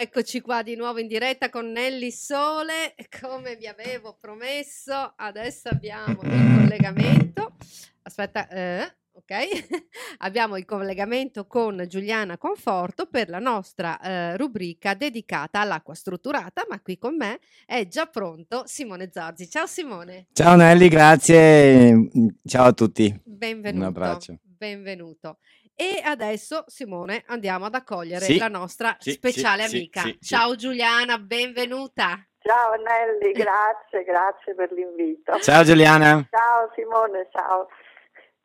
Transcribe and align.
Eccoci 0.00 0.40
qua 0.42 0.62
di 0.62 0.76
nuovo 0.76 1.00
in 1.00 1.08
diretta 1.08 1.50
con 1.50 1.72
Nelly 1.72 2.12
Sole, 2.12 2.94
come 3.20 3.56
vi 3.56 3.66
avevo 3.66 4.16
promesso, 4.20 4.92
adesso 5.16 5.70
abbiamo 5.70 6.20
il 6.22 6.54
collegamento. 6.56 7.56
Aspetta, 8.02 8.46
eh, 8.48 8.94
ok? 9.10 9.32
abbiamo 10.18 10.56
il 10.56 10.64
collegamento 10.66 11.48
con 11.48 11.84
Giuliana 11.88 12.38
Conforto 12.38 13.06
per 13.06 13.28
la 13.28 13.40
nostra 13.40 14.00
eh, 14.00 14.36
rubrica 14.36 14.94
dedicata 14.94 15.62
all'acqua 15.62 15.94
strutturata, 15.94 16.64
ma 16.68 16.80
qui 16.80 16.96
con 16.96 17.16
me 17.16 17.40
è 17.66 17.88
già 17.88 18.06
pronto 18.06 18.62
Simone 18.66 19.10
Zorzi. 19.12 19.50
Ciao 19.50 19.66
Simone. 19.66 20.28
Ciao 20.32 20.54
Nelly, 20.54 20.86
grazie. 20.86 22.08
Ciao 22.46 22.66
a 22.66 22.72
tutti. 22.72 23.20
Benvenuto. 23.24 23.80
Un 23.80 23.88
abbraccio. 23.88 24.38
Benvenuto. 24.44 25.38
E 25.80 26.00
adesso, 26.02 26.64
Simone, 26.66 27.22
andiamo 27.28 27.66
ad 27.66 27.74
accogliere 27.76 28.24
Sì, 28.24 28.36
la 28.36 28.48
nostra 28.48 28.96
sì, 28.98 29.12
speciale 29.12 29.68
sì, 29.68 29.76
amica. 29.76 30.00
sì, 30.00 30.08
sì, 30.08 30.18
sì. 30.20 30.34
Ciao 30.34 30.56
Giuliana, 30.56 31.18
benvenuta. 31.18 32.20
Ciao 32.40 32.74
Nelly, 32.74 33.30
grazie, 33.38 34.02
grazie 34.02 34.56
per 34.56 34.72
l'invito. 34.72 35.38
Ciao 35.38 35.62
Giuliana. 35.62 36.26
Ciao 36.30 36.72
Simone, 36.74 37.28
ciao. 37.30 37.68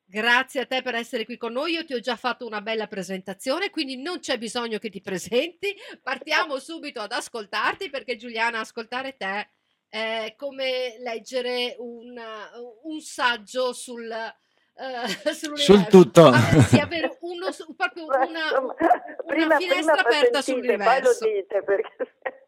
Grazie 0.05 0.61
a 0.61 0.65
te 0.67 0.83
per 0.83 0.93
essere 0.93 1.25
qui 1.25 1.37
con 1.37 1.53
noi. 1.53 1.71
Io 1.73 1.83
ti 1.85 1.95
ho 1.95 1.99
già 1.99 2.15
fatto 2.15 2.45
una 2.45 2.61
bella 2.61 2.85
presentazione, 2.85 3.71
quindi 3.71 3.99
non 3.99 4.19
c'è 4.19 4.37
bisogno 4.37 4.77
che 4.77 4.91
ti 4.91 5.01
presenti. 5.01 5.75
Partiamo 6.03 6.59
subito 6.61 7.01
ad 7.01 7.13
ascoltarti 7.13 7.89
perché 7.89 8.15
Giuliana, 8.15 8.59
ascoltare 8.59 9.17
te 9.17 9.49
è 9.89 10.35
come 10.37 10.97
leggere 10.99 11.75
un, 11.79 12.15
un 12.83 12.99
saggio 12.99 13.73
sul, 13.73 14.13
sull'universo. 15.33 15.55
Sul 15.55 15.87
tutto. 15.87 16.25
Avere, 16.25 16.61
sì, 16.63 16.79
avere 16.79 17.17
uno, 17.21 17.47
proprio 17.75 18.05
una, 18.05 18.23
insomma, 18.23 18.75
una 18.79 19.03
prima, 19.25 19.57
finestra 19.57 19.93
prima 19.95 20.17
aperta 20.17 20.41
sentite, 20.41 20.77
poi 20.77 21.01
lo 21.01 21.17
dite 21.19 21.63
perché 21.63 21.95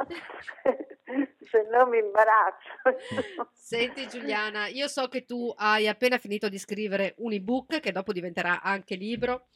se 1.49 1.67
no 1.71 1.85
mi 1.87 1.99
imbarazzo. 1.99 3.47
Senti 3.53 4.07
Giuliana, 4.07 4.67
io 4.67 4.87
so 4.87 5.07
che 5.07 5.25
tu 5.25 5.53
hai 5.55 5.87
appena 5.87 6.17
finito 6.17 6.49
di 6.49 6.57
scrivere 6.57 7.13
un 7.17 7.33
ebook 7.33 7.79
che 7.79 7.91
dopo 7.91 8.11
diventerà 8.11 8.61
anche 8.61 8.95
libro, 8.95 9.47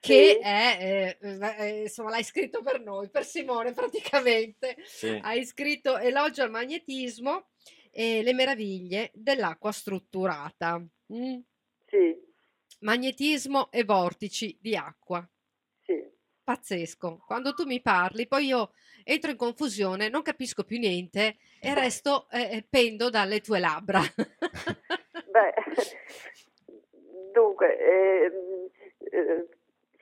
che 0.00 0.32
Sì. 0.34 0.38
è, 0.42 1.16
eh, 1.20 1.38
eh, 1.58 1.80
insomma, 1.82 2.10
l'hai 2.10 2.24
scritto 2.24 2.60
per 2.62 2.80
noi, 2.80 3.08
per 3.08 3.24
Simone 3.24 3.72
praticamente. 3.72 4.76
Sì. 4.84 5.18
Hai 5.22 5.44
scritto 5.44 5.96
Elogio 5.96 6.42
al 6.42 6.50
magnetismo 6.50 7.46
e 7.90 8.22
le 8.22 8.34
meraviglie 8.34 9.10
dell'acqua 9.14 9.72
strutturata. 9.72 10.84
Mm. 11.12 11.38
Sì, 11.86 12.26
Magnetismo 12.80 13.70
e 13.70 13.84
vortici 13.84 14.56
di 14.60 14.76
acqua. 14.76 15.26
sì. 15.82 16.14
Pazzesco. 16.44 17.24
Quando 17.26 17.54
tu 17.54 17.64
mi 17.64 17.80
parli, 17.82 18.28
poi 18.28 18.46
io 18.46 18.70
entro 19.02 19.32
in 19.32 19.36
confusione, 19.36 20.08
non 20.08 20.22
capisco 20.22 20.62
più 20.62 20.78
niente 20.78 21.38
e 21.60 21.74
resto 21.74 22.28
eh, 22.30 22.64
pendo 22.68 23.10
dalle 23.10 23.40
tue 23.40 23.58
labbra. 23.58 23.98
Beh, 25.28 25.54
dunque, 27.32 27.78
ehm, 27.78 28.68
eh, 29.10 29.48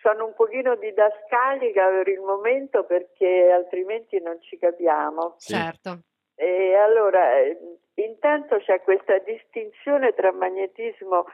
sono 0.00 0.26
un 0.26 0.34
pochino 0.34 0.76
didascalica 0.76 1.88
per 1.88 2.08
il 2.08 2.20
momento 2.20 2.84
perché 2.84 3.50
altrimenti 3.50 4.20
non 4.20 4.38
ci 4.42 4.58
capiamo. 4.58 5.36
Sì. 5.38 5.54
Certo. 5.54 6.00
E 6.34 6.74
allora, 6.74 7.38
eh, 7.38 7.58
intanto 7.94 8.58
c'è 8.58 8.82
questa 8.82 9.16
distinzione 9.20 10.12
tra 10.12 10.30
magnetismo 10.30 11.24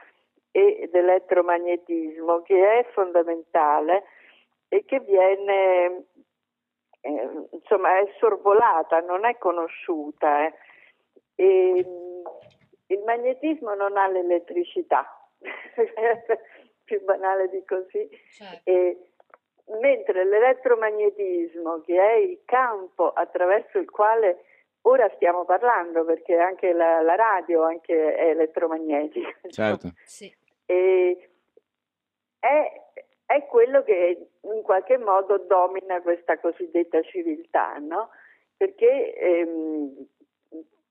ed 0.51 0.93
elettromagnetismo 0.93 2.41
che 2.41 2.79
è 2.79 2.85
fondamentale 2.91 4.03
e 4.67 4.85
che 4.85 4.99
viene, 4.99 6.05
eh, 7.01 7.29
insomma, 7.51 7.99
è 7.99 8.13
sorvolata, 8.19 8.99
non 8.99 9.25
è 9.25 9.37
conosciuta. 9.37 10.45
eh. 10.45 10.53
E, 11.35 11.85
mh, 11.85 12.21
il 12.93 12.99
magnetismo 13.05 13.73
non 13.73 13.97
ha 13.97 14.07
l'elettricità, 14.07 15.05
più 16.83 17.01
banale 17.03 17.49
di 17.49 17.63
così, 17.65 18.09
certo. 18.31 18.69
e 18.69 18.97
mentre 19.79 20.25
l'elettromagnetismo, 20.25 21.81
che 21.81 21.97
è 21.99 22.13
il 22.15 22.41
campo 22.45 23.11
attraverso 23.11 23.77
il 23.77 23.89
quale 23.89 24.43
ora 24.81 25.09
stiamo 25.15 25.45
parlando, 25.45 26.03
perché 26.03 26.37
anche 26.37 26.73
la, 26.73 27.01
la 27.01 27.15
radio 27.15 27.63
anche 27.63 28.15
è 28.15 28.29
elettromagnetica, 28.29 29.49
Certo. 29.49 29.91
Sì. 30.03 30.33
E 30.65 31.29
è, 32.39 32.81
è 33.25 33.45
quello 33.45 33.83
che 33.83 34.29
in 34.41 34.61
qualche 34.61 34.97
modo 34.97 35.37
domina 35.37 36.01
questa 36.01 36.39
cosiddetta 36.39 37.01
civiltà, 37.03 37.77
no? 37.77 38.09
Perché, 38.57 39.13
ehm, 39.15 40.07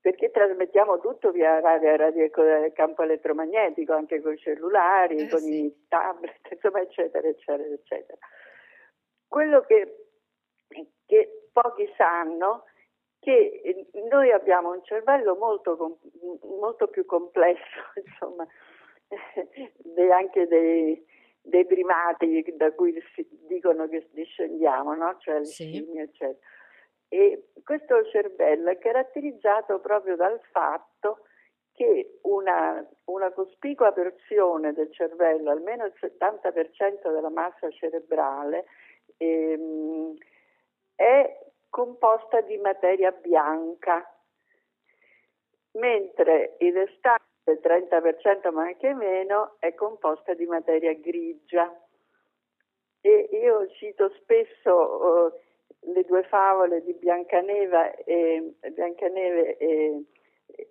perché 0.01 0.31
trasmettiamo 0.31 0.99
tutto 0.99 1.31
via 1.31 1.59
radio, 1.59 1.95
radio 1.95 2.29
campo 2.73 3.03
elettromagnetico, 3.03 3.93
anche 3.93 4.21
con 4.21 4.33
i 4.33 4.37
cellulari, 4.37 5.17
Eh, 5.17 5.29
con 5.29 5.39
sì. 5.39 5.65
i 5.65 5.85
tablet, 5.87 6.39
insomma, 6.51 6.81
eccetera, 6.81 7.27
eccetera, 7.27 7.73
eccetera. 7.73 8.17
Quello 9.27 9.61
che, 9.61 10.07
che 11.05 11.47
pochi 11.51 11.91
sanno 11.95 12.65
che 13.19 13.87
noi 14.09 14.31
abbiamo 14.31 14.71
un 14.71 14.83
cervello 14.83 15.35
molto, 15.35 15.99
molto 16.59 16.87
più 16.87 17.05
complesso, 17.05 17.61
insomma, 18.03 18.47
anche 20.11 20.47
dei, 20.47 21.05
dei 21.41 21.65
primati 21.65 22.43
da 22.55 22.71
cui 22.71 22.93
si 23.15 23.27
dicono 23.47 23.87
che 23.87 24.07
discendiamo, 24.11 24.95
no? 24.95 25.17
cioè 25.19 25.39
le 25.39 25.45
Sì. 25.45 25.71
scimmie, 25.71 26.03
eccetera. 26.03 26.47
E 27.09 27.49
questo 27.63 28.05
cervello 28.05 28.69
è 28.69 28.77
caratterizzato 28.77 29.79
proprio 29.79 30.15
dal 30.15 30.39
fatto 30.51 31.25
che 31.73 32.19
una, 32.23 32.85
una 33.05 33.31
cospicua 33.31 33.91
porzione 33.91 34.71
del 34.73 34.91
cervello, 34.93 35.51
almeno 35.51 35.85
il 35.85 35.93
70% 35.99 37.11
della 37.11 37.29
massa 37.29 37.69
cerebrale, 37.71 38.65
ehm, 39.17 40.15
è 40.95 41.39
composta 41.69 42.41
di 42.41 42.57
materia 42.57 43.11
bianca, 43.11 44.05
mentre 45.73 46.55
il 46.59 46.77
restante 47.43 47.59
30%, 47.61 48.51
ma 48.51 48.63
anche 48.63 48.93
meno, 48.93 49.55
è 49.59 49.73
composta 49.73 50.33
di 50.33 50.45
materia 50.45 50.93
grigia. 50.93 51.73
E 53.01 53.29
io 53.31 53.67
cito 53.71 54.09
spesso 54.21 55.33
eh, 55.33 55.39
le 55.91 56.03
due 56.03 56.23
favole 56.23 56.83
di 56.83 56.93
Biancaneva 56.93 57.95
e, 57.95 58.53
Biancaneve 58.71 59.57
e, 59.57 60.03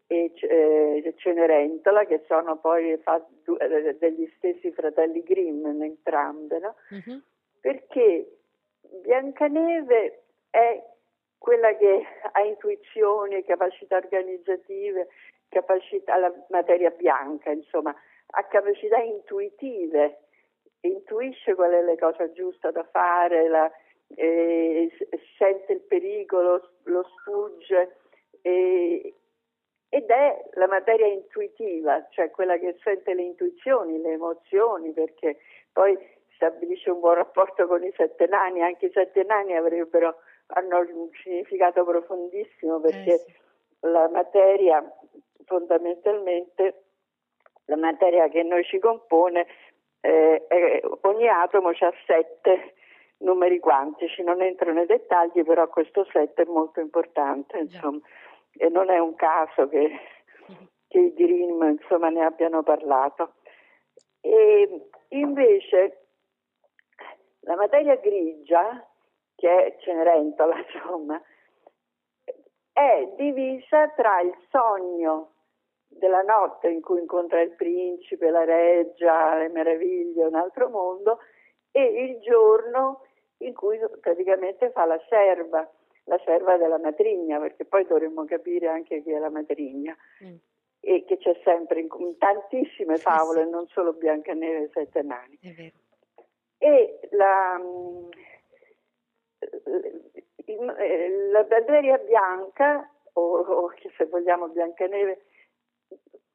e 0.06 0.32
eh, 0.40 1.14
Cenerentola, 1.16 2.04
che 2.04 2.22
sono 2.28 2.58
poi 2.58 2.96
fa- 2.98 3.24
du- 3.42 3.56
eh, 3.60 3.96
degli 3.98 4.30
stessi 4.36 4.70
fratelli 4.70 5.22
Grimm, 5.22 5.82
entrambe, 5.82 6.58
no? 6.58 6.76
Mhm. 6.90 7.22
perché 7.60 8.36
Biancaneve 9.02 10.22
è 10.50 10.82
quella 11.36 11.74
che 11.76 12.04
ha 12.32 12.40
intuizioni, 12.42 13.42
capacità 13.44 13.96
organizzative, 13.96 15.08
capacità, 15.50 16.16
la 16.16 16.32
materia 16.48 16.90
bianca, 16.90 17.50
insomma, 17.50 17.94
ha 18.32 18.44
capacità 18.44 18.96
intuitive, 18.98 20.18
intuisce 20.80 21.54
qual 21.54 21.72
è 21.72 21.82
la 21.82 21.96
cosa 21.96 22.30
giusta 22.32 22.70
da 22.70 22.84
fare, 22.84 23.48
la- 23.48 23.70
eh, 24.16 24.90
sente 25.36 25.72
il 25.74 25.80
pericolo, 25.80 26.70
lo 26.84 27.02
sfugge 27.18 27.96
e- 28.40 29.14
ed 29.92 30.08
è 30.08 30.44
la 30.52 30.68
materia 30.68 31.06
intuitiva, 31.06 32.06
cioè 32.10 32.30
quella 32.30 32.56
che 32.58 32.76
sente 32.82 33.12
le 33.12 33.22
intuizioni, 33.22 34.00
le 34.00 34.12
emozioni, 34.12 34.92
perché 34.92 35.38
poi 35.72 35.98
stabilisce 36.36 36.90
un 36.90 37.00
buon 37.00 37.14
rapporto 37.14 37.66
con 37.66 37.82
i 37.84 37.92
sette 37.96 38.26
nani, 38.26 38.62
anche 38.62 38.86
i 38.86 38.92
sette 38.92 39.24
nani 39.24 39.56
avrebbero, 39.56 40.16
hanno 40.52 40.78
un 40.78 41.08
significato 41.22 41.84
profondissimo 41.84 42.80
perché 42.80 43.14
Eh, 43.14 43.18
sì. 43.18 43.32
la 43.80 44.08
materia 44.08 44.82
fondamentalmente 45.50 46.84
la 47.64 47.76
materia 47.76 48.28
che 48.28 48.44
noi 48.44 48.64
ci 48.64 48.78
compone 48.78 49.46
eh, 50.00 50.46
è- 50.46 50.80
ogni 51.02 51.28
atomo 51.28 51.70
ha 51.70 51.92
sette 52.06 52.74
numeri 53.18 53.58
quantici 53.58 54.22
non 54.22 54.40
entro 54.40 54.72
nei 54.72 54.86
dettagli 54.86 55.42
però 55.42 55.68
questo 55.68 56.06
sette 56.12 56.42
è 56.42 56.46
molto 56.46 56.80
importante 56.80 57.58
insomma. 57.58 57.98
E 58.52 58.68
non 58.68 58.90
è 58.90 58.98
un 58.98 59.14
caso 59.16 59.68
che, 59.68 59.90
che 60.88 60.98
i 60.98 61.12
Dream 61.14 61.62
insomma 61.80 62.08
ne 62.10 62.24
abbiano 62.24 62.62
parlato. 62.62 63.34
E 64.20 64.88
invece 65.08 66.06
la 67.40 67.56
materia 67.56 67.96
grigia 67.96 68.86
che 69.34 69.64
è 69.64 69.76
Cenerentola 69.80 70.56
insomma 70.58 71.20
è 72.72 73.12
divisa 73.16 73.88
tra 73.90 74.20
il 74.20 74.34
sogno 74.50 75.32
della 76.00 76.22
notte 76.22 76.68
in 76.68 76.80
cui 76.80 76.98
incontra 76.98 77.40
il 77.40 77.52
principe, 77.52 78.30
la 78.30 78.44
reggia, 78.44 79.36
le 79.38 79.48
meraviglie, 79.48 80.24
un 80.24 80.34
altro 80.34 80.68
mondo, 80.68 81.20
e 81.70 81.82
il 81.82 82.18
giorno 82.20 83.04
in 83.38 83.54
cui 83.54 83.78
praticamente 84.00 84.70
fa 84.70 84.84
la 84.84 85.00
serva. 85.08 85.70
la 86.04 86.20
serva 86.24 86.56
della 86.56 86.78
matrigna, 86.78 87.38
perché 87.38 87.64
poi 87.64 87.86
dovremmo 87.86 88.24
capire 88.24 88.66
anche 88.66 89.00
chi 89.02 89.12
è 89.12 89.18
la 89.18 89.30
matrigna. 89.30 89.96
Mm. 90.24 90.34
E 90.82 91.04
che 91.04 91.18
c'è 91.18 91.38
sempre 91.44 91.80
in, 91.80 91.88
in 91.98 92.16
tantissime 92.18 92.96
favole, 92.96 93.44
sì. 93.44 93.50
non 93.50 93.66
solo 93.68 93.92
Biancaneve 93.92 94.64
e 94.64 94.70
Sette 94.72 95.02
Nani. 95.02 95.38
E 96.58 97.00
la, 97.10 97.60
mm, 97.60 98.08
la 101.30 101.44
bandiera 101.44 101.98
bianca, 101.98 102.90
o, 103.12 103.40
o 103.40 103.72
se 103.96 104.06
vogliamo 104.06 104.48
Biancaneve, 104.48 105.20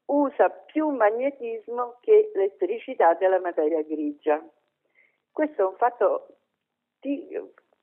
usa 0.05 0.49
più 0.49 0.89
magnetismo 0.89 1.97
che 2.01 2.31
elettricità 2.33 3.13
della 3.13 3.39
materia 3.39 3.81
grigia. 3.81 4.43
Questo 5.31 5.61
è 5.61 5.65
un 5.65 5.75
fatto 5.75 6.27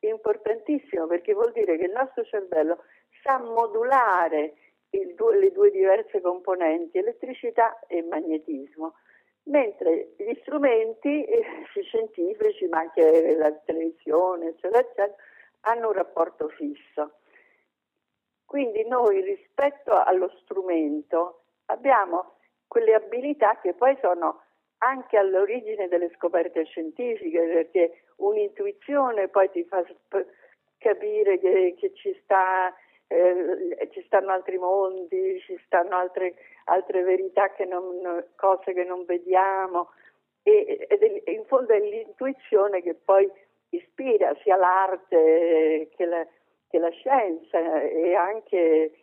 importantissimo 0.00 1.06
perché 1.06 1.32
vuol 1.32 1.52
dire 1.52 1.76
che 1.76 1.84
il 1.84 1.92
nostro 1.92 2.24
cervello 2.24 2.84
sa 3.22 3.38
modulare 3.38 4.54
due, 5.14 5.38
le 5.38 5.52
due 5.52 5.70
diverse 5.70 6.20
componenti, 6.20 6.98
elettricità 6.98 7.78
e 7.86 8.02
magnetismo, 8.02 8.94
mentre 9.44 10.14
gli 10.16 10.34
strumenti 10.42 11.24
eh, 11.24 11.44
scientifici, 11.84 12.66
ma 12.66 12.80
anche 12.80 13.34
la 13.36 13.52
televisione, 13.52 14.48
eccetera, 14.48 14.80
eccetera, 14.80 15.14
hanno 15.60 15.88
un 15.88 15.92
rapporto 15.92 16.48
fisso. 16.48 17.18
Quindi 18.44 18.86
noi 18.86 19.22
rispetto 19.22 19.94
allo 19.94 20.30
strumento 20.42 21.41
abbiamo 21.72 22.34
quelle 22.68 22.94
abilità 22.94 23.58
che 23.60 23.74
poi 23.74 23.96
sono 24.00 24.42
anche 24.78 25.16
all'origine 25.16 25.88
delle 25.88 26.10
scoperte 26.16 26.64
scientifiche, 26.64 27.40
perché 27.40 28.02
un'intuizione 28.16 29.28
poi 29.28 29.50
ti 29.50 29.64
fa 29.64 29.84
capire 30.78 31.38
che, 31.38 31.74
che 31.78 31.92
ci, 31.94 32.18
sta, 32.22 32.74
eh, 33.06 33.88
ci, 33.92 34.02
stanno 34.06 34.32
altri 34.32 34.58
mondi, 34.58 35.40
ci 35.40 35.56
stanno 35.66 35.96
altre, 35.96 36.34
altre 36.64 37.02
verità, 37.02 37.52
che 37.52 37.64
non, 37.64 38.24
cose 38.36 38.72
che 38.72 38.84
non 38.84 39.04
vediamo. 39.04 39.90
E, 40.42 40.86
ed 40.88 41.02
è, 41.02 41.30
in 41.30 41.44
fondo 41.44 41.72
è 41.72 41.78
l'intuizione 41.78 42.82
che 42.82 42.94
poi 42.94 43.30
ispira 43.68 44.34
sia 44.42 44.56
l'arte 44.56 45.88
che 45.94 46.04
la, 46.04 46.26
che 46.68 46.78
la 46.78 46.90
scienza 46.90 47.80
e 47.82 48.14
anche 48.14 49.01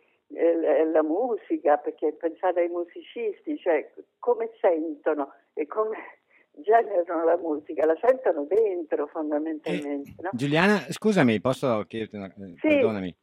la 0.92 1.02
musica, 1.02 1.76
perché 1.76 2.12
pensate 2.12 2.60
ai 2.60 2.68
musicisti, 2.68 3.58
cioè 3.58 3.92
come 4.18 4.50
sentono 4.60 5.32
e 5.54 5.66
come 5.66 5.96
generano 6.62 7.24
la 7.24 7.36
musica, 7.36 7.86
la 7.86 7.96
sentono 8.00 8.44
dentro 8.44 9.06
fondamentalmente. 9.08 10.10
Eh, 10.10 10.22
no? 10.22 10.30
Giuliana, 10.32 10.78
scusami, 10.88 11.40
posso 11.40 11.84
chiederti 11.86 12.16
una 12.16 12.32
cosa? 12.32 12.46
Eh, 12.46 12.54
sì. 12.60 12.68
Perdonami. 12.68 13.16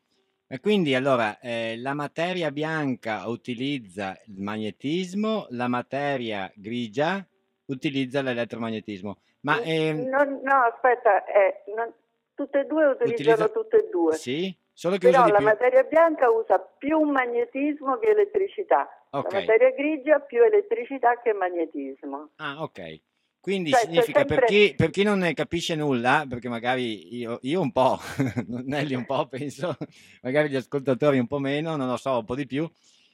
E 0.50 0.62
quindi 0.62 0.96
allora 0.96 1.40
eh, 1.40 1.76
la 1.78 1.94
materia 1.94 2.52
bianca 2.52 3.28
utilizza 3.28 4.18
il 4.28 4.42
magnetismo, 4.42 5.48
la 5.50 5.68
materia 5.68 6.50
grigia 6.56 7.26
utilizza 7.66 8.22
l'elettromagnetismo. 8.22 9.18
Ma, 9.42 9.60
ehm... 9.62 10.08
no, 10.08 10.24
no, 10.24 10.62
aspetta, 10.72 11.26
eh, 11.26 11.64
non, 11.76 11.94
tutte 12.34 12.62
e 12.62 12.66
due 12.66 12.86
utilizzano 12.86 13.46
utilizza... 13.46 13.50
tutte 13.50 13.78
e 13.78 13.90
due. 13.90 14.14
Sì? 14.14 14.58
Solo 14.78 14.98
che 14.98 15.10
Però 15.10 15.26
la 15.26 15.38
più... 15.38 15.46
materia 15.46 15.82
bianca 15.82 16.30
usa 16.30 16.60
più 16.60 17.00
magnetismo 17.00 17.98
che 17.98 18.10
elettricità. 18.12 18.88
Okay. 19.10 19.32
La 19.32 19.40
materia 19.40 19.72
grigia 19.72 20.20
più 20.20 20.44
elettricità 20.44 21.20
che 21.20 21.34
magnetismo. 21.34 22.34
Ah, 22.36 22.62
ok. 22.62 23.02
Quindi 23.40 23.72
cioè, 23.72 23.80
significa 23.80 24.20
sempre... 24.20 24.36
per, 24.36 24.46
chi, 24.46 24.76
per, 24.78 24.92
chi, 24.92 25.02
non 25.02 25.18
ne 25.18 25.34
capisce 25.34 25.74
nulla, 25.74 26.28
perché 26.30 26.48
magari 26.48 27.18
io, 27.18 27.40
io 27.42 27.60
un 27.60 27.72
po', 27.72 27.98
Nelly 28.46 28.94
un 28.94 29.08
po' 29.08 29.28
penso, 29.28 29.76
magari 30.22 30.50
gli 30.50 30.56
ascoltatori 30.56 31.18
un 31.18 31.26
po' 31.26 31.40
meno, 31.40 31.76
non 31.76 31.88
lo 31.88 31.98
so, 31.98 32.20
un 32.20 32.26
po' 32.26 32.36
di 32.36 32.46
più. 32.46 32.70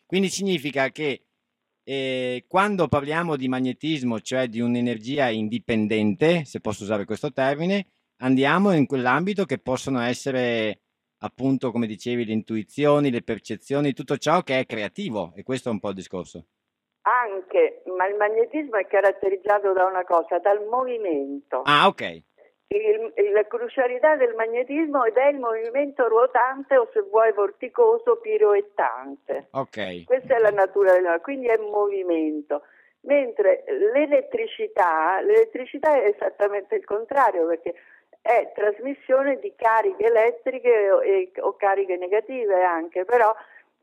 Quindi 0.05 0.27
significa 0.27 0.89
che 0.89 1.27
eh, 1.81 2.43
quando 2.45 2.89
parliamo 2.89 3.37
di 3.37 3.47
magnetismo, 3.47 4.19
cioè 4.19 4.49
di 4.49 4.59
un'energia 4.59 5.29
indipendente, 5.29 6.43
se 6.43 6.59
posso 6.59 6.83
usare 6.83 7.05
questo 7.05 7.31
termine, 7.31 7.85
andiamo 8.17 8.73
in 8.73 8.85
quell'ambito 8.85 9.45
che 9.45 9.59
possono 9.59 10.01
essere 10.01 10.82
appunto, 11.23 11.71
come 11.71 11.87
dicevi, 11.87 12.25
le 12.25 12.33
intuizioni, 12.33 13.09
le 13.09 13.23
percezioni, 13.23 13.93
tutto 13.93 14.17
ciò 14.17 14.41
che 14.41 14.59
è 14.59 14.65
creativo 14.65 15.31
e 15.35 15.43
questo 15.43 15.69
è 15.69 15.71
un 15.71 15.79
po' 15.79 15.89
il 15.89 15.95
discorso. 15.95 16.45
Anche, 17.03 17.83
ma 17.97 18.07
il 18.07 18.15
magnetismo 18.15 18.77
è 18.77 18.85
caratterizzato 18.87 19.73
da 19.73 19.85
una 19.85 20.03
cosa, 20.03 20.39
dal 20.39 20.65
movimento. 20.69 21.61
Ah, 21.63 21.87
ok. 21.87 22.21
Il, 22.67 23.13
la 23.33 23.45
crucialità 23.45 24.15
del 24.15 24.33
magnetismo 24.35 25.03
ed 25.03 25.15
è 25.15 25.27
il 25.27 25.37
movimento 25.37 26.07
ruotante 26.07 26.77
o 26.77 26.89
se 26.93 27.01
vuoi 27.01 27.31
vorticoso 27.33 28.17
piroettante. 28.17 29.47
Ok. 29.51 30.05
Questa 30.05 30.35
è 30.35 30.39
la 30.39 30.49
natura 30.49 30.93
del 30.93 31.19
quindi 31.21 31.47
è 31.47 31.57
movimento. 31.57 32.63
Mentre 33.01 33.65
l'elettricità, 33.67 35.19
l'elettricità 35.21 35.93
è 36.01 36.07
esattamente 36.07 36.75
il 36.75 36.85
contrario 36.85 37.47
perché 37.47 37.75
è 38.23 38.53
trasmissione 38.55 39.37
di 39.39 39.53
cariche 39.53 40.05
elettriche 40.05 40.91
o, 40.91 41.03
e, 41.03 41.29
o 41.41 41.57
cariche 41.57 41.97
negative 41.97 42.63
anche, 42.63 43.03
però 43.03 43.35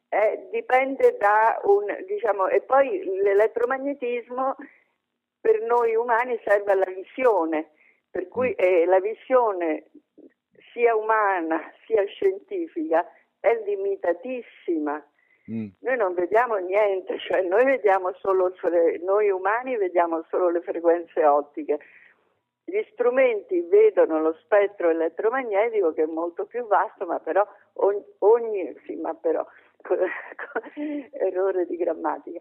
eh, 0.09 0.49
dipende 0.51 1.19
da 1.19 1.61
un, 1.65 1.85
diciamo, 2.07 2.49
e 2.49 2.63
poi 2.63 3.05
l'elettromagnetismo 3.23 4.57
per 5.43 5.61
noi 5.61 5.95
umani 5.95 6.41
serve 6.43 6.73
alla 6.73 6.87
visione, 6.87 7.73
per 8.11 8.29
cui 8.29 8.53
eh, 8.55 8.87
la 8.87 8.99
visione 8.99 9.91
sia 10.73 10.97
umana 10.97 11.61
sia 11.85 12.03
scientifica 12.07 13.07
è 13.39 13.55
limitatissima. 13.67 15.07
Mm. 15.51 15.67
Noi 15.81 15.97
non 15.99 16.15
vediamo 16.15 16.57
niente, 16.57 17.19
cioè 17.19 17.43
noi 17.43 17.65
vediamo 17.65 18.15
solo, 18.21 18.55
noi 19.05 19.29
umani 19.29 19.77
vediamo 19.77 20.25
solo 20.31 20.49
le 20.49 20.63
frequenze 20.63 21.27
ottiche 21.27 21.79
gli 22.71 22.87
strumenti 22.93 23.61
vedono 23.63 24.21
lo 24.21 24.33
spettro 24.41 24.91
elettromagnetico 24.91 25.93
che 25.93 26.05
è 26.05 26.07
molto 26.07 26.47
più 26.47 26.67
vasto, 26.67 27.05
ma 27.05 27.19
però 27.19 27.47
ogni, 27.75 28.03
ogni 28.19 28.75
sì, 28.87 28.95
ma 28.95 29.13
però, 29.15 29.45
errore 31.13 31.67
di 31.67 31.77
grammatica, 31.77 32.41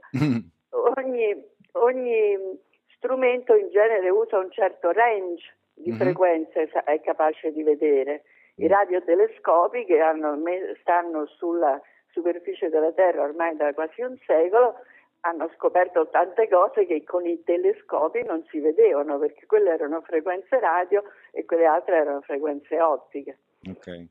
ogni, 0.96 1.46
ogni, 1.74 2.68
strumento 2.96 3.56
in 3.56 3.70
genere 3.70 4.10
usa 4.10 4.38
un 4.38 4.52
certo 4.52 4.92
range 4.92 5.44
di 5.74 5.90
mm-hmm. 5.90 6.00
frequenze, 6.00 6.70
è 6.70 7.02
capace 7.02 7.52
di 7.52 7.64
vedere. 7.64 8.24
I 8.56 8.66
mm. 8.66 8.68
radiotelescopi 8.68 9.86
che 9.86 10.00
hanno, 10.02 10.38
stanno 10.82 11.26
sulla 11.26 11.82
superficie 12.12 12.70
della 12.70 12.92
Terra 12.92 13.24
ormai 13.24 13.56
da 13.56 13.74
quasi 13.74 14.02
un 14.02 14.18
secolo 14.26 14.76
hanno 15.22 15.50
scoperto 15.56 16.08
tante 16.10 16.48
cose 16.48 16.86
che 16.86 17.04
con 17.04 17.26
i 17.26 17.44
telescopi 17.44 18.24
non 18.24 18.46
si 18.50 18.60
vedevano 18.60 19.18
perché 19.18 19.46
quelle 19.46 19.72
erano 19.72 20.02
frequenze 20.02 20.60
radio 20.60 21.04
e 21.32 21.46
quelle 21.46 21.66
altre 21.66 21.98
erano 21.98 22.22
frequenze 22.22 22.80
ottiche. 22.82 23.40
Okay. 23.70 24.08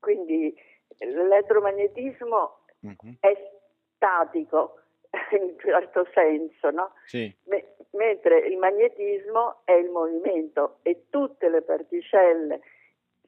Quindi 0.00 0.54
l'elettromagnetismo 0.98 2.58
uh-huh. 2.80 3.16
è 3.20 3.50
statico 3.96 4.80
in 5.32 5.42
un 5.42 5.58
certo 5.58 6.06
senso, 6.12 6.70
no? 6.70 6.92
sì. 7.06 7.34
M- 7.44 7.72
mentre 7.96 8.38
il 8.40 8.56
magnetismo 8.56 9.60
è 9.64 9.72
il 9.72 9.88
movimento 9.90 10.78
e 10.82 11.04
tutte 11.10 11.48
le 11.48 11.62
particelle 11.62 12.60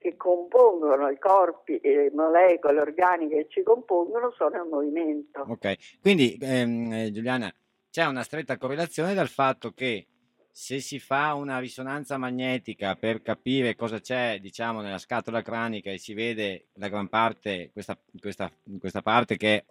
che 0.06 0.16
compongono 0.16 1.08
i 1.08 1.18
corpi 1.18 1.80
le 1.82 2.12
molecole 2.14 2.80
organiche 2.80 3.36
che 3.36 3.46
ci 3.48 3.62
compongono 3.64 4.32
sono 4.36 4.62
in 4.62 4.68
movimento. 4.68 5.44
Ok, 5.48 5.98
quindi 6.00 6.38
ehm, 6.40 6.92
eh, 6.92 7.10
Giuliana, 7.10 7.52
c'è 7.90 8.06
una 8.06 8.22
stretta 8.22 8.56
correlazione 8.56 9.14
dal 9.14 9.28
fatto 9.28 9.72
che 9.72 10.06
se 10.52 10.80
si 10.80 11.00
fa 11.00 11.34
una 11.34 11.58
risonanza 11.58 12.16
magnetica 12.16 12.94
per 12.94 13.20
capire 13.20 13.74
cosa 13.74 14.00
c'è, 14.00 14.38
diciamo, 14.40 14.80
nella 14.80 14.98
scatola 14.98 15.42
cranica 15.42 15.90
e 15.90 15.98
si 15.98 16.14
vede 16.14 16.68
la 16.74 16.88
gran 16.88 17.08
parte, 17.08 17.70
questa, 17.72 17.98
questa, 18.18 18.50
questa 18.78 19.02
parte 19.02 19.36
che 19.36 19.64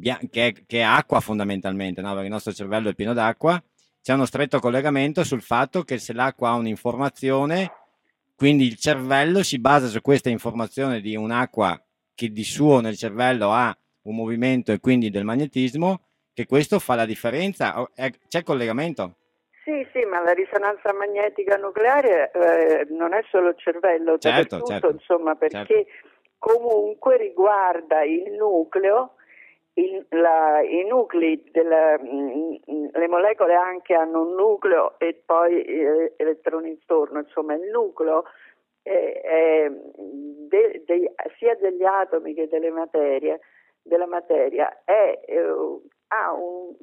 è, 0.00 0.18
che, 0.30 0.46
è, 0.46 0.52
che 0.66 0.78
è, 0.78 0.80
acqua 0.80 1.20
fondamentalmente, 1.20 2.00
no? 2.00 2.10
perché 2.10 2.24
il 2.24 2.32
nostro 2.32 2.52
cervello 2.52 2.88
è 2.88 2.94
pieno 2.94 3.12
d'acqua, 3.12 3.62
c'è 4.02 4.14
uno 4.14 4.26
stretto 4.26 4.58
collegamento 4.58 5.22
sul 5.24 5.42
fatto 5.42 5.82
che 5.82 5.98
se 5.98 6.12
l'acqua 6.12 6.50
ha 6.50 6.54
un'informazione 6.54 7.70
quindi 8.36 8.66
il 8.66 8.76
cervello 8.76 9.42
si 9.42 9.60
basa 9.60 9.86
su 9.86 10.00
questa 10.00 10.28
informazione 10.28 11.00
di 11.00 11.16
un'acqua 11.16 11.80
che 12.14 12.30
di 12.30 12.44
suo 12.44 12.80
nel 12.80 12.96
cervello 12.96 13.50
ha 13.50 13.76
un 14.02 14.16
movimento 14.16 14.72
e 14.72 14.80
quindi 14.80 15.10
del 15.10 15.24
magnetismo, 15.24 16.00
che 16.32 16.46
questo 16.46 16.78
fa 16.78 16.94
la 16.94 17.06
differenza. 17.06 17.88
C'è 18.28 18.42
collegamento? 18.42 19.16
Sì, 19.64 19.86
sì, 19.92 20.04
ma 20.04 20.20
la 20.20 20.32
risonanza 20.32 20.92
magnetica 20.92 21.56
nucleare 21.56 22.30
eh, 22.32 22.86
non 22.90 23.14
è 23.14 23.24
solo 23.30 23.48
il 23.48 23.56
cervello, 23.56 24.18
certo, 24.18 24.58
tutto, 24.58 24.70
certo, 24.70 24.90
insomma, 24.90 25.34
perché 25.36 25.64
certo. 25.66 25.90
comunque 26.38 27.16
riguarda 27.16 28.02
il 28.02 28.32
nucleo 28.32 29.14
il, 29.74 30.06
la, 30.10 30.60
i 30.60 30.84
nuclei, 30.84 31.42
della, 31.50 31.98
mh, 31.98 32.60
mm, 32.70 32.86
le 32.92 33.08
molecole 33.08 33.54
anche 33.54 33.94
hanno 33.94 34.22
un 34.22 34.34
nucleo 34.34 34.98
e 34.98 35.20
poi 35.24 35.62
eh, 35.62 36.14
elettroni 36.16 36.70
intorno, 36.70 37.20
insomma 37.20 37.54
il 37.54 37.68
nucleo 37.70 38.24
eh, 38.82 39.20
eh, 39.24 39.70
de, 40.48 40.82
de, 40.86 41.14
sia 41.38 41.54
degli 41.56 41.84
atomi 41.84 42.34
che 42.34 42.48
delle 42.48 42.70
materie, 42.70 43.40
della 43.82 44.06
materia 44.06 44.82
è, 44.84 45.20
eh, 45.26 45.40
ha, 46.08 46.32
un, 46.32 46.74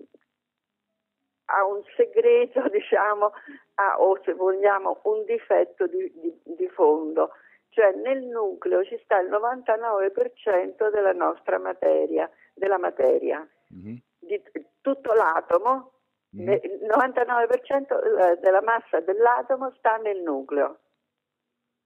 ha, 1.46 1.66
un, 1.66 1.82
segreto, 1.96 2.68
diciamo, 2.70 3.32
ha, 3.76 4.02
o 4.02 4.20
se 4.24 4.34
vogliamo 4.34 5.00
un 5.04 5.24
difetto 5.26 5.88
di, 5.88 6.12
di, 6.16 6.34
di 6.44 6.68
fondo, 6.70 7.32
cioè 7.72 7.94
nel 7.94 8.24
nucleo 8.24 8.84
ci 8.84 9.00
sta 9.04 9.20
il 9.20 9.30
99% 9.30 10.92
della 10.92 11.14
nostra 11.14 11.58
materia, 11.58 12.30
della 12.54 12.78
materia, 12.78 13.48
mm-hmm. 13.74 13.96
di 14.20 14.42
tutto 14.82 15.14
l'atomo, 15.14 15.94
mm-hmm. 16.36 16.60
il 16.64 16.86
99% 16.86 18.40
della 18.40 18.62
massa 18.62 19.00
dell'atomo 19.00 19.74
sta 19.78 19.96
nel 19.98 20.22
nucleo. 20.22 20.80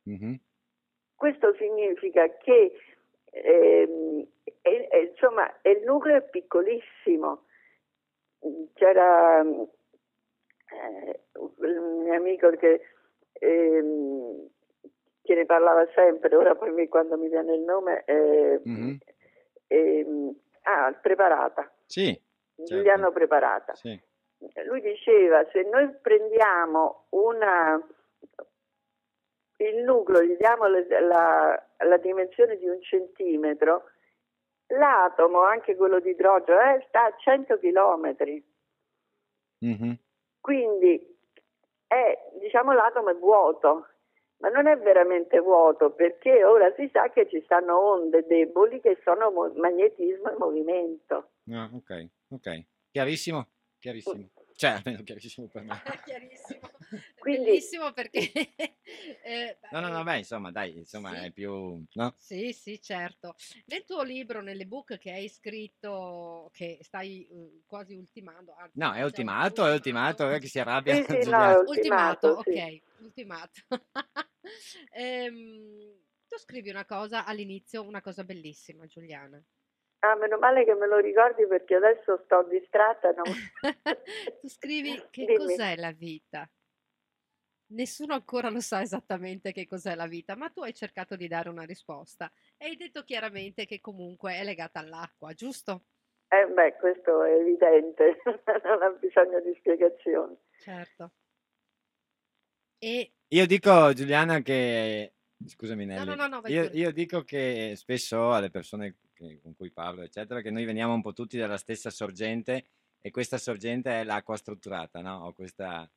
Mm-hmm. 0.09 0.33
Questo 1.15 1.53
significa 1.53 2.27
che 2.37 2.73
eh, 3.31 4.27
è, 4.61 4.87
è, 4.89 4.97
insomma, 4.97 5.53
il 5.61 5.83
nucleo 5.85 6.17
è 6.17 6.23
piccolissimo. 6.23 7.43
C'era 8.73 9.41
eh, 9.41 11.19
il 11.61 11.79
mio 11.79 12.13
amico 12.13 12.49
che, 12.51 12.81
eh, 13.33 14.49
che, 15.25 15.35
ne 15.35 15.45
parlava 15.45 15.85
sempre, 15.93 16.35
ora 16.35 16.55
poi 16.55 16.87
quando 16.87 17.17
mi 17.17 17.27
viene 17.27 17.55
il 17.55 17.61
nome, 17.61 18.05
mm-hmm. 18.09 18.95
ah, 20.63 20.93
preparata. 21.01 21.69
Sì. 21.85 22.23
Certo. 22.55 22.73
Giuliano 22.73 23.11
Preparata. 23.11 23.75
Sì. 23.75 23.99
Lui 24.65 24.81
diceva 24.81 25.45
se 25.51 25.63
noi 25.63 25.89
prendiamo 26.01 27.07
una, 27.09 27.81
il 29.57 29.83
nucleo, 29.83 30.23
gli 30.23 30.35
diamo 30.37 30.67
la, 30.67 30.99
la, 30.99 31.67
la, 31.77 31.97
dimensione 31.97 32.57
di 32.57 32.67
un 32.67 32.81
centimetro, 32.81 33.89
l'atomo, 34.67 35.41
anche 35.41 35.75
quello 35.75 35.99
di 35.99 36.11
idrogeno, 36.11 36.59
eh, 36.59 36.85
sta 36.87 37.05
a 37.05 37.15
100 37.17 37.57
chilometri. 37.57 38.43
Mm-hmm. 39.65 39.91
Quindi 40.39 41.17
è, 41.87 42.31
diciamo, 42.39 42.73
l'atomo 42.73 43.09
è 43.09 43.15
vuoto, 43.15 43.87
ma 44.37 44.49
non 44.49 44.67
è 44.67 44.77
veramente 44.77 45.39
vuoto 45.39 45.91
perché 45.91 46.43
ora 46.43 46.73
si 46.75 46.89
sa 46.91 47.09
che 47.09 47.27
ci 47.29 47.41
stanno 47.45 47.79
onde 47.79 48.25
deboli 48.25 48.79
che 48.81 48.99
sono 49.03 49.31
mo- 49.31 49.51
magnetismo 49.55 50.31
e 50.31 50.35
movimento. 50.37 51.31
Ah, 51.51 51.69
ok, 51.73 52.07
ok. 52.29 52.63
Chiarissimo? 52.91 53.47
Chiarissimo. 53.79 54.29
Cioè, 54.53 54.71
almeno 54.83 55.03
chiarissimo 55.03 55.47
per 55.47 55.63
me. 55.63 55.75
chiarissimo. 56.05 56.59
Quindi... 57.17 57.45
Bellissimo 57.45 57.91
perché... 57.91 58.19
eh, 59.23 59.57
no, 59.71 59.79
no, 59.79 59.89
no, 59.89 60.03
beh, 60.03 60.17
insomma, 60.17 60.51
dai, 60.51 60.77
insomma, 60.77 61.15
sì. 61.17 61.25
è 61.25 61.31
più... 61.31 61.83
No? 61.93 62.15
Sì, 62.17 62.53
sì, 62.53 62.81
certo. 62.81 63.35
Nel 63.65 63.83
tuo 63.83 64.03
libro, 64.03 64.41
nell'ebook 64.41 64.97
che 64.97 65.11
hai 65.11 65.29
scritto, 65.29 66.49
che 66.53 66.79
stai 66.81 67.27
uh, 67.29 67.63
quasi 67.65 67.95
ultimando... 67.95 68.53
Anzi, 68.57 68.79
no, 68.79 68.93
è 68.93 69.03
ultimato, 69.03 69.65
è 69.65 69.71
ultimato, 69.71 70.29
è 70.29 70.39
che 70.39 70.47
si 70.47 70.59
arrabbia. 70.59 70.95
Sì, 70.95 71.03
sì, 71.03 71.29
no, 71.29 71.59
ultimato, 71.59 71.69
ultimato 71.69 72.41
sì. 72.43 72.49
ok, 72.49 72.81
ultimato. 73.01 73.61
ehm, 74.91 75.95
tu 76.27 76.37
scrivi 76.37 76.69
una 76.69 76.85
cosa 76.85 77.25
all'inizio, 77.25 77.83
una 77.83 78.01
cosa 78.01 78.23
bellissima, 78.23 78.85
Giuliana. 78.85 79.41
Ah, 79.99 80.15
meno 80.17 80.37
male 80.37 80.65
che 80.65 80.75
me 80.75 80.85
lo 80.87 80.99
ricordi 80.99 81.47
perché 81.47 81.75
adesso 81.75 82.21
sto 82.25 82.43
distratta. 82.43 83.11
Non... 83.11 83.25
tu 84.39 84.47
scrivi 84.47 85.01
che 85.09 85.25
Dimmi. 85.25 85.37
cos'è 85.37 85.75
la 85.77 85.91
vita? 85.91 86.47
Nessuno 87.67 88.13
ancora 88.13 88.49
lo 88.49 88.59
sa 88.59 88.81
esattamente 88.81 89.51
che 89.51 89.65
cos'è 89.65 89.95
la 89.95 90.05
vita, 90.05 90.35
ma 90.35 90.49
tu 90.49 90.61
hai 90.61 90.73
cercato 90.73 91.15
di 91.15 91.27
dare 91.27 91.49
una 91.49 91.63
risposta 91.63 92.31
e 92.57 92.65
hai 92.65 92.75
detto 92.75 93.03
chiaramente 93.03 93.65
che 93.65 93.81
comunque 93.81 94.35
è 94.35 94.43
legata 94.43 94.79
all'acqua, 94.79 95.33
giusto? 95.33 95.85
Eh 96.27 96.45
beh, 96.47 96.75
questo 96.77 97.23
è 97.23 97.33
evidente, 97.33 98.21
non 98.63 98.81
ha 98.83 98.89
bisogno 98.91 99.39
di 99.41 99.55
spiegazioni. 99.57 100.37
Certo. 100.59 101.11
E... 102.77 103.13
Io 103.29 103.45
dico, 103.47 103.93
Giuliana, 103.93 104.41
che... 104.41 105.13
Scusami 105.43 105.85
Nelly. 105.85 106.05
No, 106.05 106.15
no, 106.15 106.27
no, 106.27 106.41
io, 106.45 106.69
io, 106.71 106.91
dico 106.91 107.23
che 107.23 107.73
spesso 107.75 108.31
alle 108.31 108.49
persone 108.49 108.97
che, 109.13 109.39
con 109.41 109.55
cui 109.55 109.71
parlo, 109.71 110.01
eccetera, 110.01 110.41
che 110.41 110.49
noi 110.49 110.65
veniamo 110.65 110.93
un 110.93 111.01
po' 111.01 111.13
tutti 111.13 111.37
dalla 111.37 111.57
stessa 111.57 111.89
sorgente 111.89 112.65
e 113.01 113.11
questa 113.11 113.37
sorgente 113.37 114.01
è 114.01 114.03
l'acqua 114.03 114.37
strutturata, 114.37 115.01
no? 115.01 115.25
Ho 115.25 115.33
questa 115.33 115.89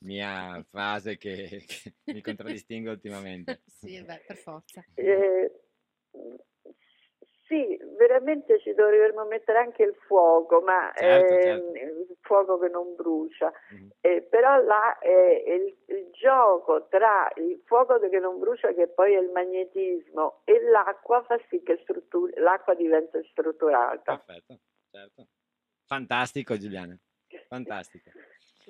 mia 0.00 0.64
frase 0.68 1.16
che, 1.16 1.64
che 1.66 1.94
mi 2.12 2.22
contraddistingue 2.22 2.90
ultimamente. 2.92 3.62
sì, 3.66 4.02
beh, 4.02 4.24
per 4.26 4.36
forza. 4.36 4.84
Eh, 4.94 5.50
sì, 7.50 7.76
veramente 7.98 8.60
ci 8.60 8.72
dovremmo 8.74 9.24
mettere 9.24 9.58
anche 9.58 9.82
il 9.82 9.96
fuoco, 10.06 10.60
ma 10.60 10.92
certo, 10.94 11.34
eh, 11.34 11.42
certo. 11.42 11.72
il 11.74 12.16
fuoco 12.20 12.58
che 12.60 12.68
non 12.68 12.94
brucia. 12.94 13.52
Mm-hmm. 13.74 13.88
Eh, 14.00 14.22
però 14.22 14.62
là 14.62 14.96
eh, 15.00 15.42
il, 15.46 15.94
il, 15.96 16.10
gioco 16.12 16.86
tra 16.88 17.28
il 17.36 17.60
fuoco 17.64 17.98
che 17.98 18.18
non 18.20 18.38
brucia, 18.38 18.72
che 18.72 18.86
poi 18.86 19.14
è 19.14 19.18
il 19.18 19.30
magnetismo, 19.30 20.42
e 20.44 20.62
l'acqua 20.62 21.24
fa 21.24 21.40
sì 21.48 21.60
che 21.64 21.80
struttur- 21.82 22.36
l'acqua 22.38 22.74
diventa 22.74 23.18
strutturata. 23.30 24.16
Perfetto, 24.16 24.60
certo. 24.88 25.26
Fantastico 25.86 26.56
Giuliana, 26.56 26.96
fantastico. 27.48 28.10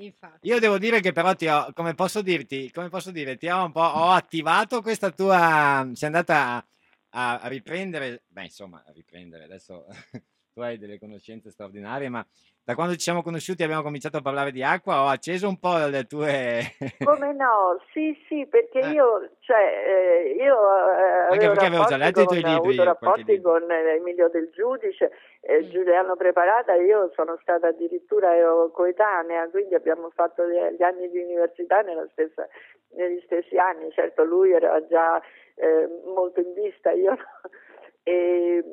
Infatti. 0.02 0.48
Io 0.48 0.58
devo 0.58 0.78
dire 0.78 1.00
che 1.00 1.12
però 1.12 1.34
ti 1.34 1.46
ho, 1.46 1.72
come 1.74 1.94
posso 1.94 2.22
dirti, 2.22 2.70
come 2.72 2.88
posso 2.88 3.10
dire, 3.10 3.36
ti 3.36 3.48
ho 3.48 3.64
un 3.64 3.72
po', 3.72 3.80
ho 3.80 4.10
attivato 4.10 4.80
questa 4.82 5.10
tua, 5.10 5.88
sei 5.94 6.08
andata 6.08 6.56
a 6.56 6.64
a, 7.12 7.40
riprendere, 7.48 8.24
beh 8.28 8.44
insomma, 8.44 8.84
a 8.86 8.92
riprendere, 8.92 9.44
adesso 9.44 9.84
tu 10.52 10.60
hai 10.60 10.78
delle 10.78 10.98
conoscenze 10.98 11.50
straordinarie, 11.50 12.08
ma 12.08 12.24
da 12.62 12.74
quando 12.74 12.94
ci 12.94 13.00
siamo 13.00 13.22
conosciuti 13.22 13.62
abbiamo 13.62 13.82
cominciato 13.82 14.18
a 14.18 14.22
parlare 14.22 14.52
di 14.52 14.62
acqua, 14.62 15.02
ho 15.02 15.08
acceso 15.08 15.48
un 15.48 15.58
po' 15.58 15.86
le 15.86 16.04
tue... 16.04 16.60
Come 17.02 17.32
no? 17.32 17.80
Sì, 17.92 18.16
sì, 18.28 18.46
perché 18.46 18.78
eh. 18.78 18.90
io, 18.90 19.30
cioè, 19.40 19.58
eh, 19.58 20.34
io 20.34 20.54
eh, 20.54 21.32
Anche 21.32 21.48
perché 21.48 21.66
avevo 21.66 21.84
già 21.86 21.96
letto 21.96 22.20
i 22.20 22.26
tuoi 22.26 22.42
libri. 22.42 22.52
Ho 22.54 22.62
avuto 22.62 22.84
rapporti 22.84 23.40
con 23.40 23.68
Emilio 23.70 24.28
Del 24.28 24.50
Giudice, 24.52 25.10
eh, 25.40 25.64
mm. 25.64 25.70
Giuliano 25.70 26.14
Preparata, 26.16 26.74
io 26.74 27.10
sono 27.14 27.38
stata 27.42 27.68
addirittura 27.68 28.30
coetanea, 28.72 29.48
quindi 29.48 29.74
abbiamo 29.74 30.10
fatto 30.10 30.46
gli, 30.46 30.76
gli 30.76 30.82
anni 30.82 31.10
di 31.10 31.18
università 31.18 31.82
stessa, 32.12 32.46
negli 32.90 33.20
stessi 33.24 33.56
anni, 33.56 33.90
certo 33.90 34.22
lui 34.22 34.52
era 34.52 34.86
già 34.86 35.20
eh, 35.56 35.88
molto 36.04 36.40
in 36.40 36.52
vista, 36.52 36.92
io 36.92 37.10
no. 37.10 37.50
e, 38.04 38.64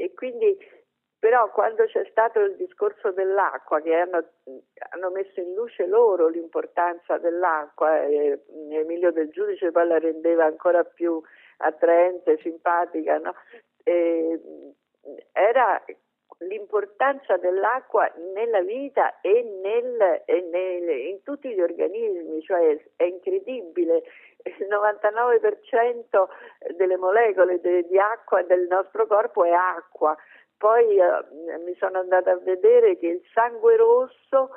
e, 0.00 0.14
quindi 0.14 0.56
però 1.18 1.50
quando 1.50 1.84
c'è 1.84 2.06
stato 2.10 2.40
il 2.40 2.56
discorso 2.56 3.10
dell'acqua 3.12 3.80
che 3.82 3.94
hanno, 3.94 4.24
hanno 4.90 5.10
messo 5.10 5.38
in 5.40 5.52
luce 5.52 5.86
loro 5.86 6.28
l'importanza 6.28 7.18
dell'acqua 7.18 8.02
e 8.04 8.40
Emilio 8.70 9.12
del 9.12 9.28
Giudice 9.28 9.70
poi 9.70 9.86
la 9.86 9.98
rendeva 9.98 10.46
ancora 10.46 10.82
più 10.82 11.20
attraente, 11.58 12.38
simpatica, 12.38 13.18
no? 13.18 13.34
e, 13.84 14.40
era 15.32 15.84
l'importanza 16.38 17.36
dell'acqua 17.36 18.10
nella 18.32 18.62
vita 18.62 19.20
e, 19.20 19.42
nel, 19.42 20.22
e 20.24 20.40
nel, 20.40 20.88
in 21.08 21.22
tutti 21.22 21.52
gli 21.52 21.60
organismi, 21.60 22.40
cioè 22.40 22.82
è 22.96 23.04
incredibile, 23.04 24.04
il 24.44 24.66
99% 24.68 26.28
delle 26.76 26.96
molecole 26.96 27.60
de, 27.60 27.86
di 27.86 27.98
acqua 27.98 28.42
del 28.42 28.66
nostro 28.68 29.06
corpo 29.06 29.44
è 29.44 29.52
acqua. 29.52 30.16
Poi 30.56 30.98
eh, 30.98 31.58
mi 31.64 31.74
sono 31.78 31.98
andata 31.98 32.32
a 32.32 32.38
vedere 32.38 32.98
che 32.98 33.06
il 33.06 33.22
sangue 33.32 33.76
rosso 33.76 34.50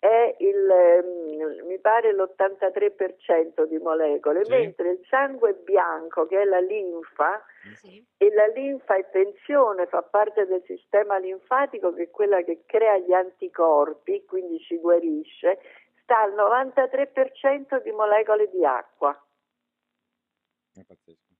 è 0.00 0.34
il, 0.38 1.02
mm, 1.04 1.66
mi 1.66 1.78
pare 1.78 2.14
l'83% 2.14 3.64
di 3.64 3.76
molecole, 3.78 4.46
sì. 4.46 4.50
mentre 4.50 4.92
il 4.92 5.04
sangue 5.06 5.52
bianco, 5.52 6.26
che 6.26 6.40
è 6.40 6.44
la 6.44 6.58
linfa, 6.58 7.44
sì. 7.76 8.02
e 8.16 8.32
la 8.32 8.46
linfa 8.46 8.96
è 8.96 9.10
tensione, 9.10 9.86
fa 9.86 10.02
parte 10.02 10.46
del 10.46 10.62
sistema 10.64 11.18
linfatico 11.18 11.92
che 11.92 12.04
è 12.04 12.10
quella 12.10 12.40
che 12.40 12.62
crea 12.64 12.96
gli 12.96 13.12
anticorpi, 13.12 14.24
quindi 14.24 14.58
ci 14.60 14.78
guarisce, 14.78 15.60
sta 16.02 16.20
al 16.20 16.32
93% 16.32 17.82
di 17.82 17.90
molecole 17.92 18.48
di 18.48 18.64
acqua. 18.64 19.14
È 20.80 20.84
pazzesco. 20.84 21.34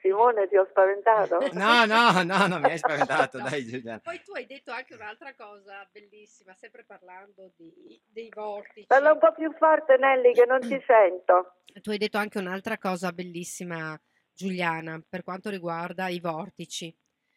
Simone, 0.00 0.48
ti 0.48 0.56
ho 0.56 0.66
spaventato? 0.70 1.38
No, 1.52 1.84
no, 1.84 2.22
no, 2.22 2.46
non 2.46 2.60
mi 2.60 2.70
hai 2.70 2.78
spaventato, 2.78 3.38
no. 3.38 3.48
dai 3.48 3.66
Giuliana. 3.66 4.00
Poi 4.02 4.20
tu 4.22 4.32
hai 4.32 4.46
detto 4.46 4.70
anche 4.70 4.94
un'altra 4.94 5.34
cosa 5.34 5.86
bellissima, 5.90 6.54
sempre 6.54 6.84
parlando 6.84 7.52
di, 7.56 8.00
dei 8.04 8.30
vortici. 8.34 8.86
Parla 8.86 9.12
un 9.12 9.18
po' 9.18 9.32
più 9.32 9.52
forte 9.52 9.96
Nelly 9.96 10.32
che 10.32 10.46
non 10.46 10.60
ti 10.60 10.82
sento. 10.86 11.56
Tu 11.82 11.90
hai 11.90 11.98
detto 11.98 12.16
anche 12.16 12.38
un'altra 12.38 12.78
cosa 12.78 13.12
bellissima, 13.12 14.00
Giuliana, 14.32 15.02
per 15.06 15.22
quanto 15.22 15.50
riguarda 15.50 16.08
i 16.08 16.20
vortici. 16.20 16.94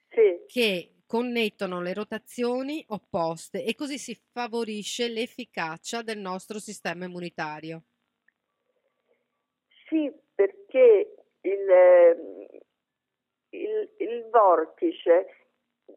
Sì. 0.10 0.44
Che 0.46 0.94
connettono 1.06 1.82
le 1.82 1.94
rotazioni 1.94 2.84
opposte 2.90 3.66
e 3.66 3.76
così 3.76 3.98
si 3.98 4.18
favorisce 4.32 5.08
l'efficacia 5.08 6.02
del 6.02 6.20
nostro 6.20 6.60
sistema 6.60 7.06
immunitario. 7.06 7.84
Sì, 9.90 10.12
perché 10.40 11.16
il, 11.42 12.58
il, 13.50 13.90
il 13.98 14.30
vortice, 14.32 15.26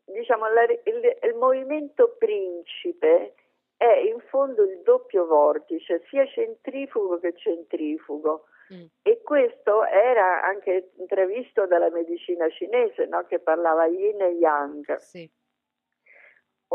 diciamo, 0.05 0.49
la, 0.49 0.65
il, 0.65 1.19
il 1.23 1.35
movimento 1.37 2.17
principe 2.19 3.35
è 3.77 3.99
in 3.99 4.19
fondo 4.31 4.65
il 4.65 4.81
doppio 4.83 5.27
vortice, 5.27 6.03
sia 6.09 6.27
centrifugo 6.27 7.21
che 7.21 7.37
centrifugo. 7.37 8.47
Mm. 8.75 8.87
E 9.03 9.23
questo 9.23 9.85
era 9.85 10.43
anche 10.43 10.91
intravisto 10.97 11.69
dalla 11.69 11.91
medicina 11.91 12.49
cinese, 12.49 13.07
no? 13.07 13.25
che 13.27 13.39
parlava 13.39 13.87
yin 13.87 14.23
e 14.23 14.31
yang. 14.31 14.97
Sì. 14.97 15.31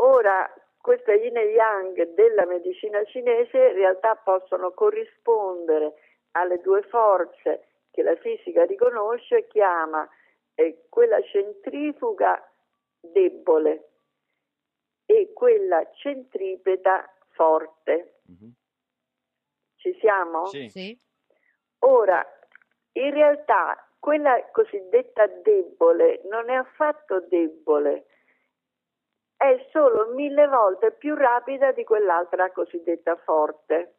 Ora, 0.00 0.50
questo 0.80 1.12
yin 1.12 1.36
e 1.36 1.50
yang 1.50 2.14
della 2.14 2.46
medicina 2.46 3.04
cinese 3.04 3.58
in 3.58 3.74
realtà 3.74 4.14
possono 4.16 4.70
corrispondere 4.70 5.92
alle 6.32 6.60
due 6.60 6.82
forze 6.82 7.68
che 7.90 8.02
la 8.02 8.16
fisica 8.16 8.64
riconosce, 8.64 9.46
chiama 9.48 10.08
eh, 10.54 10.86
quella 10.88 11.20
centrifuga 11.22 12.40
debole 13.00 13.88
e 15.06 15.32
quella 15.32 15.88
centripeta 15.94 17.10
forte. 17.30 18.20
Mm-hmm. 18.30 18.50
Ci 19.76 19.96
siamo? 20.00 20.46
Sì. 20.46 20.68
sì. 20.68 20.98
Ora, 21.80 22.24
in 22.92 23.12
realtà 23.12 23.88
quella 23.98 24.50
cosiddetta 24.50 25.26
debole 25.26 26.20
non 26.24 26.50
è 26.50 26.54
affatto 26.54 27.20
debole, 27.20 28.06
è 29.36 29.68
solo 29.70 30.12
mille 30.14 30.48
volte 30.48 30.90
più 30.92 31.14
rapida 31.14 31.72
di 31.72 31.84
quell'altra 31.84 32.50
cosiddetta 32.50 33.16
forte. 33.16 33.94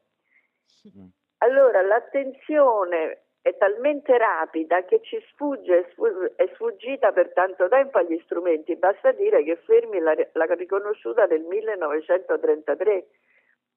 Mm. 0.88 1.08
Allora 1.40 1.82
l'attenzione 1.82 3.24
è 3.42 3.56
talmente 3.58 4.18
rapida 4.18 4.84
che 4.84 5.00
ci 5.02 5.18
sfugge, 5.32 5.94
è 6.36 6.50
sfuggita 6.54 7.12
per 7.12 7.32
tanto 7.34 7.68
tempo 7.70 7.98
agli 7.98 8.20
strumenti, 8.26 8.76
basta 8.76 9.12
dire 9.12 9.44
che 9.44 9.56
Fermi 9.56 10.00
l'ha, 10.00 10.16
l'ha 10.34 10.54
riconosciuta 10.56 11.26
nel 11.26 11.44
1933, 11.44 13.08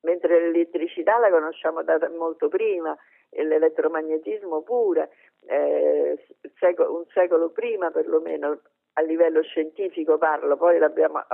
mentre 0.01 0.41
l'elettricità 0.41 1.19
la 1.19 1.31
conosciamo 1.31 1.83
da 1.85 1.99
molto 2.11 2.49
prima 2.49 2.97
e 3.31 3.45
l'elettromagnetismo 3.45 4.63
pure, 4.63 5.11
eh, 5.47 6.19
un 6.61 7.05
secolo 7.13 7.51
prima 7.51 7.91
perlomeno, 7.91 8.61
a 8.95 9.01
livello 9.03 9.41
scientifico 9.43 10.19
parlo, 10.19 10.57
poi 10.57 10.79
l'abbiamo, 10.79 11.25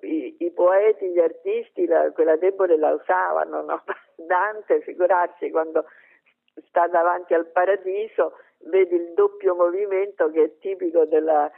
i, 0.00 0.36
i, 0.38 0.50
poeti, 0.52 1.10
gli 1.10 1.18
artisti, 1.18 1.86
la, 1.86 2.10
quella 2.12 2.36
debole 2.36 2.76
la 2.76 2.92
usavano, 2.92 3.62
no? 3.62 3.82
Dante, 4.16 4.80
figurarsi 4.80 5.50
quando 5.50 5.84
sta 6.68 6.86
davanti 6.86 7.34
al 7.34 7.46
paradiso, 7.46 8.38
vede 8.58 8.96
il 8.96 9.12
doppio 9.14 9.54
movimento 9.54 10.30
che 10.30 10.44
è 10.44 10.58
tipico 10.58 11.04
della, 11.04 11.50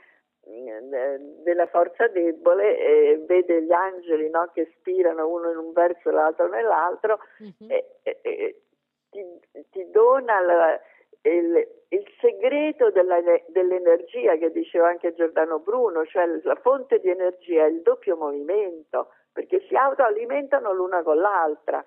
della 1.42 1.66
forza 1.66 2.08
debole 2.08 2.78
e 2.78 3.22
vede 3.26 3.62
gli 3.62 3.72
angeli 3.72 4.30
no? 4.30 4.50
che 4.52 4.72
spirano 4.78 5.28
uno 5.28 5.50
in 5.50 5.56
un 5.58 5.72
verso 5.72 6.08
e 6.08 6.12
l'altro 6.12 6.48
nell'altro 6.48 7.18
mm-hmm. 7.42 7.70
e, 7.70 7.84
e, 8.02 8.18
e 8.22 8.62
ti, 9.10 9.24
ti, 9.70 9.90
dona 9.90 10.40
la, 10.40 10.80
il, 11.22 11.68
il 11.88 12.04
segreto 12.20 12.90
della, 12.90 13.20
dell'energia 13.48 14.36
che 14.36 14.50
diceva 14.50 14.88
anche 14.88 15.14
Giordano 15.14 15.58
Bruno, 15.58 16.04
cioè 16.06 16.26
la 16.42 16.56
fonte 16.56 17.00
di 17.00 17.10
energia 17.10 17.64
è 17.64 17.68
il 17.68 17.82
doppio 17.82 18.16
movimento, 18.16 19.10
perché 19.32 19.64
si 19.68 19.74
autoalimentano 19.74 20.72
l'una 20.72 21.02
con 21.02 21.18
l'altra. 21.18 21.84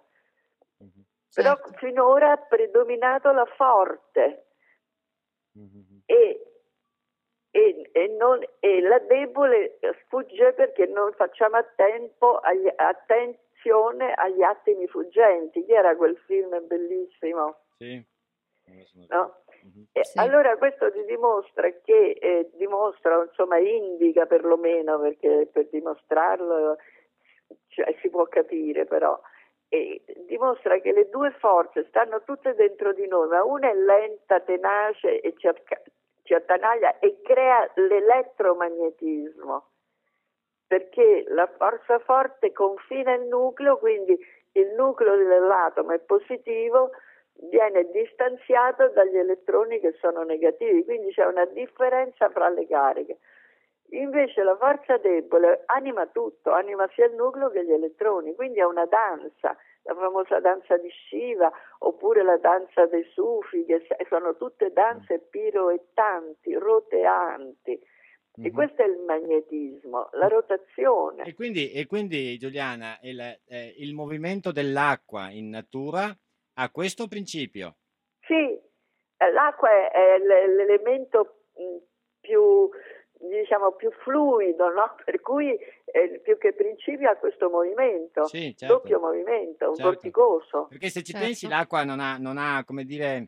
Mm-hmm. 0.83 1.01
Però 1.33 1.55
certo. 1.55 1.77
finora 1.77 2.31
ha 2.31 2.37
predominato 2.37 3.31
la 3.31 3.45
forte 3.45 4.47
mm-hmm. 5.57 5.99
e, 6.05 6.45
e, 7.51 7.89
e, 7.93 8.07
non, 8.17 8.43
e, 8.59 8.81
la 8.81 8.99
debole 8.99 9.79
sfugge 10.03 10.51
perché 10.53 10.87
non 10.87 11.13
facciamo 11.13 11.55
a 11.55 11.63
tempo 11.75 12.37
agli, 12.37 12.69
attenzione 12.75 14.13
agli 14.13 14.41
attimi 14.41 14.87
fuggenti. 14.87 15.63
Chi 15.63 15.71
era 15.71 15.95
quel 15.95 16.17
film 16.25 16.67
bellissimo? 16.67 17.59
Sì. 17.77 18.10
No? 19.09 19.35
Mm-hmm. 19.65 19.83
Sì. 20.01 20.19
Allora 20.19 20.57
questo 20.57 20.91
ti 20.91 21.03
dimostra 21.05 21.69
che, 21.83 22.17
eh, 22.19 22.49
dimostra, 22.53 23.23
insomma 23.23 23.57
indica 23.57 24.25
perlomeno, 24.25 24.99
perché 24.99 25.47
per 25.51 25.67
dimostrarlo 25.69 26.77
cioè, 27.67 27.95
si 28.01 28.09
può 28.09 28.25
capire 28.25 28.85
però, 28.85 29.19
e 29.69 30.03
dimostra 30.27 30.79
che 30.79 30.91
le 30.91 31.09
due 31.09 31.31
forze 31.39 31.85
stanno 31.87 32.23
tutte 32.23 32.53
dentro 32.55 32.91
di 32.93 33.07
noi, 33.07 33.27
ma 33.27 33.43
una 33.43 33.69
è 33.69 33.73
lenta, 33.73 34.39
tenace 34.39 35.21
e 35.21 35.33
ci, 35.37 35.49
ci 36.23 36.33
attanaglia 36.33 36.99
e 36.99 37.21
crea 37.21 37.71
l'elettromagnetismo, 37.75 39.69
perché 40.67 41.23
la 41.27 41.47
forza 41.57 41.99
forte 41.99 42.51
confina 42.51 43.13
il 43.13 43.27
nucleo, 43.27 43.77
quindi 43.77 44.17
il 44.53 44.73
nucleo 44.75 45.15
dell'atomo 45.15 45.91
è 45.91 45.99
positivo, 45.99 46.91
viene 47.49 47.89
distanziato 47.91 48.89
dagli 48.89 49.17
elettroni 49.17 49.79
che 49.79 49.95
sono 49.99 50.23
negativi, 50.23 50.83
quindi 50.83 51.11
c'è 51.11 51.25
una 51.25 51.45
differenza 51.45 52.29
fra 52.29 52.49
le 52.49 52.67
cariche. 52.67 53.17
Invece 53.93 54.43
la 54.43 54.55
forza 54.55 54.97
debole 54.97 55.63
anima 55.65 56.07
tutto, 56.07 56.51
anima 56.51 56.87
sia 56.93 57.07
il 57.07 57.15
nucleo 57.15 57.49
che 57.49 57.65
gli 57.65 57.73
elettroni, 57.73 58.35
quindi 58.35 58.59
è 58.59 58.63
una 58.63 58.85
danza, 58.85 59.57
la 59.83 59.95
famosa 59.95 60.39
danza 60.39 60.77
di 60.77 60.89
Shiva 60.89 61.51
oppure 61.79 62.23
la 62.23 62.37
danza 62.37 62.85
dei 62.85 63.03
Sufi, 63.11 63.65
che 63.65 63.81
sono 64.07 64.37
tutte 64.37 64.71
danze 64.71 65.19
piroettanti, 65.19 66.53
roteanti. 66.53 67.71
Mm-hmm. 67.71 68.47
E 68.47 68.49
mhm. 68.49 68.53
questo 68.53 68.81
è 68.81 68.85
il 68.85 69.03
magnetismo, 69.05 70.09
la 70.13 70.27
rotazione. 70.27 71.23
E 71.23 71.33
quindi, 71.33 71.73
e 71.73 71.85
quindi 71.85 72.37
Giuliana, 72.37 72.97
il, 73.01 73.19
eh, 73.19 73.75
il 73.79 73.93
movimento 73.93 74.53
dell'acqua 74.53 75.29
in 75.31 75.49
natura 75.49 76.15
ha 76.53 76.69
questo 76.69 77.07
principio? 77.07 77.75
Sì, 78.21 78.33
eh, 78.33 79.31
l'acqua 79.31 79.69
è 79.69 80.17
l'elemento 80.17 81.43
mm, 81.59 81.77
più, 82.19 82.69
diciamo, 83.19 83.73
più 83.73 83.91
fluido, 84.03 84.69
no? 84.69 84.95
per 85.05 85.21
cui 85.21 85.57
eh, 85.85 86.19
più 86.23 86.37
che 86.37 86.53
principio 86.53 87.09
ha 87.09 87.15
questo 87.15 87.49
movimento, 87.49 88.25
sì, 88.25 88.55
certo. 88.55 88.75
doppio 88.75 88.99
movimento, 88.99 89.69
un 89.69 89.75
certo. 89.75 89.91
vorticoso. 89.91 90.65
Perché 90.69 90.89
se 90.89 91.03
ci 91.03 91.11
certo. 91.11 91.27
pensi 91.27 91.47
l'acqua 91.47 91.83
non 91.83 91.99
ha, 91.99 92.17
non 92.17 92.37
ha, 92.37 92.63
come 92.65 92.83
dire, 92.83 93.27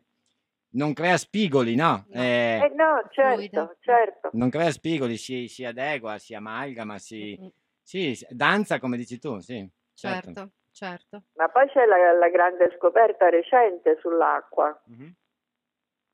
non 0.70 0.92
crea 0.92 1.16
spigoli, 1.16 1.74
no? 1.74 2.06
no. 2.08 2.20
Eh, 2.20 2.60
eh 2.64 2.74
no, 2.74 3.06
certo, 3.10 3.76
certo. 3.80 4.30
Non 4.32 4.50
crea 4.50 4.70
spigoli, 4.70 5.16
si, 5.16 5.48
si 5.48 5.64
adegua, 5.64 6.18
si 6.18 6.34
amalgama, 6.34 6.98
si, 6.98 7.36
mm-hmm. 7.38 7.48
sì, 7.82 8.26
danza 8.30 8.78
come 8.78 8.96
dici 8.96 9.18
tu, 9.18 9.38
sì. 9.38 9.68
Certo. 9.94 10.50
Certo. 10.74 11.22
Ma 11.34 11.48
poi 11.48 11.68
c'è 11.68 11.86
la, 11.86 12.12
la 12.12 12.28
grande 12.28 12.74
scoperta 12.76 13.30
recente 13.30 13.96
sull'acqua. 14.00 14.82
Mm-hmm. 14.90 15.10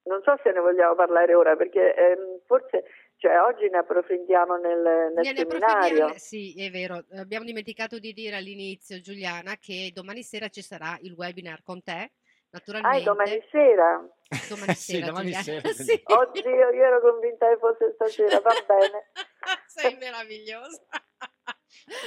Non 0.03 0.23
so 0.23 0.39
se 0.43 0.53
ne 0.53 0.61
vogliamo 0.61 0.95
parlare 0.95 1.35
ora 1.35 1.57
perché 1.57 1.95
ehm, 1.95 2.41
forse 2.47 2.85
cioè, 3.21 3.39
oggi 3.39 3.69
ne 3.69 3.79
approfondiamo 3.79 4.57
nel, 4.57 5.13
nel 5.15 5.37
seminario. 5.37 6.15
Sì, 6.17 6.55
è 6.57 6.71
vero. 6.71 7.05
Abbiamo 7.19 7.45
dimenticato 7.45 7.99
di 7.99 8.15
dire 8.15 8.37
all'inizio, 8.37 8.99
Giuliana, 9.01 9.57
che 9.61 9.91
domani 9.93 10.23
sera 10.23 10.49
ci 10.49 10.63
sarà 10.63 10.97
il 11.03 11.13
webinar 11.13 11.63
con 11.63 11.83
te. 11.83 12.13
Naturalmente. 12.49 12.99
Ah, 12.99 13.13
domani 13.13 13.45
sera? 13.51 14.09
Domani 14.49 14.73
sera, 14.75 14.75
sì, 14.75 15.01
domani 15.03 15.33
sera. 15.35 15.69
sì. 15.77 16.01
Oddio, 16.03 16.71
io 16.71 16.83
ero 16.83 17.01
convinta 17.03 17.47
che 17.47 17.59
fosse 17.59 17.93
stasera, 17.93 18.41
va 18.41 18.53
bene. 18.67 19.11
Sei 19.69 19.97
meravigliosa. 19.97 20.81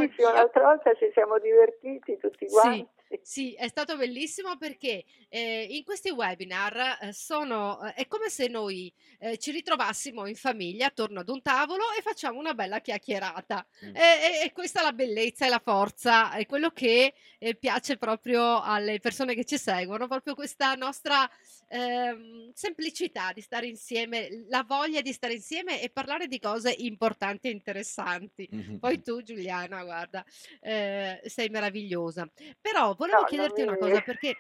divertentissimo 0.06 0.32
l'altra 0.32 0.64
volta 0.64 0.94
ci 0.94 1.10
siamo 1.14 1.38
divertiti 1.40 2.18
tutti 2.18 2.48
quanti 2.48 2.78
sì. 2.78 3.05
Sì, 3.22 3.54
è 3.54 3.68
stato 3.68 3.98
bellissimo 3.98 4.58
perché 4.58 5.04
eh, 5.30 5.68
in 5.70 5.84
questi 5.84 6.10
webinar 6.10 7.00
eh, 7.02 7.14
sono, 7.14 7.84
eh, 7.84 7.94
è 7.94 8.08
come 8.08 8.30
se 8.30 8.48
noi 8.48 8.94
eh, 9.20 9.38
ci 9.38 9.52
ritrovassimo 9.52 10.26
in 10.28 10.36
famiglia 10.36 10.88
attorno 10.88 11.22
ad 11.22 11.30
un 11.30 11.42
tavolo 11.42 11.84
e 11.98 12.02
facciamo 12.02 12.40
una 12.40 12.54
bella 12.54 12.80
chiacchierata. 12.80 13.66
Mm. 13.86 13.96
E, 13.96 14.02
e, 14.44 14.52
questa 14.52 14.82
è 14.82 14.84
la 14.84 14.94
bellezza 14.94 15.46
e 15.46 15.50
la 15.50 15.62
forza, 15.64 16.34
è 16.34 16.46
quello 16.46 16.70
che 16.70 17.14
piace 17.60 17.98
proprio 17.98 18.62
alle 18.62 19.00
persone 19.00 19.36
che 19.36 19.46
ci 19.46 19.58
seguono, 19.58 20.08
proprio 20.08 20.34
questa 20.34 20.74
nostra 20.74 21.30
ehm, 21.68 22.52
semplicità 22.54 23.32
di 23.34 23.42
stare 23.42 23.68
insieme, 23.68 24.46
la 24.50 24.64
voglia 24.64 25.02
di 25.02 25.14
stare 25.14 25.34
insieme 25.34 25.82
e 25.82 25.90
parlare 25.90 26.28
di 26.28 26.40
cose 26.40 26.74
importanti 26.76 27.48
e 27.48 27.52
interessanti. 27.52 28.50
Mm-hmm. 28.54 28.78
Poi 28.78 29.02
tu 29.02 29.22
Giuliana, 29.22 29.84
guarda, 29.84 30.26
sei 30.60 31.50
meravigliosa. 31.50 32.28
Però 32.60 32.96
volevo 33.06 33.22
no, 33.22 33.26
chiederti 33.28 33.62
una 33.62 33.78
cosa 33.78 34.02
perché 34.02 34.36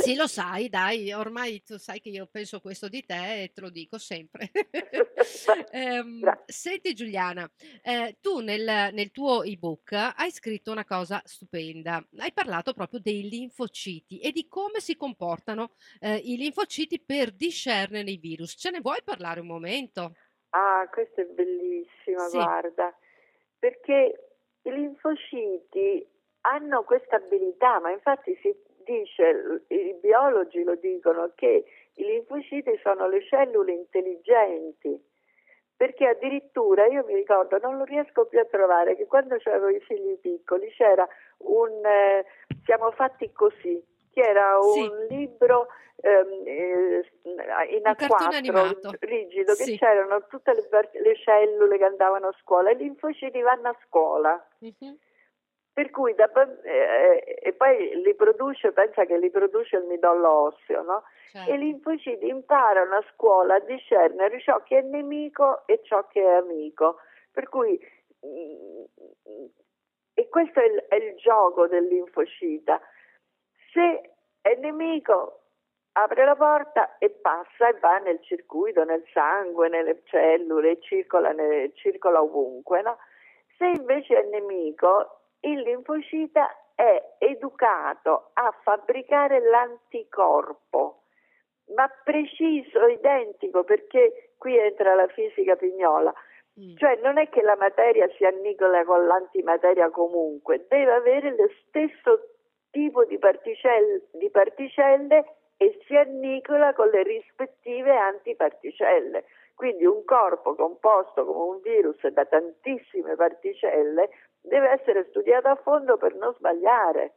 sì, 0.00 0.16
lo 0.16 0.26
sai, 0.26 0.68
dai, 0.68 1.12
ormai 1.12 1.62
tu 1.62 1.78
sai 1.78 2.00
che 2.00 2.08
io 2.08 2.26
penso 2.26 2.60
questo 2.60 2.88
di 2.88 3.04
te 3.04 3.42
e 3.42 3.52
te 3.52 3.60
lo 3.60 3.70
dico 3.70 3.96
sempre. 3.96 4.50
ehm, 5.70 6.42
senti 6.46 6.94
Giuliana, 6.94 7.48
eh, 7.82 8.18
tu 8.20 8.40
nel, 8.40 8.92
nel, 8.92 9.10
tuo 9.12 9.44
ebook 9.44 9.92
hai 9.92 10.30
scritto 10.30 10.72
una 10.72 10.84
cosa 10.84 11.22
stupenda, 11.24 12.04
hai 12.18 12.32
parlato 12.32 12.72
proprio 12.72 13.00
dei 13.00 13.28
linfociti 13.28 14.18
e 14.18 14.32
di 14.32 14.48
come 14.48 14.80
si 14.80 14.96
comportano 14.96 15.72
eh, 16.00 16.16
i 16.16 16.36
linfociti 16.36 17.00
per 17.00 17.30
discernere 17.32 18.10
i 18.10 18.18
virus. 18.18 18.54
Ce 18.58 18.70
ne 18.70 18.80
vuoi 18.80 19.02
parlare 19.04 19.40
un 19.40 19.46
momento? 19.46 20.14
Ah, 20.50 20.88
questo 20.90 21.20
è 21.20 21.24
bellissimo, 21.24 22.28
sì. 22.28 22.36
guarda, 22.36 22.96
perché 23.58 24.32
i 24.62 24.70
linfociti 24.70 26.06
hanno 26.42 26.82
questa 26.84 27.16
abilità, 27.16 27.80
ma 27.80 27.90
infatti 27.90 28.36
si 28.40 28.54
dice, 28.84 29.64
i 29.68 29.94
biologi 30.00 30.62
lo 30.62 30.74
dicono, 30.76 31.32
che 31.34 31.64
i 31.94 32.04
linfociti 32.04 32.78
sono 32.82 33.08
le 33.08 33.22
cellule 33.24 33.72
intelligenti, 33.72 34.98
perché 35.76 36.06
addirittura 36.06 36.86
io 36.86 37.04
mi 37.04 37.14
ricordo, 37.14 37.58
non 37.58 37.76
lo 37.76 37.84
riesco 37.84 38.26
più 38.26 38.38
a 38.38 38.44
trovare, 38.44 38.96
che 38.96 39.06
quando 39.06 39.36
avevo 39.44 39.68
i 39.68 39.80
figli 39.80 40.18
piccoli 40.18 40.70
c'era 40.70 41.06
un 41.38 41.84
eh, 41.84 42.24
Siamo 42.64 42.90
fatti 42.90 43.32
così, 43.32 43.82
che 44.12 44.20
era 44.20 44.58
un 44.58 44.72
sì. 44.72 45.14
libro 45.14 45.68
ehm, 46.02 46.42
eh, 46.44 47.10
in 47.24 47.82
A4 47.82 48.96
rigido, 49.00 49.54
sì. 49.54 49.72
che 49.72 49.78
c'erano 49.78 50.26
tutte 50.26 50.52
le, 50.52 50.68
le, 51.00 51.16
cellule 51.16 51.78
che 51.78 51.84
andavano 51.84 52.28
a 52.28 52.36
scuola 52.42 52.68
e 52.68 52.74
i 52.74 52.76
linfociti 52.76 53.40
vanno 53.40 53.68
a 53.68 53.76
scuola. 53.86 54.48
Uh-huh 54.58 54.98
per 55.78 55.90
cui 55.90 56.12
da, 56.14 56.28
eh, 56.64 57.38
e 57.40 57.52
poi 57.52 58.02
li 58.02 58.12
produce, 58.16 58.72
pensa 58.72 59.04
che 59.04 59.16
li 59.16 59.30
produce 59.30 59.76
il 59.76 59.84
midollo 59.84 60.28
osseo, 60.28 60.82
no? 60.82 61.04
Certo. 61.30 61.52
E 61.52 61.56
linfociti 61.56 62.26
imparano 62.26 62.96
a 62.96 63.04
scuola 63.14 63.54
a 63.54 63.60
discernere 63.60 64.40
ciò 64.40 64.60
che 64.64 64.78
è 64.78 64.82
nemico 64.82 65.64
e 65.68 65.80
ciò 65.84 66.04
che 66.08 66.20
è 66.20 66.34
amico. 66.34 66.96
Per 67.30 67.48
cui, 67.48 67.78
e 70.14 70.28
questo 70.28 70.58
è 70.58 70.64
il, 70.64 70.84
è 70.88 70.96
il 70.96 71.14
gioco 71.14 71.68
del 71.68 71.86
linfocita. 71.86 72.80
Se 73.72 74.14
è 74.40 74.56
nemico, 74.56 75.42
apre 75.92 76.24
la 76.24 76.34
porta 76.34 76.98
e 76.98 77.10
passa 77.10 77.68
e 77.68 77.78
va 77.78 77.98
nel 77.98 78.20
circuito, 78.22 78.82
nel 78.82 79.04
sangue, 79.12 79.68
nelle 79.68 80.02
cellule, 80.06 80.80
circola, 80.80 81.32
circola 81.74 82.20
ovunque. 82.20 82.82
No? 82.82 82.98
Se 83.56 83.64
invece 83.64 84.24
è 84.24 84.28
nemico, 84.28 85.17
il 85.40 85.60
linfocita 85.60 86.48
è 86.74 87.16
educato 87.18 88.30
a 88.34 88.54
fabbricare 88.62 89.40
l'anticorpo, 89.40 91.02
ma 91.74 91.88
preciso, 92.04 92.86
identico, 92.86 93.64
perché 93.64 94.32
qui 94.38 94.56
entra 94.56 94.94
la 94.94 95.08
fisica 95.08 95.56
pignola. 95.56 96.12
Mm. 96.60 96.76
Cioè 96.76 97.00
non 97.02 97.18
è 97.18 97.28
che 97.28 97.42
la 97.42 97.56
materia 97.56 98.08
si 98.16 98.24
annicola 98.24 98.84
con 98.84 99.06
l'antimateria 99.06 99.90
comunque, 99.90 100.66
deve 100.68 100.92
avere 100.92 101.36
lo 101.36 101.48
stesso 101.66 102.20
tipo 102.70 103.04
di 103.04 103.18
particelle, 103.18 104.02
di 104.12 104.30
particelle 104.30 105.24
e 105.56 105.78
si 105.86 105.96
annicola 105.96 106.72
con 106.74 106.88
le 106.88 107.02
rispettive 107.02 107.96
antiparticelle. 107.96 109.24
Quindi 109.54 109.84
un 109.84 110.04
corpo 110.04 110.54
composto 110.54 111.24
come 111.26 111.56
un 111.56 111.60
virus 111.60 112.06
da 112.06 112.24
tantissime 112.24 113.16
particelle 113.16 114.10
deve 114.40 114.70
essere 114.70 115.06
studiato 115.10 115.48
a 115.48 115.56
fondo 115.56 115.96
per 115.96 116.14
non 116.14 116.34
sbagliare. 116.34 117.14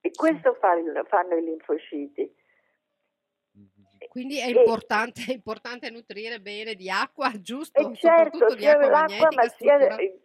E 0.00 0.10
questo 0.12 0.54
fanno, 0.54 1.04
fanno 1.04 1.34
i 1.34 1.42
linfociti. 1.42 2.34
Quindi 4.08 4.38
è 4.38 4.46
importante, 4.46 5.22
è 5.28 5.32
importante, 5.32 5.90
nutrire 5.90 6.40
bene 6.40 6.74
di 6.74 6.88
acqua, 6.88 7.30
giusto? 7.40 7.80
E 7.80 7.94
certo, 7.96 8.50
sia 8.50 8.76
l'acqua, 8.76 9.28
ma 9.34 9.48
sia 9.48 9.76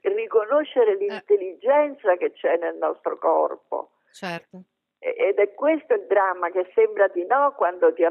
riconoscere 0.02 0.92
eh. 0.92 0.96
l'intelligenza 0.98 2.14
eh. 2.14 2.18
che 2.18 2.32
c'è 2.32 2.58
nel 2.58 2.78
nostro 2.78 3.18
corpo. 3.18 3.92
Certo. 4.12 4.64
Ed 5.00 5.38
è 5.38 5.54
questo 5.54 5.96
il 5.96 6.06
dramma 6.08 6.50
che 6.50 6.72
sembra 6.74 7.08
di 7.10 7.26
no 7.26 7.54
quando 7.58 7.94
ti, 7.94 8.04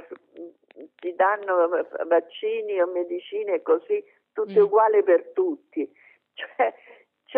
ti 0.97 1.15
danno 1.15 1.69
vaccini 2.07 2.81
o 2.81 2.87
medicine 2.87 3.63
così, 3.63 4.05
tutte 4.33 4.59
mm. 4.59 4.63
uguali 4.63 5.03
per 5.03 5.31
tutti. 5.33 5.91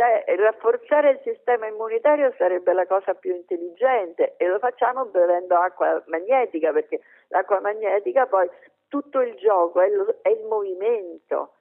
Cioè, 0.05 0.37
rafforzare 0.37 1.13
il 1.13 1.21
sistema 1.25 1.67
immunitario 1.67 2.35
sarebbe 2.37 2.75
la 2.75 2.87
cosa 2.87 3.15
più 3.15 3.35
intelligente 3.35 4.35
e 4.37 4.47
lo 4.47 4.59
facciamo 4.59 5.07
bevendo 5.07 5.57
acqua 5.57 6.03
magnetica, 6.09 6.73
perché 6.73 7.01
l'acqua 7.29 7.59
magnetica 7.61 8.27
poi 8.27 8.47
tutto 8.89 9.21
il 9.23 9.35
gioco 9.37 9.81
è, 9.81 9.89
lo, 9.89 10.19
è 10.21 10.29
il 10.29 10.45
movimento, 10.45 11.55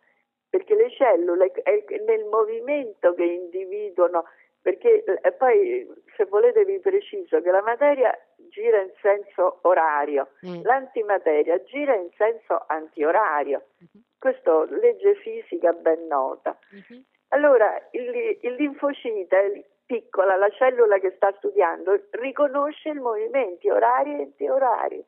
perché 0.50 0.76
le 0.76 0.92
cellule 0.92 1.54
è 1.54 1.86
nel 2.06 2.26
movimento 2.26 3.14
che 3.14 3.24
individuano, 3.24 4.26
perché 4.62 5.06
poi 5.38 5.90
se 6.18 6.26
volete 6.26 6.66
vi 6.66 6.80
preciso 6.80 7.42
che 7.42 7.50
la 7.50 7.62
materia 7.62 8.14
gira 8.50 8.82
in 8.82 8.92
senso 9.02 9.60
orario, 9.62 10.32
mm. 10.46 10.64
l'antimateria 10.64 11.64
gira 11.64 11.96
in 11.96 12.10
senso 12.18 12.62
antiorario. 12.68 13.68
Mm-hmm. 13.78 14.04
Questo 14.20 14.66
legge 14.66 15.16
fisica 15.16 15.72
ben 15.72 16.08
nota. 16.08 16.58
Mm-hmm. 16.74 17.02
Allora, 17.34 17.88
il, 17.92 18.38
il 18.42 18.54
linfocita 18.54 19.38
piccola, 19.86 20.36
la 20.36 20.50
cellula 20.52 21.00
che 21.00 21.14
sta 21.16 21.34
studiando, 21.38 22.08
riconosce 22.12 22.90
i 22.90 22.94
movimenti 22.94 23.70
orari 23.70 24.12
e 24.12 24.22
antiorari. 24.24 25.06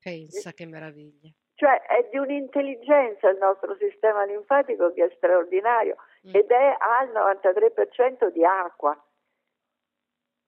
Pensa 0.00 0.52
che 0.52 0.64
meraviglia. 0.64 1.28
Cioè 1.54 1.82
è 1.82 2.08
di 2.10 2.18
un'intelligenza 2.18 3.30
il 3.30 3.38
nostro 3.38 3.74
sistema 3.76 4.24
linfatico 4.24 4.92
che 4.92 5.04
è 5.06 5.12
straordinario 5.16 5.96
mm. 6.28 6.34
ed 6.34 6.50
è 6.50 6.76
al 6.78 7.08
93% 7.08 8.28
di 8.28 8.44
acqua. 8.44 8.96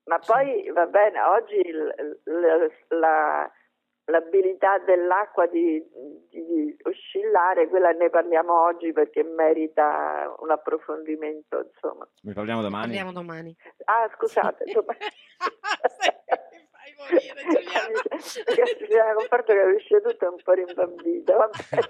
Ma 0.05 0.19
poi 0.19 0.69
va 0.71 0.85
bene, 0.85 1.21
oggi 1.21 1.61
la, 2.23 2.69
la, 2.87 3.51
l'abilità 4.09 4.79
dell'acqua 4.79 5.47
di, 5.47 5.81
di, 6.29 6.77
oscillare, 6.83 7.67
quella 7.67 7.91
ne 7.91 8.09
parliamo 8.09 8.61
oggi 8.65 8.91
perché 8.91 9.23
merita 9.23 10.33
un 10.39 10.51
approfondimento, 10.51 11.69
insomma. 11.71 12.07
Ne 12.23 12.33
parliamo 12.33 12.61
domani? 12.61 12.85
Parliamo 12.85 13.11
domani. 13.11 13.55
Ah, 13.85 14.09
scusate, 14.15 14.65
domani. 14.73 14.99
fai 16.71 16.93
morire, 16.97 17.41
Giuliana. 17.43 18.75
Giuliana 18.79 19.13
Conforto 19.13 19.53
che 19.53 19.59
capisce 19.59 20.01
tutto 20.01 20.25
è 20.25 20.29
un 20.29 20.41
po' 20.43 20.53
rimbambita, 20.53 21.35
vabbè. 21.35 21.89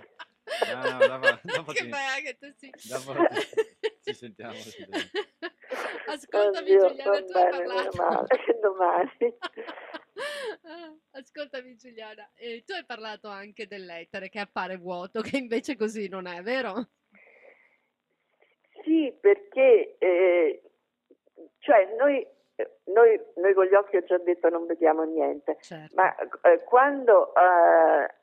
No, 0.73 0.97
no, 0.97 1.07
dopo, 1.07 1.39
dopo 1.43 1.71
che 1.71 1.83
ti, 1.83 1.91
che 2.23 2.38
tu 2.38 2.53
sì. 2.57 2.71
dopo 2.89 3.13
ci 4.03 4.13
sentiamo. 4.13 4.55
Ascoltami 6.07 6.71
Oddio, 6.71 6.88
Giuliana, 6.88 7.23
tu 7.23 7.38
hai 7.38 7.49
parlato. 7.49 7.97
Male, 7.97 8.59
domani. 8.62 9.38
Ascoltami 11.12 11.75
Giuliana, 11.75 12.29
eh, 12.35 12.63
tu 12.65 12.73
hai 12.73 12.85
parlato 12.85 13.27
anche 13.29 13.67
dell'etere 13.67 14.29
che 14.29 14.39
appare 14.39 14.77
vuoto, 14.77 15.21
che 15.21 15.38
invece 15.38 15.75
così 15.75 16.07
non 16.07 16.25
è, 16.25 16.41
vero? 16.41 16.89
Sì, 18.83 19.15
perché 19.19 19.97
eh, 19.99 20.62
Cioè 21.59 21.95
noi, 21.97 22.25
noi, 22.85 23.19
noi, 23.35 23.53
con 23.53 23.65
gli 23.65 23.75
occhi 23.75 23.97
ho 23.97 24.03
già 24.03 24.17
detto 24.17 24.49
non 24.49 24.65
vediamo 24.65 25.03
niente, 25.03 25.57
certo. 25.62 25.93
ma 25.95 26.15
eh, 26.15 26.63
quando 26.63 27.33
eh, 27.35 28.13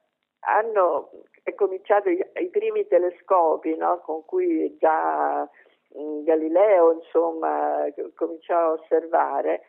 hanno 1.47 1.55
cominciato 1.55 2.09
i, 2.09 2.49
primi 2.51 2.87
telescopi 2.87 3.77
no, 3.77 4.01
con 4.01 4.25
cui 4.25 4.77
già 4.79 5.49
mm, 5.99 6.25
Galileo 6.25 6.93
insomma 6.93 7.85
cominciò 8.15 8.57
a 8.57 8.73
osservare, 8.73 9.63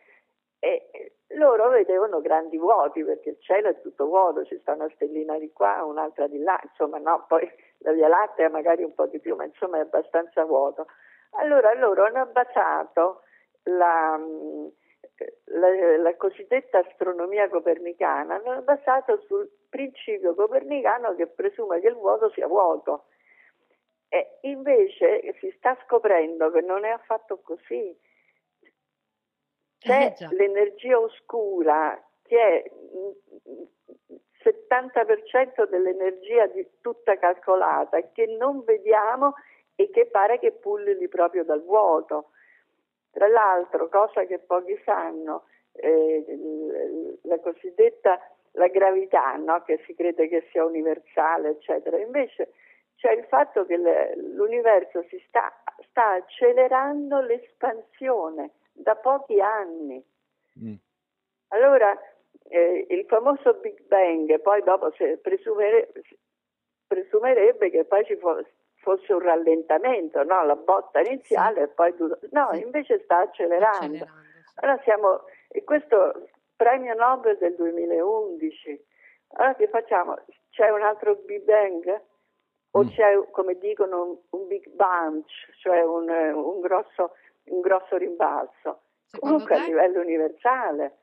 e 0.60 1.12
loro 1.36 1.68
vedevano 1.68 2.20
grandi 2.20 2.58
vuoti 2.58 3.04
perché 3.04 3.30
il 3.30 3.40
cielo 3.40 3.68
è 3.68 3.80
tutto 3.80 4.06
vuoto, 4.06 4.44
ci 4.44 4.58
sta 4.58 4.72
una 4.72 4.90
stellina 4.94 5.38
di 5.38 5.52
qua, 5.52 5.84
un'altra 5.84 6.26
di 6.26 6.38
là, 6.38 6.58
insomma 6.62 6.98
no, 6.98 7.24
poi 7.28 7.48
la 7.78 7.92
Via 7.92 8.08
Lattea 8.08 8.50
magari 8.50 8.82
un 8.82 8.94
po' 8.94 9.06
di 9.06 9.20
più, 9.20 9.36
ma 9.36 9.44
insomma 9.44 9.78
è 9.78 9.82
abbastanza 9.82 10.44
vuoto. 10.44 10.86
Allora 11.32 11.72
loro 11.74 12.04
hanno 12.04 12.26
basato 12.32 13.22
la, 13.64 14.18
la, 15.44 15.96
la 15.98 16.16
cosiddetta 16.16 16.78
astronomia 16.78 17.48
copernicana, 17.48 18.36
hanno 18.36 18.62
basato 18.62 19.20
sul 19.26 19.50
principio 19.68 20.34
copernicano 20.34 21.14
che 21.14 21.26
presume 21.26 21.80
che 21.80 21.88
il 21.88 21.94
vuoto 21.94 22.30
sia 22.30 22.46
vuoto. 22.46 23.06
E 24.08 24.38
invece 24.42 25.34
si 25.38 25.52
sta 25.58 25.76
scoprendo 25.84 26.50
che 26.50 26.62
non 26.62 26.84
è 26.84 26.90
affatto 26.90 27.40
così 27.42 27.94
c'è 29.78 30.14
eh, 30.18 30.34
l'energia 30.34 30.98
oscura 30.98 32.02
che 32.22 32.36
è 32.36 32.64
il 32.66 33.68
70% 34.42 35.68
dell'energia 35.68 36.46
di 36.46 36.66
tutta 36.80 37.16
calcolata 37.18 38.00
che 38.12 38.26
non 38.26 38.64
vediamo 38.64 39.34
e 39.74 39.90
che 39.90 40.06
pare 40.06 40.38
che 40.38 40.52
pulluli 40.52 41.08
proprio 41.08 41.44
dal 41.44 41.62
vuoto. 41.62 42.30
Tra 43.10 43.28
l'altro, 43.28 43.88
cosa 43.88 44.24
che 44.24 44.38
pochi 44.38 44.78
sanno, 44.84 45.44
eh, 45.72 47.18
la 47.22 47.38
cosiddetta 47.40 48.20
la 48.52 48.68
gravità, 48.68 49.36
no? 49.36 49.62
che 49.62 49.80
si 49.86 49.94
crede 49.94 50.28
che 50.28 50.46
sia 50.50 50.64
universale, 50.64 51.50
eccetera. 51.50 51.96
Invece 51.98 52.52
c'è 52.96 53.12
il 53.12 53.24
fatto 53.24 53.64
che 53.64 53.76
l'universo 53.76 55.04
si 55.08 55.22
sta, 55.28 55.52
sta 55.88 56.10
accelerando 56.14 57.20
l'espansione 57.20 58.50
da 58.72 58.96
pochi 58.96 59.40
anni. 59.40 60.04
Mm. 60.60 60.74
Allora, 61.48 61.96
eh, 62.48 62.86
il 62.90 63.04
famoso 63.06 63.54
Big 63.54 63.82
Bang, 63.86 64.40
poi 64.40 64.62
dopo 64.62 64.92
presumere, 65.22 65.92
presumerebbe 66.86 67.70
che 67.70 67.84
poi 67.84 68.04
ci 68.04 68.16
fosse 68.80 69.12
un 69.12 69.20
rallentamento, 69.20 70.22
no? 70.22 70.44
la 70.44 70.56
botta 70.56 71.00
iniziale 71.00 71.62
e 71.62 71.68
poi... 71.68 71.94
No, 72.30 72.50
sì. 72.52 72.60
invece 72.62 73.00
sta 73.04 73.18
accelerando. 73.20 74.06
Allora 74.56 74.80
siamo... 74.82 75.24
E 75.48 75.64
questo 75.64 76.28
premio 76.56 76.94
Nobel 76.94 77.38
del 77.38 77.54
2011. 77.54 78.86
Allora 79.34 79.54
che 79.54 79.68
facciamo? 79.68 80.16
C'è 80.50 80.68
un 80.70 80.82
altro 80.82 81.14
Big 81.24 81.42
Bang? 81.42 82.02
O 82.72 82.84
mm. 82.84 82.88
c'è, 82.88 83.30
come 83.30 83.58
dicono, 83.58 84.02
un, 84.02 84.40
un 84.40 84.46
Big 84.46 84.68
Bunch, 84.68 85.56
cioè 85.58 85.82
un, 85.82 86.08
un 86.08 86.60
grosso 86.60 87.12
un 87.50 87.60
grosso 87.60 87.96
rimbalzo, 87.96 88.82
secondo 89.04 89.44
comunque 89.44 89.56
te? 89.56 89.60
a 89.60 89.64
livello 89.64 90.00
universale. 90.00 90.98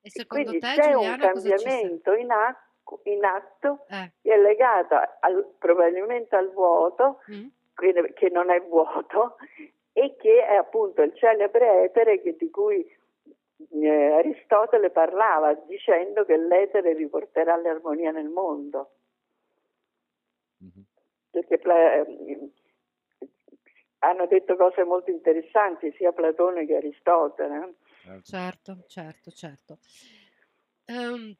E 0.00 0.10
secondo 0.10 0.44
Quindi 0.50 0.60
te, 0.60 0.80
c'è 0.80 0.92
Giuliana, 0.92 1.26
un 1.26 1.32
cambiamento 1.32 2.12
in, 2.14 2.30
acqu- 2.30 2.70
in, 3.04 3.24
atto 3.24 3.84
eh. 3.88 4.12
che 4.22 4.32
è 4.32 4.38
legato 4.38 4.96
al, 5.20 5.54
probabilmente 5.58 6.36
al 6.36 6.52
vuoto, 6.52 7.20
mm. 7.30 7.46
che, 7.74 8.12
che 8.14 8.28
non 8.30 8.50
è 8.50 8.60
vuoto, 8.60 9.36
e 9.92 10.16
che 10.16 10.44
è 10.44 10.54
appunto 10.54 11.02
il 11.02 11.14
celebre 11.14 11.84
etere 11.84 12.20
che, 12.20 12.36
di 12.36 12.50
cui 12.50 12.84
eh, 13.70 14.12
Aristotele 14.12 14.90
parlava 14.90 15.54
dicendo 15.54 16.24
che 16.24 16.36
l'etere 16.36 16.94
riporterà 16.94 17.56
l'armonia 17.56 18.10
nel 18.10 18.28
mondo. 18.28 18.90
Mm-hmm. 20.64 20.84
Perché 21.30 21.60
eh, 21.60 22.50
hanno 23.98 24.26
detto 24.26 24.56
cose 24.56 24.84
molto 24.84 25.10
interessanti 25.10 25.92
sia 25.92 26.12
Platone 26.12 26.66
che 26.66 26.76
Aristotele. 26.76 27.74
Certo, 28.22 28.84
certo, 28.86 29.30
certo. 29.30 29.78
Um, 30.86 31.34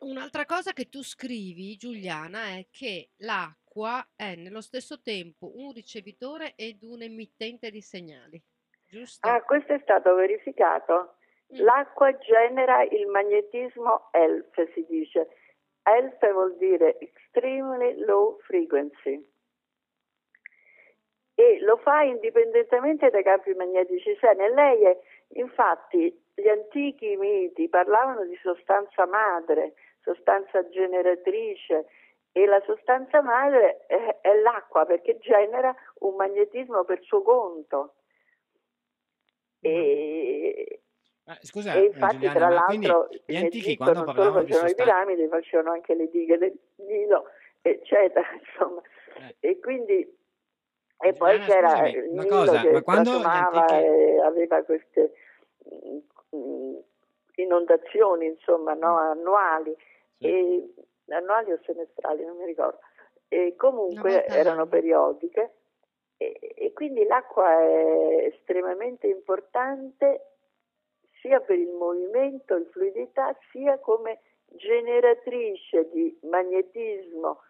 un'altra 0.00 0.44
cosa 0.44 0.72
che 0.72 0.88
tu 0.88 1.02
scrivi, 1.02 1.76
Giuliana, 1.76 2.56
è 2.56 2.66
che 2.70 3.10
l'acqua 3.18 4.06
è 4.14 4.34
nello 4.34 4.60
stesso 4.60 5.00
tempo 5.00 5.52
un 5.54 5.72
ricevitore 5.72 6.54
ed 6.56 6.82
un 6.82 7.02
emittente 7.02 7.70
di 7.70 7.80
segnali. 7.80 8.42
Giusto? 8.86 9.28
Ah, 9.28 9.42
questo 9.42 9.74
è 9.74 9.80
stato 9.82 10.14
verificato. 10.14 11.16
Mm. 11.52 11.62
L'acqua 11.62 12.16
genera 12.18 12.82
il 12.82 13.06
magnetismo 13.06 14.10
ELF, 14.12 14.72
si 14.72 14.84
dice. 14.88 15.28
ELF 15.82 16.32
vuol 16.32 16.56
dire 16.56 16.98
extremely 16.98 17.98
low 18.04 18.38
frequency 18.40 19.24
e 21.38 21.60
lo 21.60 21.76
fa 21.76 22.02
indipendentemente 22.02 23.10
dai 23.10 23.22
campi 23.22 23.54
magnetici 23.54 24.16
sene. 24.20 24.52
Lei 24.52 24.82
è, 24.82 24.98
infatti, 25.34 26.24
gli 26.34 26.48
antichi 26.48 27.16
miti 27.16 27.68
parlavano 27.68 28.24
di 28.24 28.36
sostanza 28.42 29.06
madre, 29.06 29.74
sostanza 30.02 30.68
generatrice 30.68 31.86
e 32.32 32.46
la 32.46 32.62
sostanza 32.64 33.20
madre 33.20 33.84
è, 33.86 34.18
è 34.20 34.34
l'acqua 34.40 34.84
perché 34.84 35.18
genera 35.18 35.74
un 36.00 36.14
magnetismo 36.14 36.84
per 36.84 37.02
suo 37.02 37.22
conto. 37.22 37.94
E, 39.60 40.80
ah, 41.24 41.38
scusa, 41.40 41.74
e 41.74 41.86
infatti, 41.86 42.14
Giuliana, 42.14 42.38
tra 42.38 42.48
l'altro, 42.48 43.08
gli 43.24 43.36
antichi 43.36 43.76
quando 43.76 44.04
non 44.04 44.14
solo 44.14 44.32
facevano 44.32 44.44
sostanza... 44.44 44.66
le 44.66 44.74
piramidi, 44.74 45.28
facevano 45.28 45.72
anche 45.72 45.94
le 45.94 46.10
dighe 46.10 46.38
del 46.38 46.58
Nilo, 46.76 47.24
eccetera. 47.60 48.26
Insomma. 48.38 48.80
Eh. 49.16 49.36
E 49.40 49.58
quindi 49.58 50.16
e 51.00 51.12
poi 51.12 51.40
Giuliana, 51.40 51.46
c'era 51.46 51.68
scusami, 51.68 51.90
il 51.90 52.10
Nilo 52.10 52.28
cosa, 52.28 52.60
che 52.60 52.82
quando 52.82 53.10
antichi... 53.22 54.20
aveva 54.22 54.62
queste 54.62 55.12
mm, 56.34 56.76
inondazioni 57.42 58.26
insomma 58.26 58.74
no, 58.74 58.94
mm. 58.94 58.96
annuali 58.96 59.76
sì. 60.18 60.26
e, 60.26 60.74
annuali 61.08 61.52
o 61.52 61.58
semestrali 61.64 62.24
non 62.24 62.36
mi 62.36 62.46
ricordo 62.46 62.78
e 63.28 63.54
comunque 63.56 64.24
erano 64.26 64.66
periodiche 64.66 65.52
e, 66.16 66.38
e 66.56 66.72
quindi 66.72 67.04
l'acqua 67.04 67.60
è 67.60 68.32
estremamente 68.32 69.06
importante 69.06 70.22
sia 71.20 71.40
per 71.40 71.58
il 71.58 71.70
movimento, 71.70 72.54
il 72.54 72.66
fluidità, 72.70 73.36
sia 73.50 73.78
come 73.78 74.20
generatrice 74.46 75.90
di 75.90 76.16
magnetismo 76.22 77.40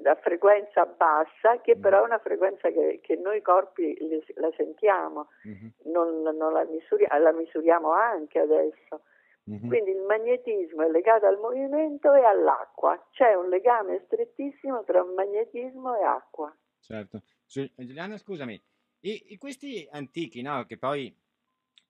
la 0.00 0.14
frequenza 0.16 0.84
bassa, 0.86 1.60
che 1.60 1.76
mm. 1.76 1.80
però 1.80 2.02
è 2.02 2.04
una 2.04 2.18
frequenza 2.18 2.70
che, 2.70 3.00
che 3.02 3.16
noi 3.16 3.40
corpi 3.42 3.96
le, 4.00 4.22
la 4.36 4.50
sentiamo, 4.56 5.28
mm-hmm. 5.46 5.92
non, 5.92 6.22
non 6.22 6.52
la, 6.52 6.64
misuri, 6.64 7.06
la, 7.08 7.32
misuriamo 7.32 7.90
anche 7.90 8.38
adesso. 8.38 9.02
Mm-hmm. 9.50 9.68
Quindi 9.68 9.90
il 9.90 10.02
magnetismo 10.02 10.82
è 10.82 10.90
legato 10.90 11.26
al 11.26 11.38
movimento 11.38 12.12
e 12.14 12.24
all'acqua, 12.24 13.08
c'è 13.10 13.34
un 13.34 13.48
legame 13.48 14.02
strettissimo 14.06 14.84
tra 14.84 15.04
magnetismo 15.04 15.96
e 15.96 16.02
acqua. 16.02 16.54
Certo. 16.80 17.22
Giuliana, 17.46 18.16
scusami, 18.16 18.60
e, 19.00 19.22
e 19.28 19.38
questi 19.38 19.86
antichi, 19.90 20.40
no, 20.40 20.64
che 20.64 20.78
poi 20.78 21.14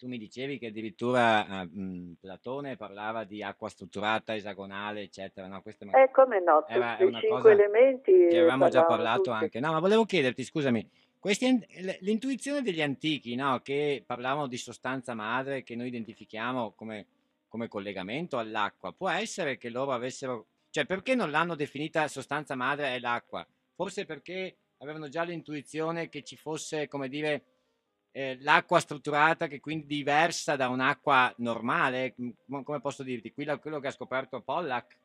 tu 0.04 0.10
mi 0.10 0.18
dicevi 0.18 0.58
che 0.58 0.66
addirittura 0.66 1.46
uh, 1.48 1.80
mh, 1.80 2.16
Platone 2.20 2.76
parlava 2.76 3.24
di 3.24 3.42
acqua 3.42 3.70
strutturata, 3.70 4.34
esagonale, 4.34 5.00
eccetera. 5.00 5.46
No, 5.46 5.62
queste 5.62 5.86
eh, 5.86 6.10
come 6.12 6.40
no, 6.40 6.66
era, 6.68 6.96
tutti 6.98 7.16
i 7.16 7.20
cinque 7.20 7.52
elementi. 7.52 8.12
Che 8.28 8.38
avevamo 8.38 8.68
già 8.68 8.84
parlato 8.84 9.22
tutti. 9.22 9.44
anche. 9.44 9.60
No, 9.60 9.72
ma 9.72 9.80
volevo 9.80 10.04
chiederti, 10.04 10.44
scusami, 10.44 10.86
questi, 11.18 11.58
l'intuizione 12.00 12.60
degli 12.60 12.82
antichi, 12.82 13.34
no, 13.34 13.60
che 13.62 14.04
parlavano 14.04 14.46
di 14.46 14.58
sostanza 14.58 15.14
madre, 15.14 15.62
che 15.62 15.74
noi 15.74 15.86
identifichiamo 15.86 16.74
come, 16.76 17.06
come 17.48 17.66
collegamento 17.66 18.36
all'acqua, 18.36 18.92
può 18.92 19.08
essere 19.08 19.56
che 19.56 19.70
loro 19.70 19.92
avessero... 19.92 20.48
Cioè, 20.68 20.84
perché 20.84 21.14
non 21.14 21.30
l'hanno 21.30 21.54
definita 21.54 22.06
sostanza 22.08 22.54
madre 22.54 22.94
è 22.94 22.98
l'acqua? 22.98 23.46
Forse 23.74 24.04
perché 24.04 24.56
avevano 24.78 25.08
già 25.08 25.22
l'intuizione 25.22 26.10
che 26.10 26.22
ci 26.22 26.36
fosse, 26.36 26.88
come 26.88 27.08
dire, 27.08 27.53
eh, 28.16 28.38
l'acqua 28.42 28.79
strutturata 28.79 29.48
che 29.48 29.59
quindi 29.59 29.87
diversa 29.87 30.55
da 30.55 30.68
un'acqua 30.68 31.35
normale, 31.38 32.14
come 32.62 32.81
posso 32.81 33.03
dirti, 33.03 33.33
quello, 33.33 33.59
quello 33.59 33.81
che 33.81 33.88
ha 33.88 33.90
scoperto 33.90 34.40
Pollack 34.40 34.96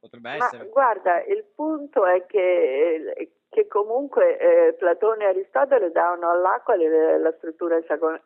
potrebbe 0.00 0.38
Ma 0.38 0.46
essere. 0.46 0.68
Guarda, 0.70 1.22
il 1.24 1.44
punto 1.54 2.06
è 2.06 2.24
che, 2.24 3.12
eh, 3.14 3.32
che 3.50 3.66
comunque 3.66 4.38
eh, 4.38 4.72
Platone 4.72 5.24
e 5.24 5.28
Aristotele 5.28 5.90
davano 5.90 6.30
all'acqua 6.30 6.76
le, 6.76 7.18
la 7.18 7.32
struttura 7.36 7.76
esagonale, 7.76 8.22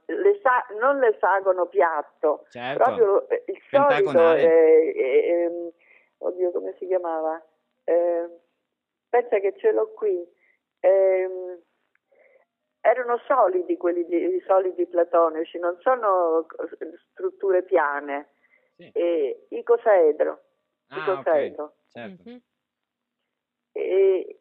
non 0.79 1.01
l'esagono 1.01 1.67
piatto, 1.67 2.47
certo. 2.51 2.81
proprio 2.81 3.29
eh, 3.29 3.43
il 3.49 3.61
solito, 3.69 4.33
eh, 4.35 4.93
eh, 4.97 5.73
oddio 6.19 6.53
come 6.53 6.77
si 6.79 6.87
chiamava, 6.87 7.45
pensa 9.09 9.41
che 9.41 9.55
ce 9.57 9.73
l'ho 9.73 9.93
qui, 9.93 10.25
ehm, 10.81 11.67
erano 12.81 13.19
solidi 13.27 13.77
quelli 13.77 14.05
di, 14.07 14.17
i 14.17 14.43
solidi 14.47 14.87
platonici, 14.87 15.59
non 15.59 15.77
sono 15.81 16.47
strutture 17.11 17.63
piane. 17.63 18.29
Sì. 18.77 18.91
E, 18.93 19.47
icosaedro. 19.51 20.41
Ah, 20.89 21.03
icosaedro. 21.03 21.65
Okay. 21.65 21.77
Certo. 21.91 22.23
Mm-hmm. 22.29 22.39
E, 23.73 24.41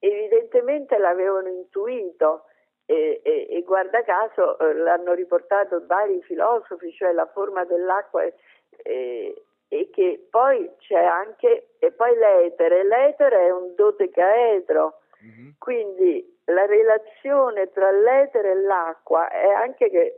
evidentemente 0.00 0.98
l'avevano 0.98 1.48
intuito 1.48 2.44
e, 2.86 3.20
e, 3.22 3.46
e 3.50 3.62
guarda 3.62 4.02
caso 4.02 4.58
eh, 4.58 4.74
l'hanno 4.74 5.12
riportato 5.12 5.84
vari 5.86 6.20
filosofi, 6.22 6.92
cioè 6.92 7.12
la 7.12 7.26
forma 7.26 7.64
dell'acqua 7.64 8.24
e, 8.82 9.44
e 9.68 9.90
che 9.90 10.26
poi 10.28 10.68
c'è 10.78 11.04
anche, 11.04 11.74
e 11.78 11.92
poi 11.92 12.16
l'etere, 12.16 12.84
l'etere 12.84 13.46
è 13.46 13.50
un 13.50 13.74
dotecaedro, 13.74 14.99
mm-hmm. 15.24 15.50
quindi 15.58 16.38
la 16.44 16.66
relazione 16.66 17.70
tra 17.70 17.90
l'etere 17.90 18.52
e 18.52 18.60
l'acqua 18.62 19.30
è 19.30 19.48
anche 19.48 19.90
che 19.90 20.16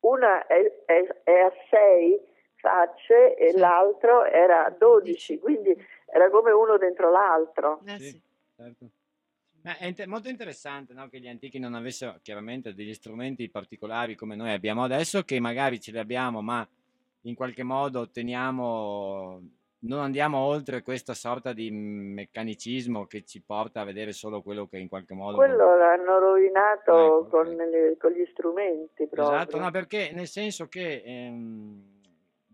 una 0.00 0.46
è, 0.46 0.84
è, 0.84 1.06
è 1.24 1.40
a 1.40 1.52
6 1.70 2.20
facce 2.56 3.36
e 3.36 3.50
sì. 3.50 3.58
l'altro 3.58 4.24
era 4.24 4.66
a 4.66 4.70
12, 4.70 5.38
quindi 5.38 5.74
era 6.06 6.30
come 6.30 6.50
uno 6.50 6.76
dentro 6.78 7.10
l'altro. 7.10 7.80
Eh 7.84 7.98
sì, 7.98 8.20
certo. 8.56 8.90
Ma 9.62 9.76
è 9.78 9.86
inter- 9.86 10.08
molto 10.08 10.28
interessante 10.28 10.94
no? 10.94 11.08
che 11.08 11.18
gli 11.18 11.28
antichi 11.28 11.58
non 11.58 11.74
avessero 11.74 12.18
chiaramente 12.22 12.72
degli 12.72 12.94
strumenti 12.94 13.48
particolari 13.50 14.14
come 14.14 14.36
noi 14.36 14.52
abbiamo 14.52 14.84
adesso, 14.84 15.22
che 15.22 15.40
magari 15.40 15.80
ce 15.80 15.90
li 15.90 15.98
abbiamo, 15.98 16.40
ma 16.40 16.66
in 17.22 17.34
qualche 17.34 17.64
modo 17.64 18.00
otteniamo, 18.00 19.40
non 19.86 20.00
andiamo 20.00 20.38
oltre 20.38 20.82
questa 20.82 21.14
sorta 21.14 21.52
di 21.52 21.70
meccanicismo 21.70 23.06
che 23.06 23.24
ci 23.24 23.42
porta 23.42 23.80
a 23.80 23.84
vedere 23.84 24.12
solo 24.12 24.42
quello 24.42 24.66
che 24.66 24.78
in 24.78 24.88
qualche 24.88 25.14
modo... 25.14 25.36
Quello 25.36 25.76
l'hanno 25.76 26.18
rovinato 26.18 27.24
ecco, 27.24 27.26
con, 27.28 27.46
okay. 27.46 27.70
le, 27.70 27.96
con, 27.98 28.12
gli 28.12 28.26
strumenti 28.32 29.06
proprio. 29.06 29.36
Esatto, 29.36 29.58
no, 29.58 29.70
perché 29.70 30.10
nel 30.12 30.26
senso 30.26 30.66
che... 30.66 31.02
Ehm, 31.04 31.94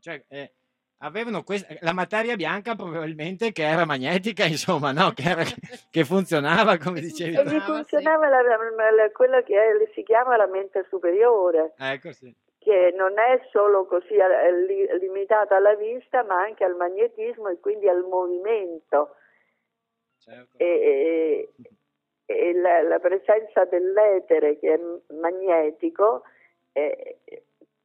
cioè, 0.01 0.23
eh, 0.29 0.53
avevano 0.99 1.43
questa, 1.43 1.75
la 1.81 1.93
materia 1.93 2.35
bianca 2.37 2.75
probabilmente 2.75 3.53
che 3.53 3.65
era 3.65 3.85
magnetica, 3.85 4.45
insomma, 4.47 4.93
no? 4.93 5.13
che, 5.13 5.23
era, 5.23 5.43
che 5.91 6.05
funzionava 6.05 6.77
come 6.79 7.01
dicevi. 7.01 7.37
E 7.37 7.45
gli 7.45 7.61
funzionava 7.61 8.25
sì. 8.27 8.31
la, 8.31 8.91
la, 8.91 9.11
quella 9.13 9.43
che 9.43 9.55
è, 9.55 9.91
si 9.95 10.03
chiama 10.03 10.37
la 10.37 10.47
mente 10.47 10.85
superiore. 10.89 11.75
Ecco, 11.79 12.13
sì. 12.13 12.35
Che 12.63 12.93
non 12.97 13.19
è 13.19 13.41
solo 13.51 13.87
così 13.87 14.15
è 14.15 14.53
limitata 14.99 15.57
alla 15.57 15.75
vista, 15.75 16.23
ma 16.23 16.41
anche 16.41 16.65
al 16.65 16.77
magnetismo 16.77 17.49
e 17.49 17.59
quindi 17.59 17.89
al 17.89 18.05
movimento. 18.05 19.17
Certo. 20.19 20.57
E, 20.59 21.49
e, 21.57 21.71
e 22.27 22.53
la, 22.55 22.83
la, 22.83 23.01
presenza 23.01 23.65
dell'etere 23.65 24.59
che 24.61 24.75
è 24.75 25.13
magnetico 25.15 26.23
è, 26.71 27.17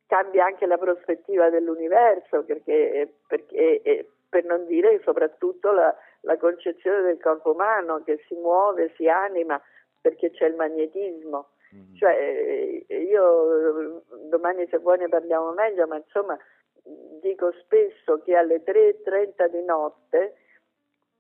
cambia 0.05 0.45
anche 0.45 0.67
la 0.67 0.77
prospettiva 0.77 1.49
dell'universo, 1.49 2.43
perché, 2.43 3.15
perché 3.27 4.07
per 4.29 4.45
non 4.45 4.65
dire 4.65 5.01
soprattutto 5.03 5.71
la, 5.71 5.95
la, 6.21 6.37
concezione 6.37 7.01
del 7.01 7.19
corpo 7.19 7.51
umano 7.51 8.03
che 8.03 8.23
si 8.27 8.35
muove, 8.35 8.93
si 8.95 9.07
anima, 9.07 9.61
perché 10.01 10.31
c'è 10.31 10.45
il 10.45 10.55
magnetismo. 10.55 11.49
Mm-hmm. 11.75 11.95
Cioè, 11.95 12.85
io 12.87 14.03
domani 14.29 14.67
se 14.69 14.77
vuoi 14.77 14.97
ne 14.97 15.09
parliamo 15.09 15.51
meglio, 15.51 15.87
ma 15.87 15.97
insomma 15.97 16.37
dico 17.21 17.51
spesso 17.63 18.21
che 18.23 18.35
alle 18.35 18.63
3.30 18.63 19.49
di 19.49 19.63
notte 19.63 20.35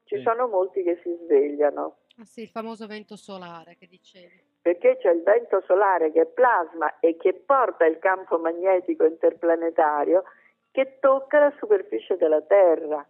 ci 0.05 0.17
sì. 0.17 0.21
sono 0.21 0.47
molti 0.47 0.83
che 0.83 0.99
si 1.03 1.17
svegliano. 1.23 1.97
Ah 2.17 2.25
sì, 2.25 2.41
il 2.41 2.49
famoso 2.49 2.87
vento 2.87 3.15
solare 3.15 3.75
che 3.77 3.87
dicevi 3.87 4.47
perché 4.67 4.97
c'è 4.97 5.11
il 5.11 5.23
vento 5.23 5.63
solare 5.65 6.11
che 6.11 6.23
è 6.23 6.25
plasma 6.25 6.99
e 6.99 7.15
che 7.15 7.33
porta 7.33 7.85
il 7.85 7.99
campo 7.99 8.37
magnetico 8.37 9.05
interplanetario 9.05 10.23
che 10.71 10.97
tocca 10.99 11.39
la 11.39 11.53
superficie 11.57 12.17
della 12.17 12.41
Terra. 12.41 13.07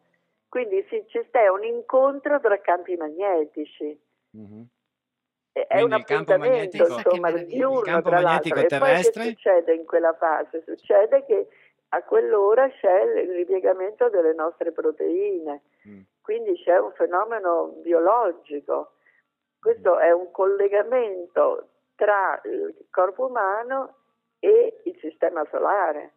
Quindi 0.48 0.86
sì, 0.88 1.04
c'è 1.08 1.48
un 1.48 1.64
incontro 1.64 2.40
tra 2.40 2.62
campi 2.62 2.96
magnetici. 2.96 4.00
Mm-hmm. 4.38 4.62
È 5.66 5.82
un 5.82 5.94
appuntamento 5.94 6.78
insomma, 6.78 7.32
diurno 7.32 8.02
tra 8.02 8.20
l'altro. 8.20 8.66
Terrestre... 8.66 9.22
E 9.22 9.26
poi 9.26 9.36
che 9.36 9.36
succede 9.36 9.74
in 9.74 9.86
quella 9.86 10.14
fase? 10.14 10.64
Succede 10.66 11.26
che 11.26 11.48
a 11.90 12.04
quell'ora 12.04 12.70
c'è 12.70 13.02
il 13.02 13.32
ripiegamento 13.32 14.10
delle 14.10 14.34
nostre 14.34 14.72
proteine, 14.74 15.62
mm. 15.88 16.02
quindi 16.22 16.62
c'è 16.62 16.78
un 16.78 16.92
fenomeno 16.94 17.74
biologico 17.82 18.92
questo 19.60 20.00
è 20.00 20.12
un 20.12 20.32
collegamento 20.32 21.70
tra 21.96 22.40
il 22.46 22.88
corpo 22.90 23.26
umano 23.26 23.96
e 24.40 24.82
il 24.86 24.98
sistema 25.02 25.46
solare. 25.50 26.14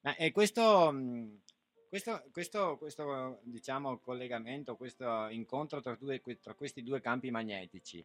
Ma 0.00 0.14
e 0.16 0.32
questo, 0.32 0.92
questo, 1.94 2.22
questo, 2.32 2.76
questo 2.76 3.38
diciamo, 3.42 4.00
collegamento, 4.02 4.74
questo 4.74 5.28
incontro 5.28 5.80
tra, 5.80 5.96
due, 5.96 6.20
tra 6.42 6.52
questi 6.54 6.82
due 6.82 7.00
campi 7.00 7.30
magnetici, 7.30 8.04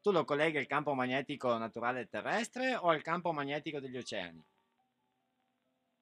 tu 0.00 0.10
lo 0.10 0.24
colleghi 0.24 0.56
al 0.56 0.66
campo 0.66 0.94
magnetico 0.94 1.54
naturale 1.58 2.08
terrestre 2.08 2.74
o 2.80 2.88
al 2.88 3.02
campo 3.02 3.32
magnetico 3.32 3.78
degli 3.78 3.98
oceani? 3.98 4.42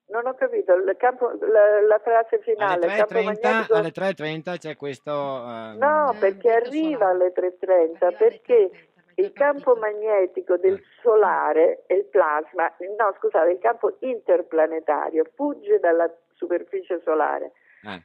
Non 0.07 0.27
ho 0.27 0.35
capito, 0.35 0.75
campo, 0.97 1.31
la, 1.31 1.81
la, 1.81 1.99
frase 1.99 2.39
finale. 2.39 2.87
Alle 2.87 3.03
3.30, 3.03 3.25
magnetico... 3.25 3.75
alle 3.75 3.93
3.30 3.93 4.59
c'è 4.59 4.77
questo... 4.77 5.11
Uh... 5.11 5.77
No, 5.77 6.15
perché 6.21 6.53
arriva 6.53 7.09
alle 7.09 7.33
3.30, 7.33 8.17
perché 8.17 8.71
il 9.17 9.33
campo 9.33 9.75
magnetico 9.75 10.57
del 10.57 10.75
eh. 10.75 10.83
solare 11.03 11.83
e 11.87 11.97
il 11.97 12.05
plasma, 12.05 12.73
no 12.97 13.15
scusate, 13.19 13.51
il 13.51 13.59
campo 13.59 13.97
interplanetario 14.01 15.25
fugge 15.35 15.81
dalla 15.81 16.09
superficie 16.45 17.01
solare, 17.03 17.53
eh. 17.83 18.03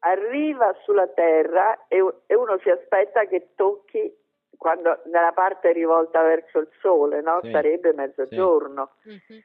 arriva 0.00 0.74
sulla 0.84 1.08
Terra 1.08 1.86
e, 1.88 1.96
e, 2.26 2.34
uno 2.34 2.58
si 2.58 2.70
aspetta 2.70 3.24
che 3.26 3.50
tocchi 3.54 4.16
quando 4.56 5.00
nella 5.06 5.32
parte 5.32 5.72
rivolta 5.72 6.22
verso 6.22 6.58
il 6.58 6.68
Sole, 6.80 7.20
no? 7.22 7.40
sì. 7.42 7.50
sarebbe 7.50 7.92
mezzogiorno. 7.92 8.92
Sì. 9.02 9.08
Mm-hmm 9.08 9.40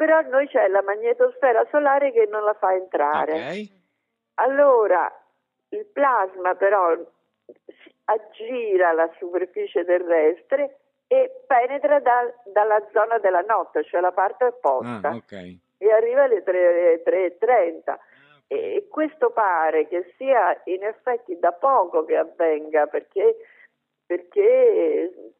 però 0.00 0.18
noi 0.22 0.48
c'è 0.48 0.66
la 0.68 0.80
magnetosfera 0.80 1.66
solare 1.70 2.10
che 2.10 2.24
non 2.24 2.42
la 2.42 2.54
fa 2.54 2.72
entrare. 2.72 3.32
Okay. 3.32 3.70
Allora 4.36 5.12
il 5.68 5.84
plasma 5.92 6.54
però 6.54 6.96
aggira 8.04 8.92
la 8.92 9.10
superficie 9.18 9.84
terrestre 9.84 10.78
e 11.06 11.44
penetra 11.46 12.00
da, 12.00 12.32
dalla 12.46 12.82
zona 12.94 13.18
della 13.18 13.42
notte, 13.42 13.84
cioè 13.84 14.00
la 14.00 14.12
parte 14.12 14.44
opposta, 14.44 15.10
ah, 15.10 15.16
okay. 15.16 15.60
E 15.82 15.90
arriva 15.90 16.24
alle 16.24 16.42
3.30. 16.44 17.82
Ah, 17.86 17.98
e 18.46 18.86
questo 18.90 19.30
pare 19.30 19.86
che 19.88 20.12
sia 20.16 20.60
in 20.64 20.84
effetti 20.84 21.38
da 21.38 21.52
poco 21.52 22.04
che 22.04 22.16
avvenga 22.16 22.86
perché, 22.86 23.36
perché 24.04 25.32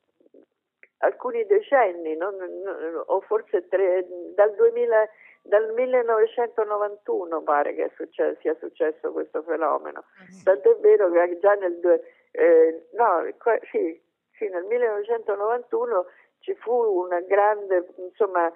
alcuni 0.99 1.45
decenni, 1.45 2.17
non, 2.17 2.37
non, 2.37 3.03
o 3.07 3.21
forse 3.23 3.69
tre, 3.69 4.07
dal, 4.35 4.55
2000, 4.55 5.09
dal 5.43 5.73
1991 5.75 7.43
pare 7.43 7.75
che 7.75 7.91
successo, 7.97 8.39
sia 8.41 8.55
successo 8.61 9.13
questo 9.13 9.43
fenomeno. 9.43 10.05
Mm. 10.23 10.43
Tant'è 10.45 10.77
vero 10.77 11.11
che 11.11 11.39
già 11.39 11.55
nel, 11.55 12.01
eh, 12.31 12.87
no, 12.93 13.27
sì, 13.71 14.01
sì, 14.37 14.49
nel 14.49 14.65
1991 14.65 16.07
ci 16.39 16.55
fu 16.55 16.73
una 16.73 17.21
grande, 17.21 17.89
insomma, 17.97 18.51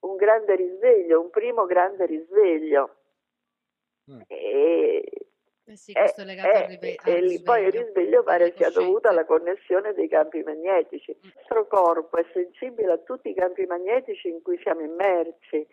un 0.00 0.16
grande 0.16 0.56
risveglio, 0.56 1.20
un 1.20 1.30
primo 1.30 1.66
grande 1.66 2.06
risveglio. 2.06 2.96
Mm. 4.10 4.20
E, 4.26 5.04
eh 5.64 5.76
sì, 5.76 5.92
questo 5.92 6.22
è 6.22 6.24
legato 6.24 6.48
eh, 6.48 6.62
al, 6.62 6.66
rive- 6.68 6.96
risveglio. 7.04 7.42
Poi 7.42 7.64
il 7.64 7.72
risveglio 7.72 8.22
pare 8.22 8.54
sia 8.56 8.70
dovuto 8.70 9.08
alla 9.08 9.24
connessione 9.24 9.92
dei 9.92 10.08
campi 10.08 10.42
magnetici. 10.42 11.10
Il 11.10 11.32
nostro 11.36 11.66
corpo 11.66 12.16
è 12.16 12.24
sensibile 12.32 12.92
a 12.92 12.98
tutti 12.98 13.28
i 13.28 13.34
campi 13.34 13.64
magnetici 13.66 14.28
in 14.28 14.42
cui 14.42 14.58
siamo 14.62 14.80
immersi 14.80 15.66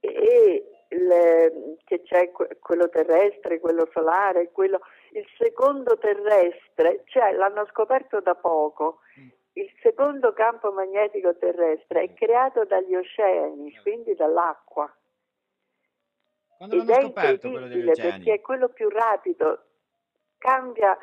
e 0.00 0.66
le, 0.88 1.76
che 1.84 2.02
c'è 2.02 2.30
quello 2.30 2.88
terrestre, 2.88 3.60
quello 3.60 3.88
solare, 3.92 4.50
quello, 4.50 4.80
il 5.12 5.26
secondo 5.38 5.96
terrestre, 5.98 7.02
cioè 7.06 7.32
l'hanno 7.32 7.66
scoperto 7.70 8.20
da 8.20 8.34
poco. 8.34 8.98
Il 9.54 9.70
secondo 9.82 10.32
campo 10.32 10.72
magnetico 10.72 11.36
terrestre 11.36 12.02
è 12.02 12.14
creato 12.14 12.64
dagli 12.64 12.94
oceani, 12.94 13.76
quindi 13.82 14.14
dall'acqua. 14.14 14.90
Quando 16.56 16.76
Ed 16.76 16.88
l'hanno 16.88 17.02
scoperto 17.02 17.50
quello 17.50 17.66
degli 17.66 17.88
oceani? 17.88 18.10
Perché 18.10 18.32
è 18.32 18.40
quello 18.40 18.68
più 18.68 18.88
rapido, 18.88 19.64
cambia 20.38 20.96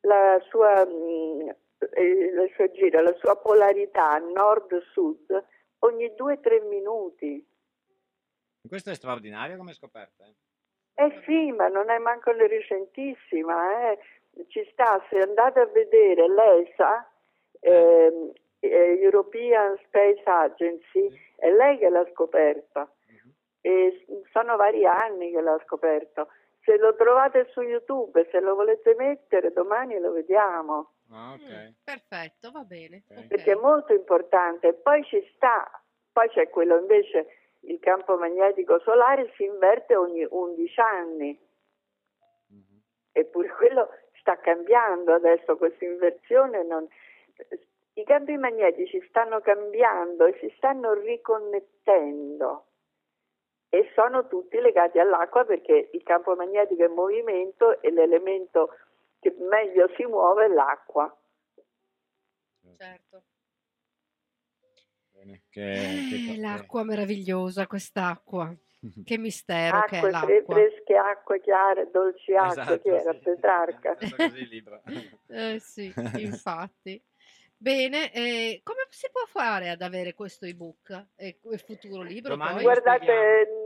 la 0.00 0.40
sua, 0.48 0.84
mm, 0.84 1.48
la 1.78 2.46
sua 2.54 2.70
gira, 2.72 3.00
la 3.00 3.14
sua 3.14 3.36
polarità 3.36 4.18
nord-sud 4.18 5.44
ogni 5.80 6.14
due 6.14 6.32
o 6.34 6.40
tre 6.40 6.60
minuti. 6.60 7.46
Questo 8.66 8.90
è 8.90 8.94
straordinario 8.94 9.56
come 9.56 9.72
scoperta. 9.72 10.24
Eh? 10.24 11.04
eh 11.04 11.22
sì, 11.26 11.52
ma 11.52 11.68
non 11.68 11.90
è 11.90 11.98
manco 11.98 12.32
recentissima, 12.32 13.90
eh. 13.90 13.98
ci 14.48 14.66
sta, 14.72 15.04
se 15.10 15.20
andate 15.20 15.60
a 15.60 15.66
vedere 15.66 16.26
l'ESA, 16.28 17.08
eh, 17.70 18.32
European 19.00 19.76
Space 19.86 20.22
Agency, 20.24 21.08
è 21.36 21.50
lei 21.50 21.78
che 21.78 21.88
l'ha 21.88 22.06
scoperto 22.12 22.94
Mhm. 23.08 23.32
e 23.62 24.04
sono 24.32 24.56
vari 24.56 24.86
anni 24.86 25.30
che 25.32 25.40
l'ha 25.40 25.58
scoperto. 25.64 26.28
Se 26.62 26.76
lo 26.78 26.94
trovate 26.94 27.46
su 27.52 27.60
YouTube, 27.60 28.26
se 28.30 28.40
lo 28.40 28.54
volete 28.54 28.94
mettere, 28.96 29.52
domani 29.52 29.98
lo 29.98 30.12
vediamo, 30.12 30.90
Ah, 31.10 31.36
Mm, 31.36 31.42
ok. 31.44 31.72
perfetto, 31.84 32.50
va 32.50 32.62
bene. 32.64 33.02
Ok. 33.10 33.16
ok. 33.18 33.26
perché 33.26 33.52
è 33.52 33.56
molto 33.56 33.92
importante. 33.92 34.72
Poi 34.72 35.04
ci 35.04 35.22
sta, 35.34 35.70
poi 36.10 36.28
c'è 36.30 36.48
quello 36.48 36.78
invece, 36.78 37.26
il 37.66 37.78
campo 37.80 38.16
magnetico 38.16 38.78
solare 38.80 39.30
si 39.36 39.44
inverte 39.44 39.94
ogni 39.96 40.26
11 40.28 40.80
anni. 40.80 41.38
Mhm. 42.48 42.80
eppure 43.12 43.48
quello 43.50 43.88
sta 44.20 44.36
cambiando 44.38 45.12
adesso 45.14 45.56
questa 45.56 45.84
inversione 45.84 46.62
non- 46.64 46.88
i 47.94 48.04
campi 48.04 48.36
magnetici 48.36 49.00
stanno 49.08 49.40
cambiando 49.40 50.26
e 50.26 50.36
si 50.40 50.52
stanno 50.56 50.92
riconnettendo 50.94 52.66
e 53.68 53.90
sono 53.94 54.26
tutti 54.28 54.58
legati 54.60 54.98
all'acqua 54.98 55.44
perché 55.44 55.90
il 55.92 56.02
campo 56.02 56.34
magnetico 56.34 56.84
è 56.84 56.88
movimento 56.88 57.80
e 57.80 57.90
l'elemento 57.90 58.70
che 59.20 59.34
meglio 59.38 59.88
si 59.96 60.04
muove 60.04 60.46
è 60.46 60.48
l'acqua 60.48 61.16
Certo. 62.76 63.22
Bene, 65.12 65.42
che- 65.48 66.04
che 66.08 66.32
Eh, 66.32 66.40
l'acqua 66.40 66.82
meravigliosa, 66.82 67.66
quest'acqua. 67.66 68.52
Che 69.04 69.18
mistero 69.18 69.82
che 69.84 69.96
è 69.96 69.98
acque 69.98 70.10
l'acqua. 70.10 70.54
fresche 70.56 70.96
acque 70.96 71.40
chiare 71.40 71.90
dolci 71.90 72.34
acque 72.34 72.62
Esatto, 72.62 72.78
che 72.82 72.96
era 72.96 73.12
sì, 73.12 73.18
Petrarca 73.18 73.96
libro. 74.48 74.82
Eh 75.28 75.58
sì, 75.60 75.92
infatti. 76.20 77.02
Bene, 77.56 78.12
eh, 78.12 78.60
come 78.62 78.86
si 78.90 79.08
può 79.10 79.22
fare 79.26 79.70
ad 79.70 79.80
avere 79.80 80.14
questo 80.14 80.44
ebook 80.44 81.06
e 81.16 81.38
il 81.50 81.60
futuro 81.60 82.02
libro 82.02 82.36
Guardate, 82.36 83.63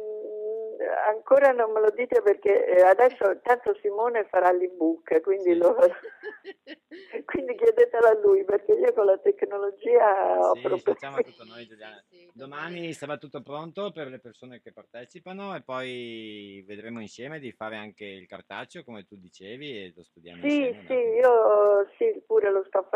ancora 1.28 1.52
non 1.52 1.72
me 1.72 1.80
lo 1.80 1.90
dite 1.90 2.22
perché 2.22 2.64
eh, 2.66 2.80
adesso 2.82 3.38
tanto 3.42 3.76
Simone 3.82 4.26
farà 4.30 4.50
l'ebook, 4.50 5.20
quindi, 5.20 5.52
Sì. 5.52 5.58
lo- 5.58 5.76
quindi 7.26 7.54
chiedetelo 7.54 8.06
a 8.06 8.14
lui 8.14 8.44
perché 8.44 8.72
io 8.72 8.92
con 8.94 9.04
la 9.04 9.18
tecnologia 9.18 10.38
ho 10.38 10.52
Sì, 10.54 10.60
problemi. 10.60 10.82
facciamo 10.82 11.20
tutto 11.20 11.44
noi, 11.44 11.66
Giuliana. 11.68 12.02
Sì, 12.08 12.30
Domani 12.32 12.92
sarà 12.94 13.18
tutto 13.18 13.42
pronto 13.42 13.92
per 13.92 14.08
le 14.08 14.20
persone 14.20 14.60
che 14.62 14.72
partecipano 14.72 15.54
e 15.54 15.62
poi 15.62 16.64
vedremo 16.66 17.00
insieme 17.00 17.38
di 17.40 17.52
fare 17.52 17.76
anche 17.76 18.06
il 18.06 18.26
cartaceo, 18.26 18.82
come 18.82 19.04
tu 19.04 19.16
dicevi, 19.16 19.84
e 19.84 19.92
lo 19.94 20.04
studiamo 20.04 20.42
Sì, 20.42 20.46
insieme. 20.46 20.86
sì, 20.86 20.94
dopo. 20.94 21.28
io 21.28 21.86
sì, 21.98 22.22
pure 22.26 22.50
lo 22.50 22.64
sto, 22.64 22.88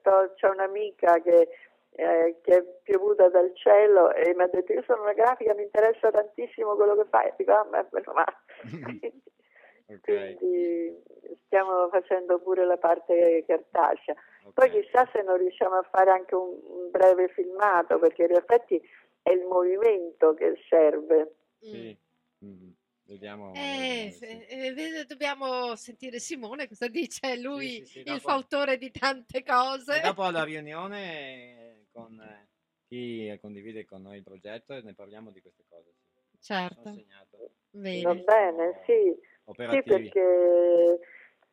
sto 0.00 0.32
c'è 0.34 0.48
un'amica 0.48 1.20
che, 1.20 1.48
eh, 1.96 2.36
che 2.42 2.56
è 2.58 2.64
piovuta 2.82 3.28
dal 3.28 3.50
cielo 3.54 4.12
e 4.12 4.34
mi 4.34 4.42
ha 4.42 4.46
detto 4.48 4.72
io 4.72 4.82
sono 4.86 5.02
una 5.02 5.12
grafica, 5.14 5.54
mi 5.54 5.62
interessa 5.62 6.10
tantissimo 6.10 6.74
quello 6.76 6.94
che 6.96 7.06
fai. 7.10 7.32
Dico, 7.36 7.52
ah, 7.52 7.64
ma, 7.70 7.86
ma- 8.14 8.24
Ok, 9.88 10.00
Quindi 10.02 11.00
stiamo 11.44 11.88
facendo 11.90 12.40
pure 12.40 12.64
la 12.66 12.76
parte 12.76 13.44
cartacea. 13.46 14.16
ok. 14.44 14.52
Poi 14.52 14.70
chissà 14.70 15.08
se 15.12 15.22
non 15.22 15.36
riusciamo 15.36 15.76
a 15.76 15.88
fare 15.92 16.10
anche 16.10 16.34
un, 16.34 16.58
un 16.64 16.90
breve 16.90 17.28
filmato, 17.28 17.98
perché 18.00 18.24
in 18.24 18.32
effetti 18.34 18.80
è 19.22 19.30
il 19.30 19.44
movimento 19.44 20.34
che 20.34 20.54
serve. 20.68 21.34
Mm. 21.64 21.70
Sì. 21.70 21.96
Mhm. 22.38 22.74
Vediamo. 23.04 23.52
Eh, 23.54 24.10
sì. 24.10 24.24
eh, 24.24 24.74
eh, 24.76 25.04
dobbiamo 25.04 25.76
sentire 25.76 26.18
Simone 26.18 26.66
cosa 26.66 26.88
dice 26.88 27.36
lui, 27.38 27.68
sì, 27.68 27.84
sì, 27.84 27.98
il 27.98 28.04
dopo- 28.06 28.18
fautore 28.18 28.78
di 28.78 28.90
tante 28.90 29.44
cose. 29.44 29.98
E 29.98 30.00
dopo 30.00 30.22
alla 30.24 30.42
riunione 30.42 31.85
con 31.96 32.20
eh, 32.20 32.48
chi 32.86 33.38
condivide 33.40 33.84
con 33.86 34.02
noi 34.02 34.18
il 34.18 34.22
progetto 34.22 34.74
e 34.74 34.82
ne 34.82 34.94
parliamo 34.94 35.30
di 35.30 35.40
queste 35.40 35.64
cose. 35.68 35.94
Sì. 36.38 36.52
Certo, 36.52 36.90
bene. 37.70 38.02
Va 38.02 38.14
bene, 38.14 38.82
sì. 38.84 39.18
Sì, 39.48 39.82
perché 39.84 40.98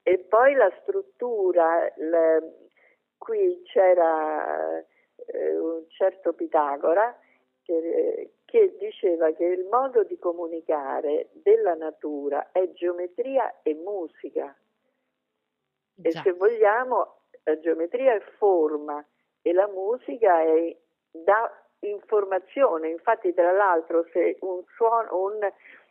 e 0.03 0.17
poi 0.19 0.53
la 0.53 0.71
struttura, 0.81 1.91
il- 1.95 2.69
qui 3.17 3.61
c'era 3.65 4.79
eh, 4.79 5.57
un 5.57 5.85
certo 5.89 6.33
Pitagora 6.33 7.17
che, 7.61 8.33
che 8.43 8.75
diceva 8.77 9.31
che 9.31 9.45
il 9.45 9.65
modo 9.71 10.03
di 10.03 10.17
comunicare 10.17 11.29
della 11.31 11.75
natura 11.75 12.51
è 12.51 12.69
geometria 12.73 13.61
e 13.61 13.73
musica. 13.75 14.53
E 16.01 16.09
Già. 16.09 16.21
se 16.21 16.33
vogliamo, 16.33 17.19
la 17.43 17.59
geometria 17.59 18.15
è 18.15 18.19
forma 18.37 19.05
e 19.43 19.53
la 19.53 19.67
musica 19.67 20.41
è 20.41 20.75
da 21.11 21.51
informazione. 21.81 22.89
Infatti, 22.89 23.33
tra 23.33 23.51
l'altro, 23.51 24.07
se 24.11 24.37
un, 24.39 24.63
suono, 24.75 25.25
un 25.25 25.39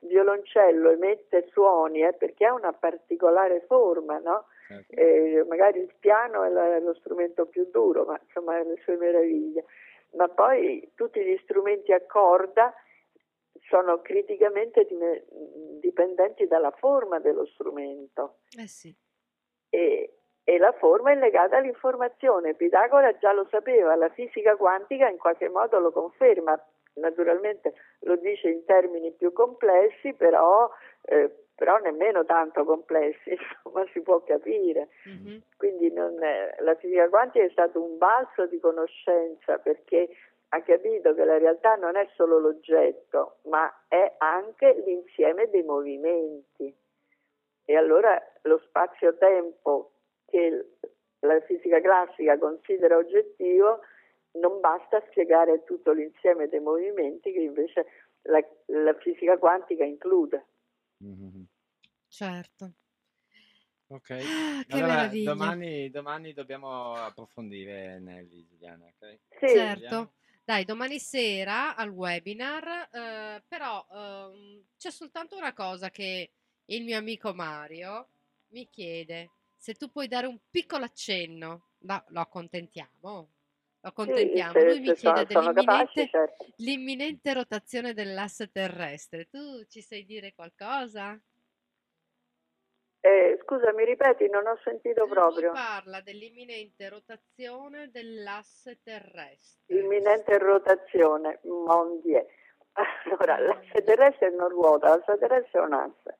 violoncello 0.00 0.90
emette 0.90 1.46
suoni 1.52 2.00
è 2.00 2.12
perché 2.14 2.46
ha 2.46 2.54
una 2.54 2.72
particolare 2.72 3.60
forma, 3.66 4.18
no? 4.18 4.46
Certo. 4.66 4.94
Eh, 4.94 5.44
magari 5.46 5.80
il 5.80 5.94
piano 6.00 6.42
è 6.44 6.48
la- 6.48 6.78
lo 6.80 6.94
strumento 6.94 7.46
più 7.46 7.68
duro, 7.70 8.04
ma 8.04 8.18
insomma 8.20 8.56
ha 8.56 8.62
le 8.64 8.80
sue 8.82 8.96
meraviglie. 8.96 9.64
Ma 10.12 10.28
poi 10.28 10.92
tutti 10.94 11.22
gli 11.22 11.38
strumenti 11.42 11.92
a 11.92 12.00
corda 12.06 12.74
sono 13.68 14.00
criticamente 14.00 14.86
dipendenti 15.80 16.46
dalla 16.46 16.70
forma 16.72 17.18
dello 17.20 17.46
strumento 17.46 18.38
Eh 18.58 18.66
sì. 18.66 18.94
e, 19.70 20.18
e 20.44 20.58
la 20.58 20.72
forma 20.72 21.12
è 21.12 21.14
legata 21.14 21.56
all'informazione. 21.56 22.54
Pitagora 22.54 23.16
già 23.18 23.32
lo 23.32 23.46
sapeva, 23.50 23.94
la 23.94 24.08
fisica 24.08 24.56
quantica 24.56 25.08
in 25.08 25.18
qualche 25.18 25.48
modo 25.48 25.78
lo 25.78 25.92
conferma, 25.92 26.60
naturalmente 26.94 27.74
lo 28.00 28.16
dice 28.16 28.48
in 28.48 28.64
termini 28.64 29.12
più 29.12 29.32
complessi, 29.32 30.12
però, 30.14 30.68
eh, 31.02 31.30
però 31.54 31.78
nemmeno 31.78 32.24
tanto 32.24 32.64
complessi, 32.64 33.30
insomma 33.62 33.86
si 33.92 34.00
può 34.00 34.22
capire. 34.22 34.88
Mhm. 35.04 35.42
Quindi 35.56 35.92
non 35.92 36.22
è- 36.22 36.56
la 36.60 36.74
fisica 36.74 37.08
quantica 37.08 37.44
è 37.44 37.50
stato 37.50 37.80
un 37.80 37.98
balzo 37.98 38.46
di 38.46 38.58
conoscenza 38.58 39.58
perché 39.58 40.08
ha 40.54 40.60
capito 40.62 41.14
che 41.14 41.24
la 41.24 41.38
realtà 41.38 41.76
non 41.76 41.96
è 41.96 42.06
solo 42.14 42.38
l'oggetto, 42.38 43.36
ma 43.44 43.72
è 43.88 44.16
anche 44.18 44.82
l'insieme 44.84 45.48
dei 45.48 45.62
movimenti. 45.62 46.74
E 47.64 47.76
allora 47.76 48.20
lo 48.42 48.58
spazio-tempo 48.58 49.91
che 50.32 50.66
la 51.20 51.40
fisica 51.42 51.80
classica 51.80 52.38
considera 52.38 52.96
oggettivo 52.96 53.80
non 54.32 54.60
basta 54.60 55.04
spiegare 55.10 55.62
tutto 55.64 55.92
l'insieme 55.92 56.48
dei 56.48 56.60
movimenti 56.60 57.32
che 57.32 57.40
invece 57.40 57.86
la, 58.22 58.42
la 58.66 58.94
fisica 58.94 59.36
quantica 59.36 59.84
include. 59.84 60.46
Mhm. 61.00 61.46
Certo. 62.08 62.72
Ok. 63.88 64.10
Ah, 64.10 64.64
che 64.66 64.74
Allora, 64.74 64.96
meraviglia. 64.96 65.32
domani, 65.32 65.90
domani 65.90 66.32
dobbiamo 66.32 66.94
approfondire 66.94 67.98
Nelly, 68.00 68.46
Giuliana, 68.46 68.86
ok? 68.86 69.18
Sì, 69.38 69.46
Certo. 69.48 70.12
Dai, 70.44 70.64
domani 70.64 70.98
sera 70.98 71.76
al 71.76 71.90
webinar, 71.90 72.88
eh, 72.90 73.42
però 73.46 73.86
ehm, 73.92 74.64
c'è 74.76 74.90
soltanto 74.90 75.36
una 75.36 75.52
cosa 75.52 75.90
che 75.90 76.30
il 76.66 76.84
mio 76.84 76.96
amico 76.96 77.32
Mario 77.32 78.08
mi 78.48 78.68
chiede, 78.68 79.30
se 79.62 79.74
tu 79.74 79.92
puoi 79.92 80.08
dare 80.08 80.26
un 80.26 80.40
piccolo 80.50 80.84
accenno, 80.84 81.68
no, 81.82 82.04
lo 82.08 82.20
accontentiamo, 82.20 82.90
lo 83.04 83.30
sì, 83.78 83.86
accontentiamo. 83.86 84.52
se- 84.54 84.64
Lui 84.64 84.80
mi 84.80 84.92
chiede 84.92 85.24
dell'imminente, 85.24 86.08
certo. 86.08 86.46
l'imminente 86.56 87.32
rotazione 87.32 87.94
dell'asse 87.94 88.50
terrestre. 88.50 89.28
Tu 89.28 89.64
ci 89.68 89.80
sai 89.80 90.04
dire 90.04 90.34
qualcosa? 90.34 91.16
Eh, 93.04 93.38
scusa, 93.44 93.72
mi 93.72 93.84
ripeti, 93.84 94.28
non 94.28 94.48
ho 94.48 94.58
sentito 94.64 95.04
Lui 95.04 95.12
proprio. 95.12 95.52
parla 95.52 96.00
dell'imminente 96.00 96.88
rotazione 96.88 97.88
dell'asse 97.92 98.80
terrestre. 98.82 99.76
Imminente 99.76 100.38
rotazione, 100.38 101.38
mondie. 101.44 102.26
Allora, 103.04 103.38
l'asse 103.38 103.84
terrestre 103.84 104.30
non 104.30 104.48
ruota, 104.48 104.88
l'asse 104.96 105.18
terrestre 105.18 105.60
è 105.60 105.62
un 105.62 105.72
asse. 105.74 106.18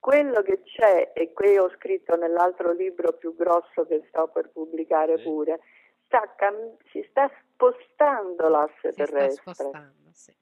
Quello 0.00 0.40
che 0.42 0.62
c'è, 0.62 1.12
e 1.14 1.32
qui 1.34 1.58
ho 1.58 1.68
scritto 1.76 2.16
nell'altro 2.16 2.72
libro 2.72 3.12
più 3.12 3.36
grosso 3.36 3.84
che 3.86 4.02
sto 4.08 4.28
per 4.28 4.48
pubblicare 4.50 5.18
Sì. 5.18 5.24
pure, 5.24 5.60
sta 6.06 6.34
cam- 6.36 6.76
si 6.90 7.06
sta 7.10 7.30
spostando 7.52 8.48
l'asse 8.48 8.92
Si 8.92 8.94
terrestre. 8.94 9.52
spostando, 9.54 10.08
sì. 10.12 10.34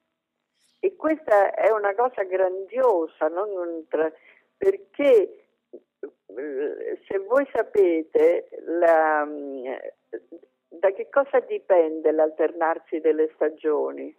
E 0.80 0.94
questa 0.94 1.52
è 1.54 1.70
una 1.70 1.92
cosa 1.96 2.22
grandiosa, 2.22 3.26
non 3.26 3.50
un 3.50 3.88
tra- 3.88 4.12
perché 4.56 5.44
eh, 6.00 7.00
se 7.08 7.18
voi 7.18 7.44
sapete 7.52 8.48
la- 8.64 9.26
da 10.68 10.92
che 10.92 11.08
cosa 11.10 11.40
dipende 11.40 12.12
l'alternarsi 12.12 13.00
delle 13.00 13.28
stagioni? 13.34 14.14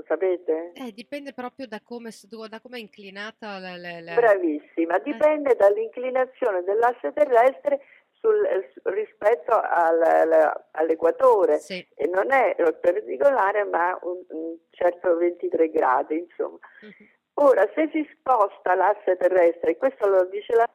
Lo 0.00 0.04
sapete? 0.06 0.72
Eh, 0.74 0.92
dipende 0.92 1.34
proprio 1.34 1.66
da 1.66 1.80
come, 1.84 2.08
da 2.48 2.60
come 2.60 2.78
è 2.78 2.80
inclinata 2.80 3.58
la, 3.58 3.76
la- 3.76 4.00
la- 4.00 4.14
Bravissima, 4.14 4.98
dipende 4.98 5.54
dall'inclinazione 5.56 6.62
dell'asse 6.62 7.12
terrestre 7.12 7.80
sul, 8.12 8.46
rispetto 8.84 9.52
al, 9.52 10.00
al, 10.02 10.64
all'equatore 10.72 11.58
Sì. 11.58 11.86
e 11.94 12.06
non 12.06 12.32
è 12.32 12.54
perpendicolare 12.80 13.64
ma 13.64 13.98
un, 14.02 14.24
un 14.28 14.56
certo 14.70 15.16
23 15.16 15.68
gradi 15.70 16.18
insomma. 16.18 16.58
Mhm. 16.80 17.08
Ora 17.34 17.68
se 17.74 17.88
si 17.92 18.06
sposta 18.18 18.74
l'asse 18.74 19.16
terrestre, 19.16 19.72
e 19.72 19.76
questo 19.76 20.08
lo 20.08 20.24
dice 20.24 20.54
la 20.54 20.68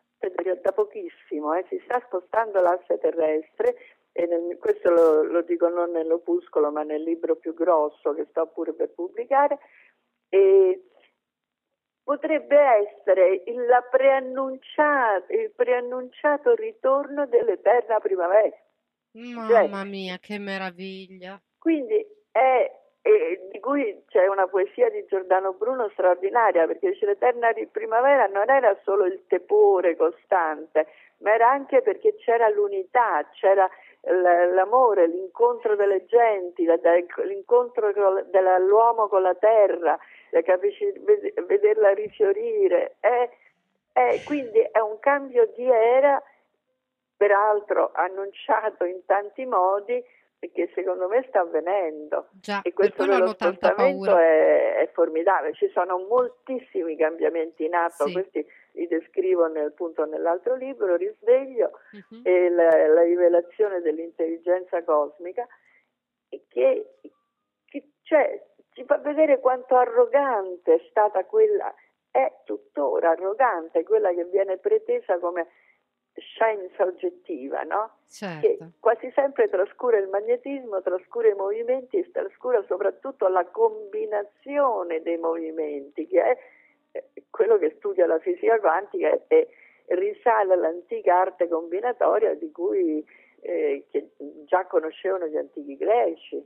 da 0.62 0.72
pochissimo, 0.72 1.54
eh, 1.54 1.66
si 1.70 1.80
sta 1.84 2.02
spostando 2.06 2.60
l'asse 2.60 2.98
terrestre 2.98 3.76
nel- 4.24 4.58
questo 4.58 4.90
lo, 4.90 5.24
lo 5.24 5.42
dico 5.42 5.68
non 5.68 5.92
nell'opuscolo 5.92 6.72
ma 6.72 6.84
nel 6.84 7.04
libro 7.04 7.36
più 7.36 7.54
grosso 7.54 8.14
che 8.14 8.26
sto 8.30 8.48
pure 8.48 8.74
per 8.74 8.94
pubblicare 8.94 9.60
e 10.30 10.82
potrebbe 12.04 12.58
essere 12.58 13.42
il, 13.46 13.68
preannunciato, 13.90 15.34
il 15.34 15.52
preannunciato 15.52 16.54
ritorno 16.54 17.26
dell'eterna 17.26 18.00
primavera. 18.00 18.56
Mamma 19.14 19.84
mia, 19.84 20.18
che 20.20 20.38
meraviglia. 20.38 21.42
Quindi 21.58 22.06
è, 22.32 22.72
e 23.02 23.48
di 23.52 23.60
cui 23.60 24.04
c'è 24.08 24.28
una 24.28 24.48
poesia 24.48 24.90
di 24.90 25.06
Giordano 25.08 25.54
Bruno 25.54 25.90
straordinaria, 25.94 26.68
perché 26.68 26.92
dice 26.92 27.06
l'eterna 27.06 27.50
ri- 27.50 27.68
primavera 27.68 28.28
non 28.28 28.50
era 28.50 28.78
solo 28.84 29.06
il 29.06 29.24
tepore 29.28 29.96
costante, 29.96 30.88
ma 31.20 31.34
era 31.34 31.50
anche 31.50 31.82
perché 31.82 32.16
c'era 32.18 32.50
l'unità, 32.50 33.28
c'era 33.34 33.70
l'amore, 34.08 35.08
l'incontro 35.08 35.76
delle 35.76 36.06
genti, 36.06 36.66
l'incontro 37.24 37.92
dell'uomo 38.30 39.08
con 39.08 39.22
la 39.22 39.36
terra, 39.36 39.98
vederla 41.48 41.90
rifiorire. 41.94 42.96
È, 43.00 43.30
è- 43.94 44.22
quindi 44.26 44.60
è 44.60 44.80
un 44.80 45.00
cambio 45.00 45.48
di 45.56 45.68
era, 45.70 46.22
peraltro 47.18 47.92
annunciato 47.94 48.84
in 48.86 49.06
tanti 49.06 49.46
modi, 49.46 50.04
che 50.54 50.70
secondo 50.76 51.08
me 51.08 51.26
sta 51.28 51.40
avvenendo. 51.40 52.28
Già, 52.34 52.60
E 52.64 52.74
questo 52.74 53.06
dello 53.06 53.28
spostamento 53.30 54.16
è, 54.16 54.76
è 54.76 54.90
formidabile, 54.94 55.54
ci 55.54 55.70
sono 55.70 55.98
moltissimi 56.08 56.96
cambiamenti 56.96 57.66
in 57.66 57.74
atto, 57.74 58.06
Sì. 58.06 58.12
questi 58.12 58.46
li 58.76 58.88
descrivo 58.88 59.48
nel, 59.48 59.68
appunto 59.68 60.06
nell'altro 60.06 60.56
libro, 60.56 60.96
Risveglio 60.96 61.72
Mhm. 61.92 62.22
e 62.24 62.50
la, 62.50 62.88
la 62.88 63.02
rivelazione 63.02 63.82
dell'intelligenza 63.82 64.84
cosmica, 64.84 65.48
e 66.30 66.44
che, 66.48 67.00
che 67.66 67.90
cioè, 68.04 68.46
ci 68.74 68.84
fa 68.86 68.98
vedere 68.98 69.40
quanto 69.40 69.76
arrogante 69.76 70.76
è 70.76 70.86
stata 70.90 71.24
quella, 71.26 71.74
è 72.12 72.32
tuttora 72.46 73.12
arrogante, 73.12 73.84
quella 73.84 74.14
che 74.14 74.26
viene 74.26 74.58
pretesa 74.58 75.18
come 75.20 75.48
scienza 76.18 76.84
oggettiva, 76.84 77.64
no? 77.64 77.98
che 78.40 78.58
Certo. 78.58 78.72
quasi 78.80 79.12
sempre 79.12 79.50
trascura 79.50 79.98
il 79.98 80.08
magnetismo, 80.08 80.82
trascura 80.82 81.28
i 81.28 81.34
movimenti 81.34 81.98
e 81.98 82.10
trascura 82.12 82.64
soprattutto 82.68 83.28
la 83.28 83.46
combinazione 83.46 85.02
dei 85.02 85.18
movimenti, 85.18 86.08
che 86.08 86.24
è 86.24 86.38
quello 87.30 87.58
che 87.58 87.76
studia 87.78 88.06
la 88.06 88.20
fisica 88.20 88.60
quantica 88.60 89.20
e 89.28 89.48
risale 89.88 90.54
all'antica 90.54 91.20
arte 91.20 91.48
combinatoria 91.48 92.34
di 92.36 92.52
cui 92.52 93.04
eh, 93.42 93.86
che 93.92 94.12
già 94.46 94.66
conoscevano 94.66 95.28
gli 95.28 95.38
antichi 95.38 95.78
greci. 95.78 96.44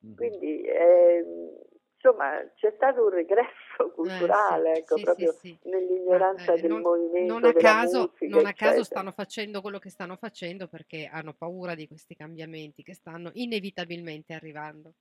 Mhm. 0.00 0.14
Quindi 0.16 0.62
ehm, 0.66 1.56
insomma 1.94 2.40
c'è 2.56 2.72
stato 2.74 3.04
un 3.04 3.10
regresso 3.10 3.90
culturale, 3.94 4.72
Eh, 4.72 4.74
sì, 4.74 4.80
ecco, 4.80 4.96
sì, 4.96 5.02
proprio 5.04 5.32
sì, 5.32 5.58
nell'ignoranza 5.64 6.52
eh, 6.54 6.60
del 6.60 6.70
non, 6.70 6.80
movimento, 6.82 7.32
non 7.38 7.44
a 7.44 7.52
caso, 7.54 7.98
musica, 8.00 8.36
non 8.36 8.46
a 8.46 8.52
caso 8.52 8.82
stanno 8.82 9.12
facendo 9.12 9.60
quello 9.60 9.78
che 9.78 9.90
stanno 9.90 10.16
facendo 10.16 10.66
perché 10.66 11.08
hanno 11.10 11.34
paura 11.34 11.74
di 11.74 11.86
questi 11.86 12.16
cambiamenti 12.16 12.82
che 12.82 12.94
stanno 12.94 13.30
inevitabilmente 13.34 14.34
arrivando. 14.34 14.94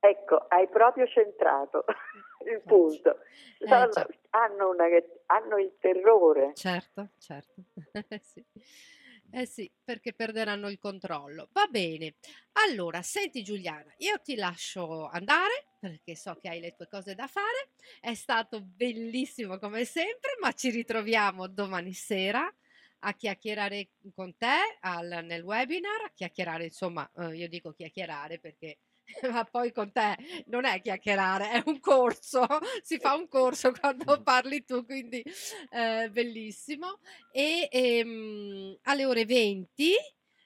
Ecco, 0.00 0.36
hai 0.48 0.66
proprio 0.68 1.06
centrato 1.06 1.84
il 2.46 2.52
Eh, 2.54 2.62
punto. 2.64 3.16
eh, 3.58 3.66
già. 3.68 4.06
hanno, 4.30 4.70
una- 4.70 4.86
hanno 5.26 5.58
il 5.58 5.76
terrore. 5.78 6.52
Certo, 6.54 7.10
certo. 7.18 7.62
Eh 7.92 8.20
sì. 8.22 8.44
Eh 9.32 9.46
sì, 9.46 9.70
perché 9.84 10.12
perderanno 10.12 10.68
il 10.68 10.78
controllo. 10.78 11.48
Va 11.52 11.66
bene. 11.66 12.14
Allora, 12.68 13.00
senti 13.02 13.44
Giuliana, 13.44 13.92
io 13.98 14.18
ti 14.20 14.34
lascio 14.34 15.06
andare 15.06 15.66
perché 15.78 16.16
so 16.16 16.34
che 16.34 16.48
hai 16.48 16.60
le 16.60 16.74
tue 16.74 16.88
cose 16.88 17.14
da 17.14 17.28
fare. 17.28 17.70
È 18.00 18.14
stato 18.14 18.60
bellissimo 18.60 19.58
come 19.58 19.84
sempre, 19.84 20.36
ma 20.40 20.52
ci 20.52 20.70
ritroviamo 20.70 21.46
domani 21.46 21.92
sera 21.92 22.52
a 23.02 23.12
chiacchierare 23.14 23.90
con 24.14 24.36
te 24.36 24.78
al- 24.80 25.20
nel 25.24 25.42
webinar, 25.42 26.02
a 26.06 26.10
chiacchierare, 26.12 26.64
insomma, 26.64 27.08
eh, 27.18 27.36
io 27.36 27.48
dico 27.48 27.72
chiacchierare 27.72 28.38
perché 28.40 28.78
ma 29.30 29.44
poi 29.44 29.72
con 29.72 29.92
te 29.92 30.16
non 30.46 30.64
è 30.64 30.80
chiacchierare, 30.80 31.50
è 31.50 31.62
un 31.66 31.80
corso, 31.80 32.46
si 32.82 32.98
fa 32.98 33.14
un 33.14 33.28
corso 33.28 33.72
quando 33.72 34.20
parli 34.22 34.64
tu, 34.64 34.84
quindi 34.84 35.22
eh, 35.70 36.08
bellissimo. 36.10 36.98
E 37.32 37.68
ehm, 37.70 38.78
alle 38.82 39.04
ore 39.04 39.24
20 39.24 39.92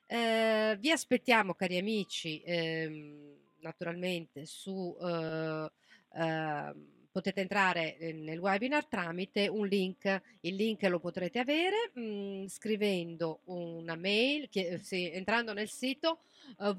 eh, 0.07 0.77
vi 0.79 0.91
aspettiamo, 0.91 1.55
cari 1.55 1.79
amici, 1.79 2.43
ehm, 2.45 3.37
naturalmente 3.61 4.45
su... 4.47 4.97
eh, 5.01 5.71
ehm, 6.13 6.93
potete 7.11 7.43
entrare 7.43 7.97
eh, 7.97 8.13
nel 8.13 8.39
webinar 8.41 8.87
tramite 8.87 9.47
un 9.47 9.67
link. 9.69 10.21
Il 10.41 10.57
link 10.57 10.83
lo 10.85 10.99
potrete 10.99 11.39
avere 11.39 11.93
mm, 11.99 12.47
scrivendo 12.47 13.41
una 13.45 13.95
mail, 13.95 14.49
che- 14.49 14.79
sì, 14.83 15.11
entrando 15.13 15.53
nel 15.53 15.69
sito 15.69 16.21
eh, 16.61 16.75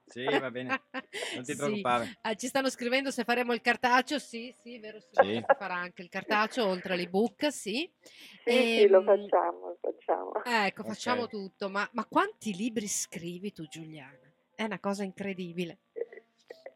Sì, 0.04 0.26
va 0.26 0.50
bene, 0.50 0.82
non 1.34 1.42
ti 1.42 1.52
Sì. 1.52 1.56
preoccupare. 1.56 2.18
Ah, 2.20 2.34
ci 2.34 2.46
stanno 2.48 2.68
scrivendo 2.68 3.10
se 3.10 3.24
faremo 3.24 3.54
il 3.54 3.62
cartaceo, 3.62 4.18
sì, 4.18 4.54
sì, 4.60 4.78
vero, 4.78 5.00
sì, 5.00 5.08
Sì. 5.12 5.36
si 5.36 5.44
farà 5.56 5.76
anche 5.76 6.02
il 6.02 6.10
cartaceo 6.10 6.66
oltre 6.66 6.92
all'ebook, 6.92 7.50
sì. 7.50 7.90
Sì, 8.44 8.74
sì, 8.76 8.86
lo 8.88 8.98
Ehm, 8.98 9.04
facciamo, 9.06 9.68
lo 9.68 9.78
facciamo. 9.80 10.32
Ecco, 10.44 10.82
Ok. 10.82 10.88
facciamo 10.88 11.28
tutto, 11.28 11.70
ma, 11.70 11.88
ma 11.92 12.04
quanti 12.04 12.54
libri 12.54 12.86
scrivi 12.88 13.52
tu, 13.52 13.66
Giuliana? 13.66 14.18
È 14.54 14.64
una 14.64 14.78
cosa 14.80 15.02
incredibile. 15.04 15.78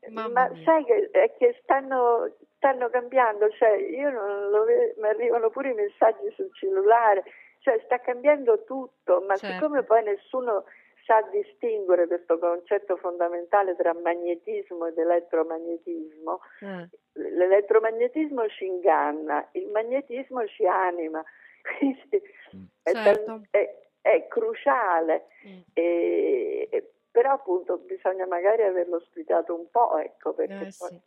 Mamma 0.08 0.48
Ma 0.48 0.48
mia. 0.50 0.64
sai 0.64 0.84
che, 0.84 1.10
è 1.10 1.34
che 1.36 1.58
stanno, 1.62 2.36
stanno 2.56 2.88
cambiando, 2.90 3.50
cioè 3.50 3.74
io 3.76 4.10
non 4.10 4.50
lo 4.50 4.64
vedo, 4.64 5.00
mi 5.00 5.08
arrivano 5.08 5.50
pure 5.50 5.70
i 5.70 5.74
messaggi 5.74 6.30
sul 6.36 6.48
cellulare, 6.54 7.24
cioè 7.60 7.80
sta 7.84 7.98
cambiando 8.00 8.62
tutto, 8.64 9.20
ma 9.26 9.34
Certo. 9.36 9.54
siccome 9.54 9.82
poi 9.82 10.04
nessuno 10.04 10.64
sa 11.04 11.22
distinguere 11.30 12.06
questo 12.06 12.38
concetto 12.38 12.96
fondamentale 12.96 13.74
tra 13.76 13.94
magnetismo 13.94 14.86
ed 14.86 14.98
elettromagnetismo, 14.98 16.40
Eh, 16.60 16.88
l'elettromagnetismo 17.14 18.46
ci 18.48 18.66
inganna, 18.66 19.48
il 19.52 19.66
magnetismo 19.68 20.46
ci 20.46 20.66
anima, 20.66 21.22
quindi 21.78 22.22
è, 22.82 22.92
Certo. 22.92 23.42
è- 23.50 23.74
è 24.02 24.26
cruciale. 24.28 25.26
mm, 25.48 25.60
e- 25.74 26.68
però 27.16 27.32
appunto 27.32 27.78
bisogna 27.78 28.26
magari 28.26 28.62
averlo 28.62 29.00
spiegato 29.00 29.54
un 29.54 29.70
po', 29.70 29.96
ecco, 29.96 30.34
perché 30.34 30.66
eh, 30.66 30.74
poi- 30.76 30.88
sì. 30.90 31.00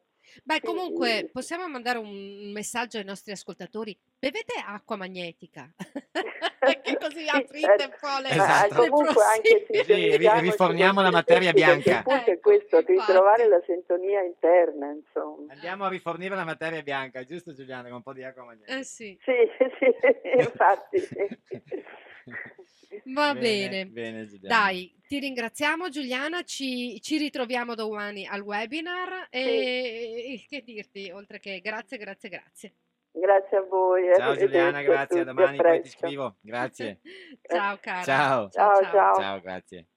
Beh, 0.43 0.59
comunque 0.61 1.29
possiamo 1.31 1.67
mandare 1.67 1.99
un 1.99 2.51
messaggio 2.51 2.97
ai 2.97 3.03
nostri 3.03 3.31
ascoltatori. 3.31 3.95
Bevete 4.17 4.53
acqua 4.65 4.95
magnetica, 4.95 5.69
che 6.81 6.97
così 6.97 7.25
Sì, 7.25 7.29
aprite 7.29 7.83
eh, 7.83 7.85
un 7.85 7.95
po' 7.99 8.19
le, 8.21 8.35
ma 8.35 8.65
Esatto. 8.65 8.81
le 8.81 8.89
comunque 8.89 9.23
anche 9.23 9.65
prossime. 9.67 9.83
Sì, 9.85 10.17
riforniamo 10.39 11.01
la 11.01 11.11
materia 11.11 11.51
se 11.51 11.53
perché 11.53 11.81
bianca. 11.83 11.97
Il 11.97 12.03
punto 12.03 12.29
è 12.29 12.33
Ecco, 12.33 12.49
questo, 12.49 12.81
di 12.81 12.93
infatti. 12.93 13.11
trovare 13.11 13.47
la 13.47 13.61
sintonia 13.65 14.21
interna, 14.21 14.89
insomma. 14.89 15.53
Andiamo 15.53 15.85
a 15.85 15.89
rifornire 15.89 16.35
la 16.35 16.43
materia 16.45 16.81
bianca, 16.81 17.23
giusto 17.23 17.53
Giuliana, 17.53 17.83
con 17.87 17.97
un 17.97 18.03
po' 18.03 18.13
di 18.13 18.23
acqua 18.23 18.45
magnetica. 18.45 18.77
Eh 18.79 18.83
sì, 18.83 19.15
Sì, 19.21 19.33
sì, 19.77 19.85
infatti. 20.41 20.99
sì. 20.99 21.57
va 23.13 23.33
bene. 23.33 23.87
Bene, 23.87 24.25
Giuliana. 24.25 24.63
Dai, 24.63 24.95
ti 25.07 25.19
ringraziamo 25.19 25.89
Giuliana, 25.89 26.43
ci, 26.43 26.99
ci 27.01 27.17
ritroviamo 27.17 27.75
domani 27.75 28.25
al 28.25 28.41
webinar 28.41 29.27
e, 29.29 30.33
e 30.33 30.45
che 30.47 30.61
dirti, 30.61 31.09
oltre 31.11 31.39
che 31.39 31.59
grazie, 31.61 31.97
grazie, 31.97 32.29
grazie. 32.29 32.73
Grazie 33.11 33.57
a 33.57 33.61
voi. 33.61 34.03
Ciao 34.15 34.31
arrivederci 34.31 34.45
Giuliana, 34.45 34.81
grazie, 34.81 35.19
a 35.21 35.23
domani 35.23 35.57
a 35.57 35.61
poi 35.61 35.81
ti 35.81 35.89
scrivo. 35.89 36.37
Grazie. 36.41 36.99
ciao 37.41 37.77
cara. 37.81 38.03
Ciao. 38.03 38.49
Ciao, 38.49 38.81
ciao. 38.83 39.15
Ciao, 39.15 39.41
grazie. 39.41 39.87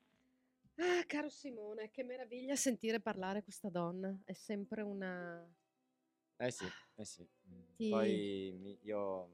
Ah, 0.77 1.05
caro 1.07 1.29
Simone, 1.29 1.91
che 1.91 2.03
meraviglia 2.03 2.57
sentire 2.57 2.99
parlare 3.01 3.43
questa 3.43 3.69
donna, 3.69 4.19
è 4.25 4.33
sempre 4.33 4.83
una... 4.83 5.47
Eh 6.39 6.51
sì, 6.51 6.67
eh 6.97 7.05
sì. 7.05 7.23
Mm, 7.23 7.75
Ti- 7.77 7.91
Poi 7.91 8.79
io 8.83 9.31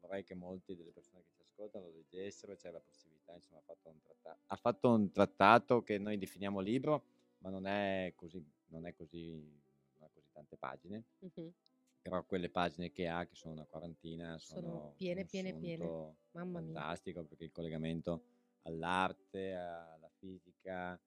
vorrei 0.00 0.12
vorrei 0.12 0.24
che 0.24 0.34
molti 0.34 0.74
delle 0.74 0.90
persone 0.90 1.22
che 1.22 1.30
ci 1.30 1.41
ascoltano 1.52 1.86
lo 1.86 1.92
leggessero, 1.92 2.56
c'è 2.56 2.70
la 2.70 2.80
possibilità, 2.80 3.34
insomma, 3.34 3.58
ha 3.58 3.62
fatto 3.62 3.90
un 3.90 4.00
trattato, 4.00 4.40
ha 4.46 4.56
fatto 4.56 4.90
un 4.90 5.10
trattato 5.12 5.82
che 5.82 5.98
noi 5.98 6.16
definiamo 6.18 6.60
libro, 6.60 7.04
ma 7.38 7.50
non 7.50 7.66
è 7.66 8.12
così, 8.16 8.42
non 8.68 8.86
è 8.86 8.94
così, 8.94 9.30
non 9.30 10.04
ha 10.04 10.08
così 10.12 10.26
tante 10.32 10.56
pagine. 10.56 11.04
Mhm. 11.18 11.52
Però 12.00 12.24
quelle 12.24 12.50
pagine 12.50 12.90
che 12.90 13.06
ha, 13.06 13.24
che 13.26 13.36
sono 13.36 13.52
una 13.52 13.64
quarantina, 13.64 14.36
sono, 14.38 14.60
Sono 14.60 14.94
piene, 14.96 15.24
piene, 15.24 15.54
piene. 15.54 16.16
Mamma 16.32 16.60
mia. 16.60 16.72
fantastico 16.72 17.24
perché 17.24 17.44
il 17.44 17.52
collegamento 17.52 18.24
all'arte, 18.62 19.54
alla 19.54 20.10
fisica, 20.18 21.00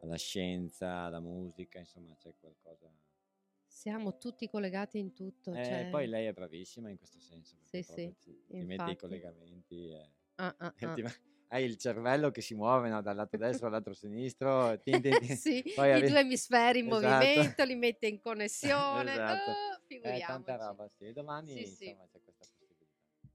alla 0.00 0.16
scienza, 0.16 1.00
alla 1.00 1.20
musica, 1.20 1.78
insomma 1.80 2.14
c'è 2.16 2.32
qualcosa. 2.38 2.90
Siamo 3.78 4.18
tutti 4.18 4.48
collegati 4.48 4.98
in 4.98 5.12
tutto. 5.12 5.52
Eh, 5.52 5.64
cioè- 5.64 5.88
poi 5.88 6.08
lei 6.08 6.26
è 6.26 6.32
bravissima 6.32 6.90
in 6.90 6.96
questo 6.96 7.20
senso, 7.20 7.54
Sì, 7.62 7.80
sì, 7.84 8.12
ci- 8.18 8.36
ti 8.48 8.64
mette 8.64 8.90
i 8.90 8.96
collegamenti 8.96 9.90
e, 9.90 10.10
Ah, 10.34 10.52
ah, 10.58 10.74
ah. 10.90 10.94
ti- 10.94 11.04
hai 11.50 11.64
il 11.64 11.76
cervello 11.76 12.32
che 12.32 12.40
si 12.40 12.56
muove 12.56 12.88
no, 12.88 13.00
dal 13.02 13.14
lato 13.14 13.36
destro 13.36 13.66
al 13.66 13.72
lato 13.74 13.92
sinistro, 13.92 14.76
tin, 14.82 15.00
tin. 15.00 15.36
sì, 15.36 15.62
poi 15.76 15.90
i 15.90 15.92
arri- 15.92 16.08
due 16.08 16.18
emisferi 16.18 16.80
in 16.80 16.86
Esatto. 16.86 17.04
movimento, 17.06 17.62
li 17.64 17.74
mette 17.76 18.08
in 18.08 18.18
connessione. 18.20 19.12
Esatto. 19.12 19.50
ah, 19.52 19.80
Eh, 20.02 20.20
tanta 20.26 20.56
roba, 20.56 20.88
sì. 20.88 21.12
Domani 21.12 21.52
Sì, 21.52 21.66
sì. 21.66 21.84
insomma 21.86 22.04
c'è 22.08 22.20
questa 22.20 22.32
possibilità. 22.36 22.84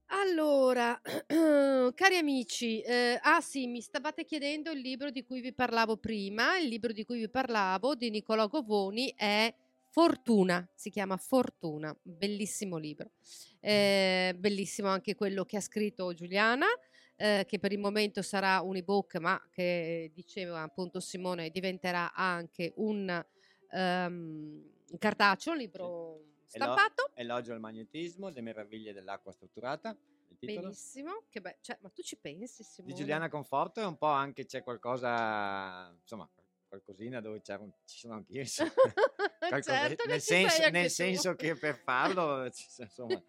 Allora, 0.08 1.00
cari 1.94 2.16
amici, 2.18 2.82
eh, 2.82 3.18
ah 3.22 3.40
sì, 3.40 3.66
mi 3.66 3.80
stavate 3.80 4.26
chiedendo 4.26 4.70
il 4.70 4.80
libro 4.80 5.10
di 5.10 5.24
cui 5.24 5.40
vi 5.40 5.54
parlavo 5.54 5.96
prima. 5.96 6.58
Il 6.58 6.68
libro 6.68 6.92
di 6.92 7.02
cui 7.06 7.18
vi 7.20 7.30
parlavo 7.30 7.94
di 7.94 8.10
Niccolò 8.10 8.46
Govoni 8.46 9.10
è 9.16 9.52
Fortuna, 9.94 10.68
si 10.74 10.90
chiama 10.90 11.16
Fortuna, 11.16 11.96
bellissimo 12.02 12.78
libro. 12.78 13.12
Eh, 13.60 14.34
bellissimo 14.36 14.88
anche 14.88 15.14
quello 15.14 15.44
che 15.44 15.56
ha 15.56 15.60
scritto 15.60 16.12
Giuliana, 16.12 16.66
eh, 17.14 17.44
che 17.46 17.60
per 17.60 17.70
il 17.70 17.78
momento 17.78 18.20
sarà 18.20 18.60
un 18.60 18.74
ebook, 18.74 19.18
ma 19.18 19.40
che 19.52 20.10
diceva 20.12 20.62
appunto 20.62 20.98
Simone 20.98 21.48
diventerà 21.50 22.12
anche 22.12 22.72
un 22.78 23.24
ehm, 23.70 24.64
cartaceo, 24.98 25.52
un 25.52 25.58
libro 25.60 26.24
stampato. 26.44 27.12
Elogio 27.14 27.52
al 27.52 27.60
magnetismo, 27.60 28.30
le 28.30 28.40
meraviglie 28.40 28.92
dell'acqua 28.92 29.30
strutturata. 29.30 29.96
Benissimo, 30.40 31.22
che 31.28 31.40
be- 31.40 31.58
cioè, 31.60 31.78
ma 31.82 31.88
tu 31.90 32.02
ci 32.02 32.16
pensi, 32.16 32.64
Simone? 32.64 32.92
Di 32.92 32.98
Giuliana 32.98 33.28
Conforto 33.28 33.80
e 33.80 33.84
un 33.84 33.96
po' 33.96 34.06
anche 34.06 34.44
c'è 34.44 34.64
qualcosa, 34.64 35.96
insomma, 36.00 36.28
qualcosina 36.74 37.20
dove 37.20 37.40
un- 37.46 37.72
ci 37.84 37.98
sono 37.98 38.14
anch'io, 38.14 38.44
certo 39.62 40.06
nel, 40.06 40.20
senso, 40.20 40.62
anche 40.62 40.70
nel 40.70 40.90
senso 40.90 41.34
che 41.34 41.54
per 41.54 41.78
farlo, 41.78 42.44
insomma, 42.78 43.22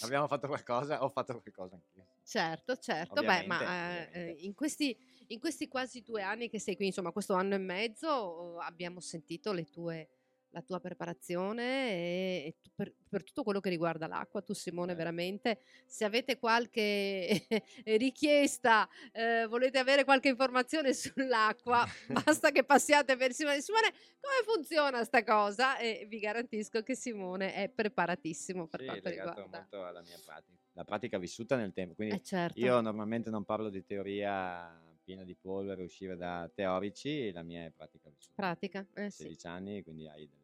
abbiamo 0.00 0.28
fatto 0.28 0.46
qualcosa, 0.46 1.02
ho 1.02 1.08
fatto 1.08 1.40
qualcosa 1.40 1.74
anch'io. 1.74 2.06
Certo, 2.22 2.76
certo, 2.76 3.20
beh, 3.20 3.46
ma 3.46 3.58
Ovviamente, 3.58 3.64
eh, 3.64 3.68
ovviamente. 3.68 4.18
eh, 4.40 4.44
in, 4.46 4.54
questi, 4.54 4.96
in 5.28 5.38
questi 5.38 5.68
quasi 5.68 6.02
due 6.02 6.22
anni 6.22 6.48
che 6.48 6.58
sei 6.58 6.74
qui, 6.74 6.86
insomma, 6.86 7.10
questo 7.12 7.34
anno 7.34 7.54
e 7.54 7.58
mezzo, 7.58 8.08
oh, 8.08 8.58
abbiamo 8.60 9.00
sentito 9.00 9.52
le 9.52 9.64
tue, 9.64 10.08
la 10.54 10.62
tua 10.62 10.78
preparazione 10.78 11.90
e, 11.90 12.42
e 12.46 12.54
tu- 12.62 12.70
per, 12.74 12.92
per 13.08 13.24
tutto 13.24 13.42
quello 13.42 13.58
che 13.60 13.68
riguarda 13.70 14.06
l'acqua. 14.06 14.40
Tu, 14.40 14.54
Simone, 14.54 14.92
Eh. 14.92 14.94
veramente, 14.94 15.58
se 15.84 16.04
avete 16.04 16.38
qualche 16.38 17.46
richiesta, 17.84 18.88
eh, 19.12 19.46
volete 19.48 19.78
avere 19.78 20.04
qualche 20.04 20.28
informazione 20.28 20.94
sull'acqua, 20.94 21.84
basta 22.38 22.50
che 22.52 22.64
passiate 22.64 23.16
per 23.16 23.32
Simone. 23.32 23.60
Simone, 23.60 23.90
come 24.20 24.54
funziona 24.54 25.02
sta 25.04 25.24
cosa? 25.24 25.76
E 25.78 26.06
vi 26.08 26.20
garantisco 26.20 26.82
che 26.82 26.94
Simone 26.94 27.52
è 27.54 27.68
preparatissimo 27.68 28.68
per 28.68 28.80
Sì, 28.80 28.86
quanto 28.86 29.08
riguarda. 29.10 29.46
molto 29.46 29.84
alla 29.84 30.02
mia 30.02 30.18
pratica, 30.24 30.56
la 30.72 30.84
pratica 30.84 31.18
vissuta 31.18 31.56
nel 31.56 31.72
tempo. 31.72 31.94
Quindi 31.94 32.14
Eh, 32.14 32.22
certo. 32.22 32.58
io 32.60 32.80
normalmente 32.80 33.28
non 33.30 33.44
parlo 33.44 33.68
di 33.70 33.84
teoria 33.84 34.80
piena 35.02 35.24
di 35.24 35.34
polvere, 35.34 35.82
uscire 35.82 36.16
da 36.16 36.50
teorici, 36.54 37.30
la 37.32 37.42
mia 37.42 37.64
è 37.66 37.70
pratica 37.70 38.08
vissuta. 38.08 38.32
Pratica, 38.36 38.86
eh 38.94 39.10
sì. 39.10 39.24
16 39.24 39.46
anni, 39.48 39.82
quindi 39.82 40.08
hai 40.08 40.26
delle. 40.26 40.42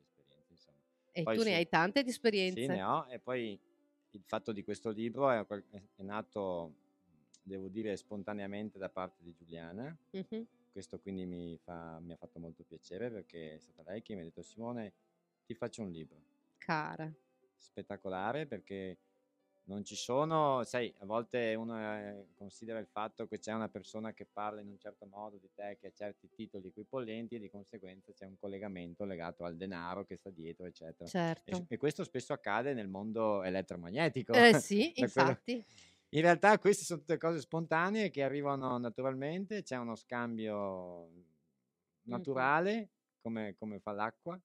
E 1.12 1.22
Poi 1.22 1.36
tu 1.36 1.42
ne 1.42 1.50
sì. 1.50 1.54
hai 1.56 1.68
tante 1.68 2.02
di 2.02 2.10
esperienze. 2.10 2.60
Sì, 2.60 2.66
ne 2.66 2.82
ho. 2.82 3.06
E 3.08 3.18
poi 3.18 3.58
il 4.12 4.22
fatto 4.26 4.52
di 4.52 4.62
questo 4.62 4.90
libro 4.90 5.30
è, 5.30 5.44
è- 5.46 6.02
nato, 6.02 6.74
devo 7.42 7.68
dire, 7.68 7.96
spontaneamente 7.96 8.78
da 8.78 8.88
parte 8.88 9.22
di 9.22 9.32
Giuliana. 9.32 9.96
Mhm. 10.12 10.46
Questo 10.72 11.00
quindi 11.00 11.26
mi, 11.26 11.58
fa- 11.62 11.98
mi 12.00 12.12
ha 12.12 12.16
fatto 12.16 12.38
molto 12.38 12.62
piacere 12.64 13.10
perché 13.10 13.54
è 13.54 13.58
stata 13.58 13.82
lei 13.90 14.02
che 14.02 14.14
mi 14.14 14.20
ha 14.20 14.24
detto 14.24 14.42
Simone, 14.42 14.92
ti 15.44 15.54
faccio 15.54 15.82
un 15.82 15.90
libro 15.90 16.22
Cara. 16.58 17.12
spettacolare 17.56 18.46
perché 18.46 18.96
non 19.64 19.84
ci 19.84 19.94
sono, 19.94 20.64
sai, 20.64 20.92
a 20.98 21.04
volte 21.06 21.54
uno 21.54 21.78
eh, 21.78 22.26
considera 22.34 22.78
il 22.80 22.88
fatto 22.88 23.26
che 23.26 23.38
c'è 23.38 23.52
una 23.52 23.68
persona 23.68 24.12
che 24.12 24.26
parla 24.26 24.60
in 24.60 24.68
un 24.68 24.78
certo 24.78 25.06
modo 25.06 25.36
di 25.38 25.48
te, 25.54 25.76
che 25.80 25.88
ha 25.88 25.92
certi 25.92 26.28
titoli 26.34 26.68
equipollenti 26.68 27.36
e 27.36 27.38
di 27.38 27.50
conseguenza 27.50 28.12
c'è 28.12 28.26
un 28.26 28.36
collegamento 28.36 29.04
legato 29.04 29.44
al 29.44 29.56
denaro 29.56 30.04
che 30.04 30.16
sta 30.16 30.30
dietro, 30.30 30.66
eccetera. 30.66 31.10
E, 31.44 31.54
Certo. 31.54 31.68
e 31.68 31.76
questo 31.76 32.02
spesso 32.04 32.32
accade 32.32 32.74
nel 32.74 32.88
mondo 32.88 33.42
elettromagnetico. 33.44 34.48
Eh 34.48 34.52
sì, 34.54 34.92
quello- 35.12 35.40
infatti. 35.40 35.64
In 36.12 36.22
realtà 36.22 36.58
queste 36.58 36.84
sono 36.84 37.00
tutte 37.00 37.18
cose 37.18 37.38
spontanee 37.40 38.10
che 38.10 38.22
arrivano 38.24 38.78
naturalmente, 38.78 39.62
c'è 39.62 39.76
uno 39.76 39.94
scambio 39.94 41.08
naturale, 42.02 42.90
come, 43.20 43.54
come 43.56 43.78
fa 43.80 43.92
l'acqua, 43.92 44.40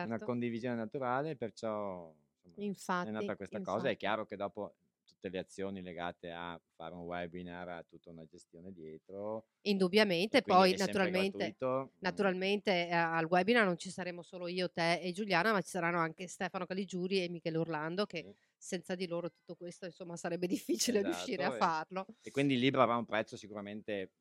una 0.00 0.18
Certo. 0.18 0.22
condivisione 0.22 0.74
naturale, 0.76 1.36
perciò 1.36 2.12
insomma, 2.48 2.64
è 3.00 3.10
Infatti, 3.10 3.10
nata 3.10 3.36
questa 3.36 3.60
cosa. 3.60 3.88
È 3.88 3.96
infatti. 3.96 3.96
chiaro 3.96 4.26
che 4.26 4.36
dopo 4.36 4.76
tutte 5.04 5.28
le 5.28 5.38
azioni 5.38 5.82
legate 5.82 6.30
a 6.30 6.60
fare 6.74 6.94
un 6.94 7.02
webinar 7.02 7.68
ha 7.68 7.82
tutta 7.84 8.10
una 8.10 8.24
gestione 8.26 8.72
dietro. 8.72 9.46
Indubbiamente, 9.66 10.42
poi 10.42 10.74
è 10.74 10.76
naturalmente, 10.76 11.56
mm, 11.74 11.86
naturalmente 12.00 12.86
eh, 12.86 12.92
al 12.92 13.24
webinar 13.24 13.64
non 13.64 13.78
ci 13.78 13.88
saremo 13.90 14.22
solo 14.22 14.46
io, 14.46 14.70
te 14.70 15.00
e 15.00 15.12
Giuliana, 15.12 15.52
ma 15.52 15.62
ci 15.62 15.70
saranno 15.70 15.98
anche 16.00 16.26
Stefano 16.28 16.66
Caligiuri 16.66 17.22
e 17.24 17.28
Michele 17.30 17.56
Orlando, 17.56 18.04
che 18.04 18.26
sì. 18.26 18.34
senza 18.56 18.94
di 18.94 19.06
loro 19.06 19.30
tutto 19.30 19.54
questo 19.56 19.86
insomma 19.86 20.16
sarebbe 20.16 20.46
difficile 20.46 21.00
riuscire 21.02 21.44
a 21.44 21.50
Esatto, 21.50 21.54
e- 21.54 21.58
farlo. 21.58 22.06
E 22.26 22.30
quindi 22.30 22.54
il 22.54 22.60
libro 22.60 22.80
avrà 22.82 22.96
un 22.96 23.04
prezzo 23.04 23.36
sicuramente, 23.36 24.12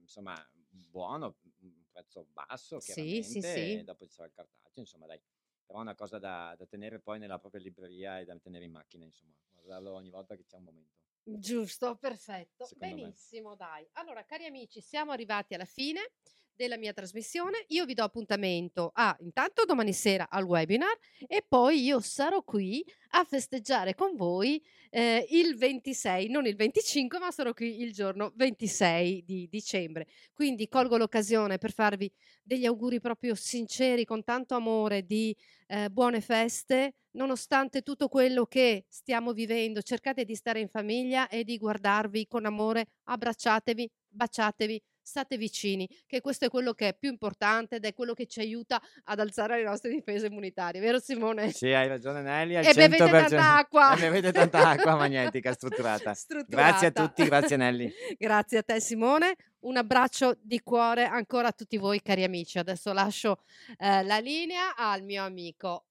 insomma, 0.00 0.34
buono, 0.70 1.38
un 1.60 1.84
prezzo 1.90 2.26
basso, 2.32 2.80
Sì, 2.80 3.22
sì, 3.22 3.40
sì. 3.40 3.82
dopo 3.84 4.06
ci 4.06 4.12
sarà 4.12 4.28
il 4.28 4.34
cartaceo, 4.34 4.82
insomma, 4.82 5.06
dai. 5.06 5.20
Però 5.66 5.78
è 5.78 5.82
una 5.82 5.94
cosa 5.94 6.18
da, 6.18 6.54
da 6.56 6.66
tenere 6.66 7.00
poi 7.00 7.18
nella 7.18 7.38
propria 7.38 7.62
libreria 7.62 8.18
e 8.18 8.24
da 8.24 8.38
tenere 8.38 8.64
in 8.64 8.72
macchina, 8.72 9.04
insomma, 9.04 9.32
guardarlo 9.52 9.92
ogni 9.92 10.10
volta 10.10 10.36
che 10.36 10.44
c'è 10.44 10.56
un 10.56 10.64
momento. 10.64 10.92
Giusto, 11.22 11.96
perfetto. 11.96 12.64
Secondo 12.66 12.94
me. 12.94 13.00
Benissimo, 13.00 13.56
dai. 13.56 13.88
Allora, 13.92 14.24
cari 14.24 14.44
amici, 14.44 14.80
siamo 14.80 15.12
arrivati 15.12 15.54
alla 15.54 15.64
fine 15.64 16.12
della 16.56 16.76
mia 16.76 16.92
trasmissione. 16.92 17.64
Io 17.68 17.84
vi 17.84 17.94
do 17.94 18.02
appuntamento 18.02 18.90
a 18.94 19.16
intanto 19.20 19.64
domani 19.64 19.92
sera 19.92 20.28
al 20.28 20.44
webinar 20.44 20.96
e 21.26 21.44
poi 21.46 21.82
io 21.82 22.00
sarò 22.00 22.42
qui 22.42 22.84
a 23.10 23.24
festeggiare 23.24 23.94
con 23.94 24.16
voi 24.16 24.62
eh, 24.90 25.26
il 25.30 25.56
26, 25.56 26.28
non 26.28 26.46
il 26.46 26.56
25, 26.56 27.18
ma 27.18 27.30
sarò 27.30 27.52
qui 27.52 27.80
il 27.82 27.92
giorno 27.92 28.32
26 28.36 29.24
di 29.24 29.48
dicembre. 29.50 30.06
Quindi 30.32 30.68
colgo 30.68 30.96
l'occasione 30.96 31.58
per 31.58 31.72
farvi 31.72 32.10
degli 32.42 32.66
auguri 32.66 33.00
proprio 33.00 33.34
sinceri, 33.34 34.04
con 34.04 34.22
tanto 34.24 34.54
amore, 34.54 35.04
di 35.04 35.36
eh, 35.66 35.90
buone 35.90 36.20
feste, 36.20 36.94
nonostante 37.12 37.82
tutto 37.82 38.08
quello 38.08 38.46
che 38.46 38.84
stiamo 38.88 39.32
vivendo. 39.32 39.82
Cercate 39.82 40.24
di 40.24 40.34
stare 40.34 40.60
in 40.60 40.68
famiglia 40.68 41.28
e 41.28 41.44
di 41.44 41.58
guardarvi 41.58 42.26
con 42.26 42.44
amore, 42.46 42.86
abbracciatevi, 43.04 43.90
baciatevi. 44.08 44.82
State 45.06 45.36
vicini, 45.36 45.86
che 46.06 46.22
questo 46.22 46.46
è 46.46 46.48
quello 46.48 46.72
che 46.72 46.88
è 46.88 46.94
più 46.94 47.10
importante 47.10 47.76
ed 47.76 47.84
è 47.84 47.92
quello 47.92 48.14
che 48.14 48.26
ci 48.26 48.40
aiuta 48.40 48.80
ad 49.04 49.20
alzare 49.20 49.58
le 49.58 49.64
nostre 49.64 49.90
difese 49.90 50.28
immunitarie, 50.28 50.80
vero 50.80 50.98
Simone? 50.98 51.52
Sì, 51.52 51.66
hai 51.72 51.86
ragione 51.86 52.22
Nelly, 52.22 52.56
al 52.56 52.64
E 52.64 52.72
bevete 52.72 53.04
100%. 53.04 53.08
tanta 53.10 53.56
acqua. 53.56 53.94
E 53.94 54.00
bevete 54.00 54.32
tanta 54.32 54.68
acqua 54.70 54.96
magnetica 54.96 55.52
strutturata. 55.52 56.14
Strutturata. 56.14 56.68
Grazie 56.68 56.86
a 56.86 56.90
tutti, 56.90 57.24
grazie 57.24 57.56
Nelly. 57.56 57.92
Grazie 58.18 58.58
a 58.58 58.62
te 58.62 58.80
Simone, 58.80 59.36
un 59.60 59.76
abbraccio 59.76 60.38
di 60.40 60.60
cuore 60.60 61.04
ancora 61.04 61.48
a 61.48 61.52
tutti 61.52 61.76
voi 61.76 62.00
cari 62.00 62.24
amici. 62.24 62.58
Adesso 62.58 62.92
lascio 62.94 63.42
eh, 63.76 64.02
la 64.04 64.18
linea 64.18 64.74
al 64.74 65.02
mio 65.02 65.22
amico 65.22 65.84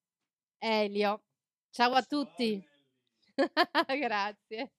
Elio. 0.57 1.21
Ciao 1.69 1.93
a 1.93 2.01
tutti. 2.01 2.61
Grazie. 3.99 4.71